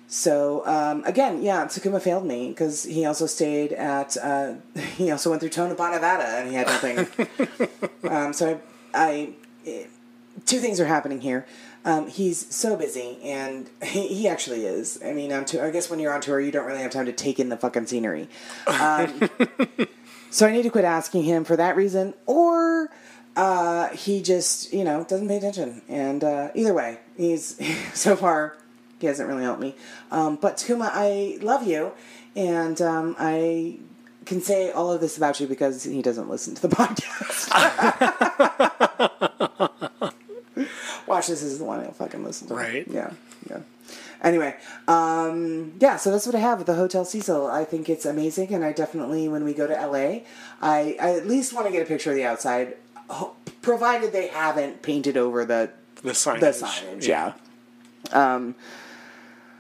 so 0.08 0.62
um, 0.68 1.04
again, 1.06 1.42
yeah, 1.42 1.66
Takuma 1.66 2.02
failed 2.02 2.26
me 2.26 2.50
because 2.50 2.84
he 2.84 3.06
also 3.06 3.26
stayed 3.26 3.74
at. 3.74 4.18
Uh, 4.18 4.56
he 4.98 5.10
also 5.10 5.30
went 5.32 5.40
through 5.40 5.50
Tonopah, 5.50 5.92
Nevada, 5.92 6.28
and 6.38 6.50
he 6.50 6.56
had 6.56 6.68
nothing. 6.68 7.80
um, 8.12 8.34
so 8.34 8.60
I, 8.94 9.34
I, 9.66 9.88
two 10.46 10.60
things 10.60 10.80
are 10.80 10.86
happening 10.86 11.22
here. 11.22 11.46
Um, 11.84 12.08
he's 12.08 12.54
so 12.54 12.76
busy, 12.76 13.18
and 13.24 13.70
he, 13.84 14.08
he 14.08 14.28
actually 14.28 14.66
is. 14.66 15.00
I 15.04 15.14
mean, 15.14 15.32
on 15.34 15.46
tour, 15.46 15.66
I 15.66 15.72
guess 15.72 15.90
when 15.90 16.00
you're 16.00 16.14
on 16.14 16.22
tour, 16.22 16.40
you 16.40 16.52
don't 16.52 16.68
really 16.68 16.82
have 16.82 16.92
time 16.92 17.08
to 17.08 17.14
take 17.14 17.40
in 17.40 17.50
the 17.50 17.58
fucking 17.58 17.88
scenery. 17.88 18.30
Um, 18.68 19.30
so 20.30 20.46
I 20.46 20.52
need 20.52 20.64
to 20.64 20.70
quit 20.70 20.86
asking 20.86 21.24
him 21.24 21.44
for 21.44 21.56
that 21.56 21.76
reason, 21.76 22.14
or 22.28 22.92
uh, 23.36 23.90
he 23.90 24.22
just, 24.22 24.72
you 24.72 24.84
know, 24.84 25.04
doesn't 25.06 25.28
pay 25.28 25.38
attention. 25.38 25.82
And 25.90 26.24
uh, 26.24 26.50
either 26.54 26.74
way, 26.74 27.00
he's 27.18 27.60
so 27.94 28.16
far 28.16 28.58
he 29.00 29.08
hasn't 29.08 29.28
really 29.28 29.44
helped 29.44 29.62
me. 29.62 29.76
Um, 30.12 30.36
but 30.36 30.58
Takuma, 30.58 30.90
I 30.94 31.40
love 31.42 31.66
you, 31.66 31.94
and 32.36 32.80
um, 32.82 33.16
I 33.18 33.80
can 34.26 34.42
say 34.42 34.72
all 34.72 34.92
of 34.92 35.02
this 35.02 35.18
about 35.18 35.40
you 35.40 35.48
because 35.48 35.84
he 35.84 36.04
doesn't 36.04 36.30
listen 36.30 36.54
to 36.56 36.62
the 36.62 36.68
podcast. 36.76 37.50
This 41.28 41.44
is 41.44 41.60
the 41.60 41.66
one 41.66 41.82
he'll 41.82 41.92
fucking 41.92 42.24
listen 42.24 42.48
to. 42.50 42.54
Right. 42.56 42.88
Yeah. 42.88 43.12
Yeah. 43.50 43.60
Anyway, 44.24 44.56
um, 44.88 45.74
yeah, 45.80 45.98
so 45.98 46.12
that's 46.12 46.28
what 46.28 46.36
I 46.36 46.40
have 46.40 46.60
at 46.60 46.68
the 46.68 46.76
Hotel 46.76 47.04
Cecil. 47.04 47.48
I 47.48 47.66
think 47.66 47.90
it's 47.90 48.06
amazing, 48.06 48.54
and 48.54 48.64
I 48.64 48.72
definitely, 48.72 49.28
when 49.28 49.44
we 49.44 49.54
go 49.56 49.66
to 49.66 49.74
LA, 49.74 50.20
I, 50.62 50.96
I 51.02 51.16
at 51.18 51.26
least 51.28 51.54
want 51.54 51.66
to 51.66 51.72
get 51.74 51.82
a 51.82 51.86
picture 51.86 52.12
of 52.12 52.16
the 52.16 52.24
outside, 52.24 52.76
provided 53.64 54.12
they 54.14 54.28
haven't 54.28 54.84
painted 54.84 55.18
over 55.18 55.44
the 55.44 55.72
The 56.04 56.12
signage. 56.12 56.40
the 56.40 56.52
signage. 56.52 57.08
Yeah. 57.08 57.34
Um, 58.12 58.54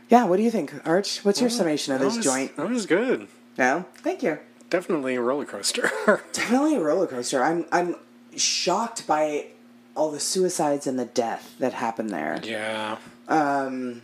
yeah. 0.09 0.25
What 0.25 0.37
do 0.37 0.43
you 0.43 0.51
think, 0.51 0.73
Arch? 0.85 1.25
What's 1.25 1.41
your 1.41 1.49
summation 1.49 1.93
of 1.95 1.99
this 1.99 2.17
was- 2.17 2.23
joint? 2.25 2.55
That 2.55 2.69
was 2.69 2.85
good. 2.85 3.27
No, 3.57 3.85
thank 3.97 4.21
you. 4.23 4.37
Definitely 4.69 5.15
a 5.15 5.21
roller 5.21 5.45
coaster. 5.45 5.91
Definitely 6.33 6.75
a 6.75 6.81
roller 6.81 7.07
coaster. 7.07 7.43
I'm 7.43 7.65
I'm 7.71 7.95
shocked 8.37 9.05
by 9.07 9.47
all 9.95 10.11
the 10.11 10.19
suicides 10.19 10.87
and 10.87 10.97
the 10.97 11.05
death 11.05 11.55
that 11.59 11.73
happened 11.73 12.09
there. 12.09 12.39
yeah. 12.43 12.97
Um, 13.27 14.01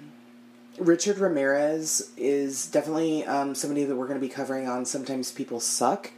Richard 0.77 1.17
Ramirez 1.17 2.11
is 2.17 2.67
definitely 2.67 3.25
um, 3.25 3.55
somebody 3.55 3.83
that 3.83 3.95
we're 3.95 4.07
going 4.07 4.19
to 4.19 4.25
be 4.25 4.31
covering 4.31 4.67
on 4.67 4.85
Sometimes 4.85 5.31
People 5.31 5.59
Suck. 5.59 6.11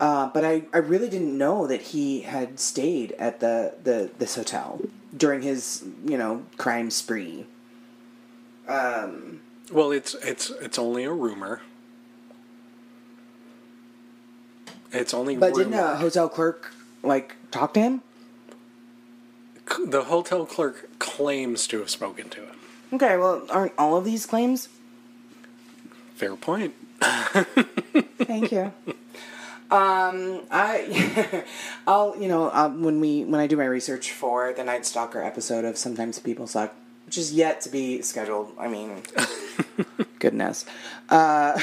Uh, 0.00 0.28
but 0.32 0.44
I, 0.44 0.64
I 0.72 0.78
really 0.78 1.08
didn't 1.08 1.36
know 1.36 1.66
that 1.66 1.80
he 1.80 2.22
had 2.22 2.58
stayed 2.58 3.12
at 3.12 3.40
the, 3.40 3.74
the 3.84 4.10
this 4.18 4.34
hotel 4.34 4.80
during 5.16 5.42
his 5.42 5.84
you 6.04 6.16
know 6.18 6.44
crime 6.56 6.90
spree. 6.90 7.46
Um, 8.66 9.40
Well, 9.70 9.92
it's 9.92 10.14
it's 10.14 10.50
it's 10.50 10.78
only 10.78 11.04
a 11.04 11.12
rumor. 11.12 11.60
It's 14.90 15.14
only 15.14 15.36
But 15.36 15.54
didn't 15.54 15.74
a 15.74 15.96
hotel 15.96 16.28
clerk 16.28 16.74
like 17.02 17.36
talk 17.50 17.74
to 17.74 17.80
him? 17.80 18.02
The 19.86 20.04
hotel 20.04 20.46
clerk 20.46 20.98
claims 20.98 21.66
to 21.68 21.78
have 21.78 21.90
spoken 21.90 22.28
to 22.30 22.40
him. 22.40 22.56
Okay, 22.92 23.16
well, 23.16 23.46
aren't 23.48 23.72
all 23.78 23.96
of 23.96 24.04
these 24.04 24.26
claims? 24.26 24.68
Fair 26.14 26.36
point. 26.36 26.74
Thank 27.00 28.52
you. 28.52 28.72
Um, 29.72 30.42
I, 30.50 31.44
I'll 31.86 32.14
you 32.20 32.28
know 32.28 32.50
um, 32.52 32.82
when 32.82 33.00
we 33.00 33.24
when 33.24 33.40
I 33.40 33.46
do 33.46 33.56
my 33.56 33.64
research 33.64 34.12
for 34.12 34.52
the 34.52 34.62
Night 34.62 34.84
Stalker 34.84 35.22
episode 35.22 35.64
of 35.64 35.78
Sometimes 35.78 36.18
People 36.18 36.46
Suck, 36.46 36.74
which 37.06 37.16
is 37.16 37.32
yet 37.32 37.62
to 37.62 37.70
be 37.70 38.02
scheduled. 38.02 38.52
I 38.58 38.68
mean, 38.68 39.02
goodness. 40.18 40.66
Uh, 41.08 41.58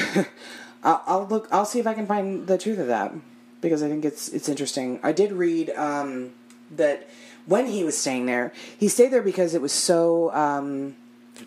I'll, 0.82 1.02
I'll 1.06 1.26
look. 1.28 1.46
I'll 1.52 1.64
see 1.64 1.78
if 1.78 1.86
I 1.86 1.94
can 1.94 2.06
find 2.06 2.48
the 2.48 2.58
truth 2.58 2.80
of 2.80 2.88
that 2.88 3.12
because 3.60 3.80
I 3.80 3.88
think 3.88 4.04
it's 4.04 4.28
it's 4.30 4.48
interesting. 4.48 4.98
I 5.04 5.12
did 5.12 5.30
read 5.30 5.70
um, 5.70 6.32
that 6.72 7.08
when 7.46 7.66
he 7.66 7.84
was 7.84 7.96
staying 7.96 8.26
there, 8.26 8.52
he 8.78 8.88
stayed 8.88 9.10
there 9.12 9.22
because 9.22 9.54
it 9.54 9.60
was 9.62 9.72
so. 9.72 10.32
Um, 10.32 10.96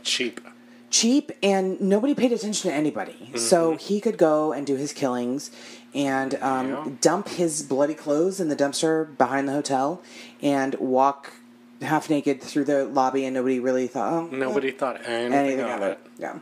Cheap. 0.04 0.42
cheap 0.90 1.32
and 1.44 1.80
nobody 1.80 2.16
paid 2.16 2.32
attention 2.32 2.70
to 2.72 2.76
anybody. 2.76 3.30
So 3.36 3.76
he 3.78 4.02
could 4.02 4.18
go 4.18 4.52
and 4.52 4.66
do 4.66 4.76
his 4.76 4.92
killings 4.92 5.52
and 5.94 6.34
um, 6.42 6.70
Yeah. 6.70 6.88
dump 7.00 7.28
his 7.30 7.62
bloody 7.62 7.94
clothes 7.94 8.40
in 8.40 8.48
the 8.50 8.56
dumpster 8.56 9.16
behind 9.20 9.48
the 9.48 9.52
hotel 9.54 10.02
and 10.42 10.74
walk 10.76 11.34
half 11.82 12.10
naked 12.10 12.42
through 12.42 12.64
the 12.66 12.86
lobby 12.86 13.24
and 13.26 13.36
nobody 13.36 13.60
really 13.60 13.86
thought 13.86 14.14
oh, 14.14 14.28
Nobody 14.32 14.72
thought 14.72 15.06
anything, 15.06 15.34
anything 15.34 15.60
of 15.62 15.70
of 15.70 15.82
it. 15.84 15.92
it. 15.92 16.00
Yeah. 16.18 16.40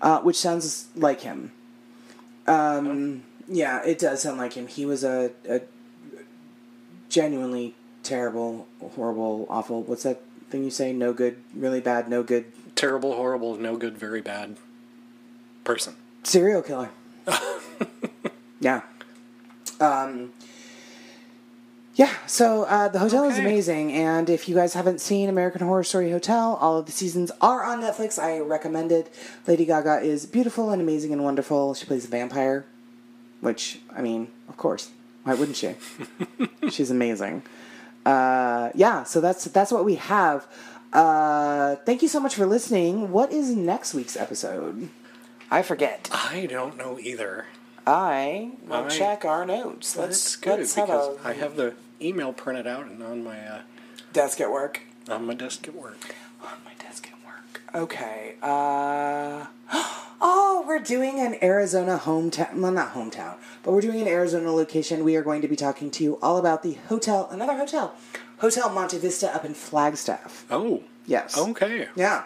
Uh, 0.00 0.20
which 0.20 0.36
sounds 0.36 0.86
like 0.94 1.22
him. 1.22 1.50
Um, 2.46 3.24
yeah, 3.48 3.82
it 3.84 3.98
does 3.98 4.22
sound 4.22 4.38
like 4.38 4.52
him. 4.52 4.68
He 4.68 4.86
was 4.86 5.02
a, 5.02 5.32
a 5.48 5.62
genuinely 7.08 7.74
terrible, 8.08 8.66
horrible, 8.96 9.46
awful. 9.50 9.82
What's 9.82 10.02
that 10.04 10.22
thing 10.50 10.64
you 10.64 10.70
say? 10.70 10.92
No 10.92 11.12
good, 11.12 11.36
really 11.54 11.80
bad, 11.80 12.08
no 12.08 12.22
good 12.22 12.46
Terrible, 12.74 13.14
horrible, 13.14 13.56
no 13.56 13.76
good, 13.76 13.98
very 13.98 14.20
bad 14.20 14.56
person. 15.64 15.96
serial 16.22 16.62
killer. 16.62 16.90
yeah. 18.60 18.82
Um, 19.80 20.32
yeah, 21.96 22.14
so 22.26 22.62
uh, 22.62 22.86
the 22.86 23.00
hotel 23.00 23.24
is 23.24 23.36
amazing, 23.38 23.92
and 23.92 24.30
if 24.30 24.48
you 24.48 24.54
guys 24.54 24.74
haven't 24.74 25.00
seen 25.00 25.28
American 25.28 25.60
Horror 25.62 25.82
Story 25.82 26.12
Hotel, 26.12 26.56
all 26.60 26.78
of 26.78 26.86
the 26.86 26.92
seasons 26.92 27.32
are 27.40 27.64
on 27.64 27.80
Netflix. 27.82 28.16
I 28.16 28.38
recommend 28.38 28.92
it. 28.92 29.12
Lady 29.48 29.64
Gaga 29.64 30.00
is 30.02 30.24
beautiful 30.24 30.70
and 30.70 30.80
amazing 30.80 31.12
and 31.12 31.24
wonderful. 31.24 31.74
She 31.74 31.84
plays 31.84 32.04
a 32.04 32.08
vampire, 32.08 32.64
which 33.40 33.80
I 33.94 34.00
mean, 34.00 34.28
of 34.48 34.56
course, 34.56 34.90
why 35.24 35.34
wouldn't 35.34 35.56
she? 35.56 35.74
She's 36.70 36.92
amazing. 36.92 37.42
Uh, 38.06 38.70
yeah, 38.74 39.04
so 39.04 39.20
that's 39.20 39.44
that's 39.46 39.70
what 39.72 39.84
we 39.84 39.96
have. 39.96 40.46
Uh, 40.92 41.76
thank 41.84 42.00
you 42.02 42.08
so 42.08 42.18
much 42.20 42.34
for 42.34 42.46
listening. 42.46 43.10
What 43.12 43.32
is 43.32 43.50
next 43.54 43.92
week's 43.94 44.16
episode? 44.16 44.88
I 45.50 45.62
forget. 45.62 46.08
I 46.12 46.46
don't 46.46 46.76
know 46.76 46.98
either. 46.98 47.46
I 47.86 48.52
will 48.66 48.84
I- 48.84 48.88
check 48.88 49.24
our 49.24 49.44
notes. 49.46 49.96
Let's 49.96 50.16
That's 50.34 50.36
good 50.36 50.58
let's 50.60 50.74
have 50.74 50.86
because 50.88 51.16
a 51.24 51.28
I 51.28 51.32
have 51.34 51.56
the 51.56 51.74
email 52.00 52.32
printed 52.32 52.66
out 52.66 52.86
and 52.86 53.02
on 53.02 53.24
my 53.24 53.38
uh, 53.40 53.60
desk 54.12 54.40
at 54.40 54.50
work. 54.50 54.82
on 55.08 55.26
my 55.26 55.34
desk 55.34 55.66
at 55.68 55.74
work. 55.74 56.14
On 56.42 56.48
my 56.64 56.72
desk 56.84 57.06
at 57.08 57.12
work. 57.14 57.17
Okay. 57.74 58.34
Uh. 58.42 59.46
Oh, 60.20 60.64
we're 60.66 60.80
doing 60.80 61.20
an 61.20 61.36
Arizona 61.44 61.96
hometown. 61.96 62.52
Well, 62.54 62.72
not 62.72 62.92
hometown, 62.92 63.36
but 63.62 63.70
we're 63.70 63.80
doing 63.80 64.00
an 64.00 64.08
Arizona 64.08 64.50
location. 64.50 65.04
We 65.04 65.14
are 65.14 65.22
going 65.22 65.42
to 65.42 65.46
be 65.46 65.54
talking 65.54 65.92
to 65.92 66.02
you 66.02 66.18
all 66.20 66.38
about 66.38 66.64
the 66.64 66.72
hotel, 66.88 67.28
another 67.30 67.56
hotel, 67.56 67.94
Hotel 68.38 68.68
Monte 68.68 68.98
Vista 68.98 69.32
up 69.32 69.44
in 69.44 69.54
Flagstaff. 69.54 70.44
Oh. 70.50 70.82
Yes. 71.06 71.38
Okay. 71.38 71.88
Yeah. 71.94 72.24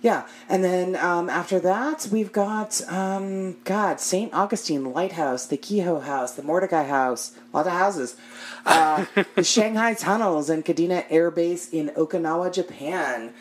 Yeah, 0.00 0.28
and 0.48 0.62
then 0.62 0.94
um, 0.94 1.28
after 1.28 1.58
that, 1.58 2.06
we've 2.12 2.30
got 2.30 2.80
um, 2.88 3.56
God, 3.64 3.98
Saint 3.98 4.32
Augustine 4.32 4.92
Lighthouse, 4.92 5.46
the 5.46 5.56
Kehoe 5.56 5.98
House, 5.98 6.34
the 6.34 6.42
Mordecai 6.44 6.84
House, 6.84 7.36
a 7.52 7.56
lot 7.56 7.66
of 7.66 7.72
houses, 7.72 8.16
uh, 8.64 9.06
the 9.34 9.42
Shanghai 9.42 9.94
Tunnels, 9.94 10.50
and 10.50 10.64
Kadena 10.64 11.04
Air 11.10 11.32
Base 11.32 11.68
in 11.70 11.88
Okinawa, 11.96 12.52
Japan. 12.52 13.32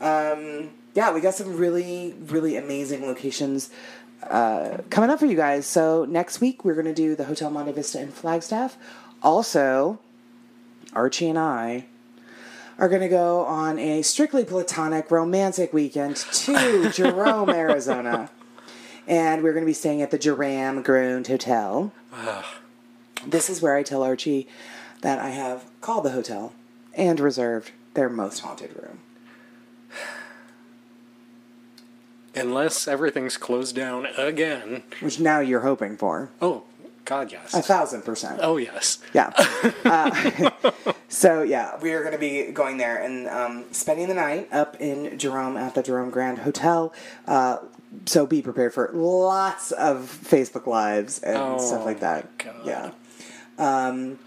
Um, 0.00 0.70
yeah, 0.96 1.12
we 1.12 1.20
got 1.20 1.34
some 1.34 1.56
really, 1.58 2.14
really 2.26 2.56
amazing 2.56 3.04
locations 3.04 3.68
uh, 4.22 4.78
coming 4.88 5.10
up 5.10 5.18
for 5.18 5.26
you 5.26 5.36
guys. 5.36 5.66
So 5.66 6.06
next 6.06 6.40
week 6.40 6.64
we're 6.64 6.74
going 6.74 6.86
to 6.86 6.94
do 6.94 7.14
the 7.14 7.24
Hotel 7.24 7.50
Monte 7.50 7.72
Vista 7.72 8.00
in 8.00 8.10
Flagstaff. 8.10 8.78
Also, 9.22 9.98
Archie 10.94 11.28
and 11.28 11.38
I 11.38 11.84
are 12.78 12.88
going 12.88 13.02
to 13.02 13.08
go 13.08 13.44
on 13.44 13.78
a 13.78 14.00
strictly 14.00 14.42
platonic 14.42 15.10
romantic 15.10 15.74
weekend 15.74 16.16
to 16.16 16.90
Jerome, 16.94 17.50
Arizona. 17.50 18.30
And 19.06 19.42
we're 19.42 19.52
going 19.52 19.64
to 19.64 19.70
be 19.70 19.74
staying 19.74 20.00
at 20.00 20.10
the 20.10 20.18
Jerome 20.18 20.82
Grand 20.82 21.26
Hotel. 21.26 21.92
This 23.26 23.50
is 23.50 23.60
where 23.60 23.76
I 23.76 23.82
tell 23.82 24.02
Archie 24.02 24.48
that 25.02 25.18
I 25.18 25.28
have 25.28 25.64
called 25.82 26.04
the 26.04 26.10
hotel 26.10 26.54
and 26.94 27.20
reserved 27.20 27.72
their 27.92 28.08
most 28.08 28.40
haunted 28.40 28.74
room. 28.74 29.00
Unless 32.36 32.86
everything's 32.86 33.36
closed 33.36 33.74
down 33.74 34.06
again. 34.16 34.82
Which 35.00 35.18
now 35.20 35.40
you're 35.40 35.60
hoping 35.60 35.96
for. 35.96 36.30
Oh, 36.42 36.64
God, 37.04 37.30
yes. 37.32 37.54
A 37.54 37.62
thousand 37.62 38.02
percent. 38.02 38.40
Oh, 38.42 38.56
yes. 38.56 38.98
Yeah. 39.14 39.32
Uh, 39.84 40.50
so 41.08 41.42
yeah, 41.42 41.78
we 41.80 41.92
are 41.92 42.00
going 42.00 42.12
to 42.12 42.18
be 42.18 42.50
going 42.50 42.76
there 42.76 42.96
and 43.00 43.28
um, 43.28 43.64
spending 43.72 44.08
the 44.08 44.14
night 44.14 44.48
up 44.52 44.76
in 44.80 45.16
Jerome 45.16 45.56
at 45.56 45.74
the 45.76 45.82
Jerome 45.82 46.10
Grand 46.10 46.38
Hotel. 46.40 46.92
Uh, 47.26 47.58
so 48.04 48.26
be 48.26 48.42
prepared 48.42 48.74
for 48.74 48.90
lots 48.92 49.70
of 49.70 50.00
Facebook 50.24 50.66
lives 50.66 51.20
and 51.20 51.36
Oh, 51.36 51.58
stuff 51.58 51.84
like 51.84 52.00
that. 52.00 52.36
God. 52.38 52.54
Yeah. 52.64 52.90
Um, 53.58 54.18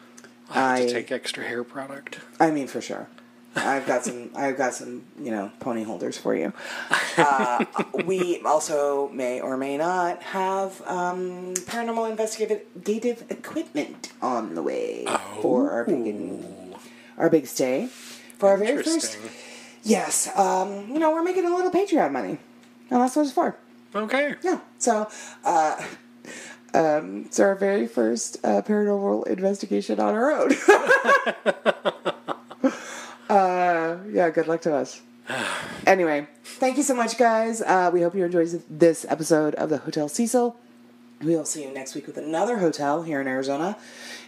I 0.49 0.77
have 0.79 0.79
I- 0.79 0.85
to 0.85 0.93
take 0.93 1.11
extra 1.11 1.43
hair 1.43 1.63
product. 1.65 2.19
I 2.39 2.51
mean, 2.51 2.67
for 2.67 2.79
sure. 2.79 3.07
I've 3.55 3.85
got 3.85 4.05
some. 4.05 4.29
I've 4.35 4.57
got 4.57 4.73
some. 4.73 5.03
You 5.21 5.31
know, 5.31 5.51
pony 5.59 5.83
holders 5.83 6.17
for 6.17 6.35
you. 6.35 6.53
Uh, 7.17 7.65
we 8.05 8.41
also 8.43 9.09
may 9.09 9.41
or 9.41 9.57
may 9.57 9.77
not 9.77 10.21
have 10.23 10.81
um, 10.85 11.53
paranormal 11.55 12.09
investigative 12.09 13.23
equipment 13.29 14.11
on 14.21 14.55
the 14.55 14.63
way 14.63 15.05
for 15.41 15.71
our 15.71 15.85
big 15.85 16.45
our 17.17 17.29
big 17.29 17.47
stay 17.47 17.87
for 18.37 18.49
our 18.49 18.57
very 18.57 18.83
first. 18.83 19.17
Yes, 19.83 20.29
um, 20.37 20.89
you 20.89 20.99
know, 20.99 21.11
we're 21.11 21.23
making 21.23 21.45
a 21.45 21.55
little 21.55 21.71
Patreon 21.71 22.11
money, 22.11 22.37
and 22.89 23.01
that's 23.01 23.15
what 23.15 23.23
it's 23.23 23.31
for. 23.31 23.55
Okay. 23.95 24.35
Yeah. 24.43 24.59
So, 24.77 25.09
uh, 25.43 25.81
um, 26.73 27.25
it's 27.25 27.39
our 27.39 27.55
very 27.55 27.87
first 27.87 28.37
uh, 28.43 28.61
paranormal 28.61 29.27
investigation 29.27 29.99
on 29.99 30.13
our 30.13 30.31
own. 30.31 30.51
uh, 33.29 33.97
yeah, 34.11 34.29
good 34.29 34.47
luck 34.47 34.61
to 34.61 34.73
us. 34.75 35.01
anyway, 35.87 36.27
thank 36.43 36.77
you 36.77 36.83
so 36.83 36.95
much, 36.95 37.17
guys. 37.17 37.61
Uh, 37.61 37.89
we 37.93 38.01
hope 38.01 38.15
you 38.15 38.25
enjoyed 38.25 38.63
this 38.69 39.05
episode 39.07 39.55
of 39.55 39.69
the 39.69 39.77
Hotel 39.77 40.09
Cecil. 40.09 40.55
We'll 41.21 41.45
see 41.45 41.63
you 41.63 41.73
next 41.73 41.95
week 41.95 42.07
with 42.07 42.17
another 42.17 42.59
hotel 42.59 43.03
here 43.03 43.19
in 43.21 43.27
Arizona. 43.27 43.77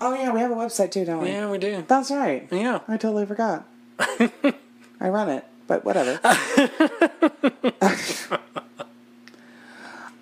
oh, 0.00 0.14
yeah, 0.14 0.32
we 0.32 0.40
have 0.40 0.50
a 0.50 0.54
website 0.54 0.90
too, 0.90 1.04
don't 1.04 1.22
we? 1.22 1.28
Yeah, 1.28 1.48
we 1.48 1.58
do. 1.58 1.84
That's 1.86 2.10
right. 2.10 2.48
Yeah. 2.50 2.80
I 2.88 2.96
totally 2.96 3.24
forgot. 3.24 3.64
I 3.98 5.08
run 5.08 5.30
it, 5.30 5.44
but 5.68 5.84
whatever. 5.84 6.18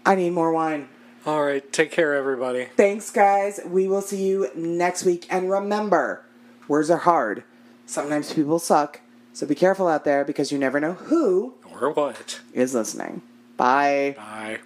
I 0.07 0.15
need 0.15 0.31
more 0.31 0.53
wine. 0.53 0.89
All 1.25 1.43
right. 1.43 1.73
Take 1.73 1.91
care, 1.91 2.15
everybody. 2.15 2.67
Thanks, 2.77 3.11
guys. 3.11 3.59
We 3.65 3.89
will 3.89 4.03
see 4.03 4.23
you 4.23 4.51
next 4.55 5.05
week. 5.05 5.27
And 5.31 5.51
remember, 5.51 6.23
words 6.69 6.91
are 6.91 6.99
hard. 6.99 7.43
Sometimes 7.87 8.35
people 8.35 8.59
suck. 8.59 9.01
So 9.33 9.47
be 9.47 9.55
careful 9.55 9.89
out 9.89 10.05
there 10.05 10.25
because 10.25 10.53
you 10.53 10.59
never 10.59 10.79
know 10.79 10.93
who 10.93 11.55
Or 11.81 11.91
what? 11.91 12.41
is 12.53 12.75
listening. 12.75 13.23
Bye. 13.57 14.15
Bye. 14.17 14.59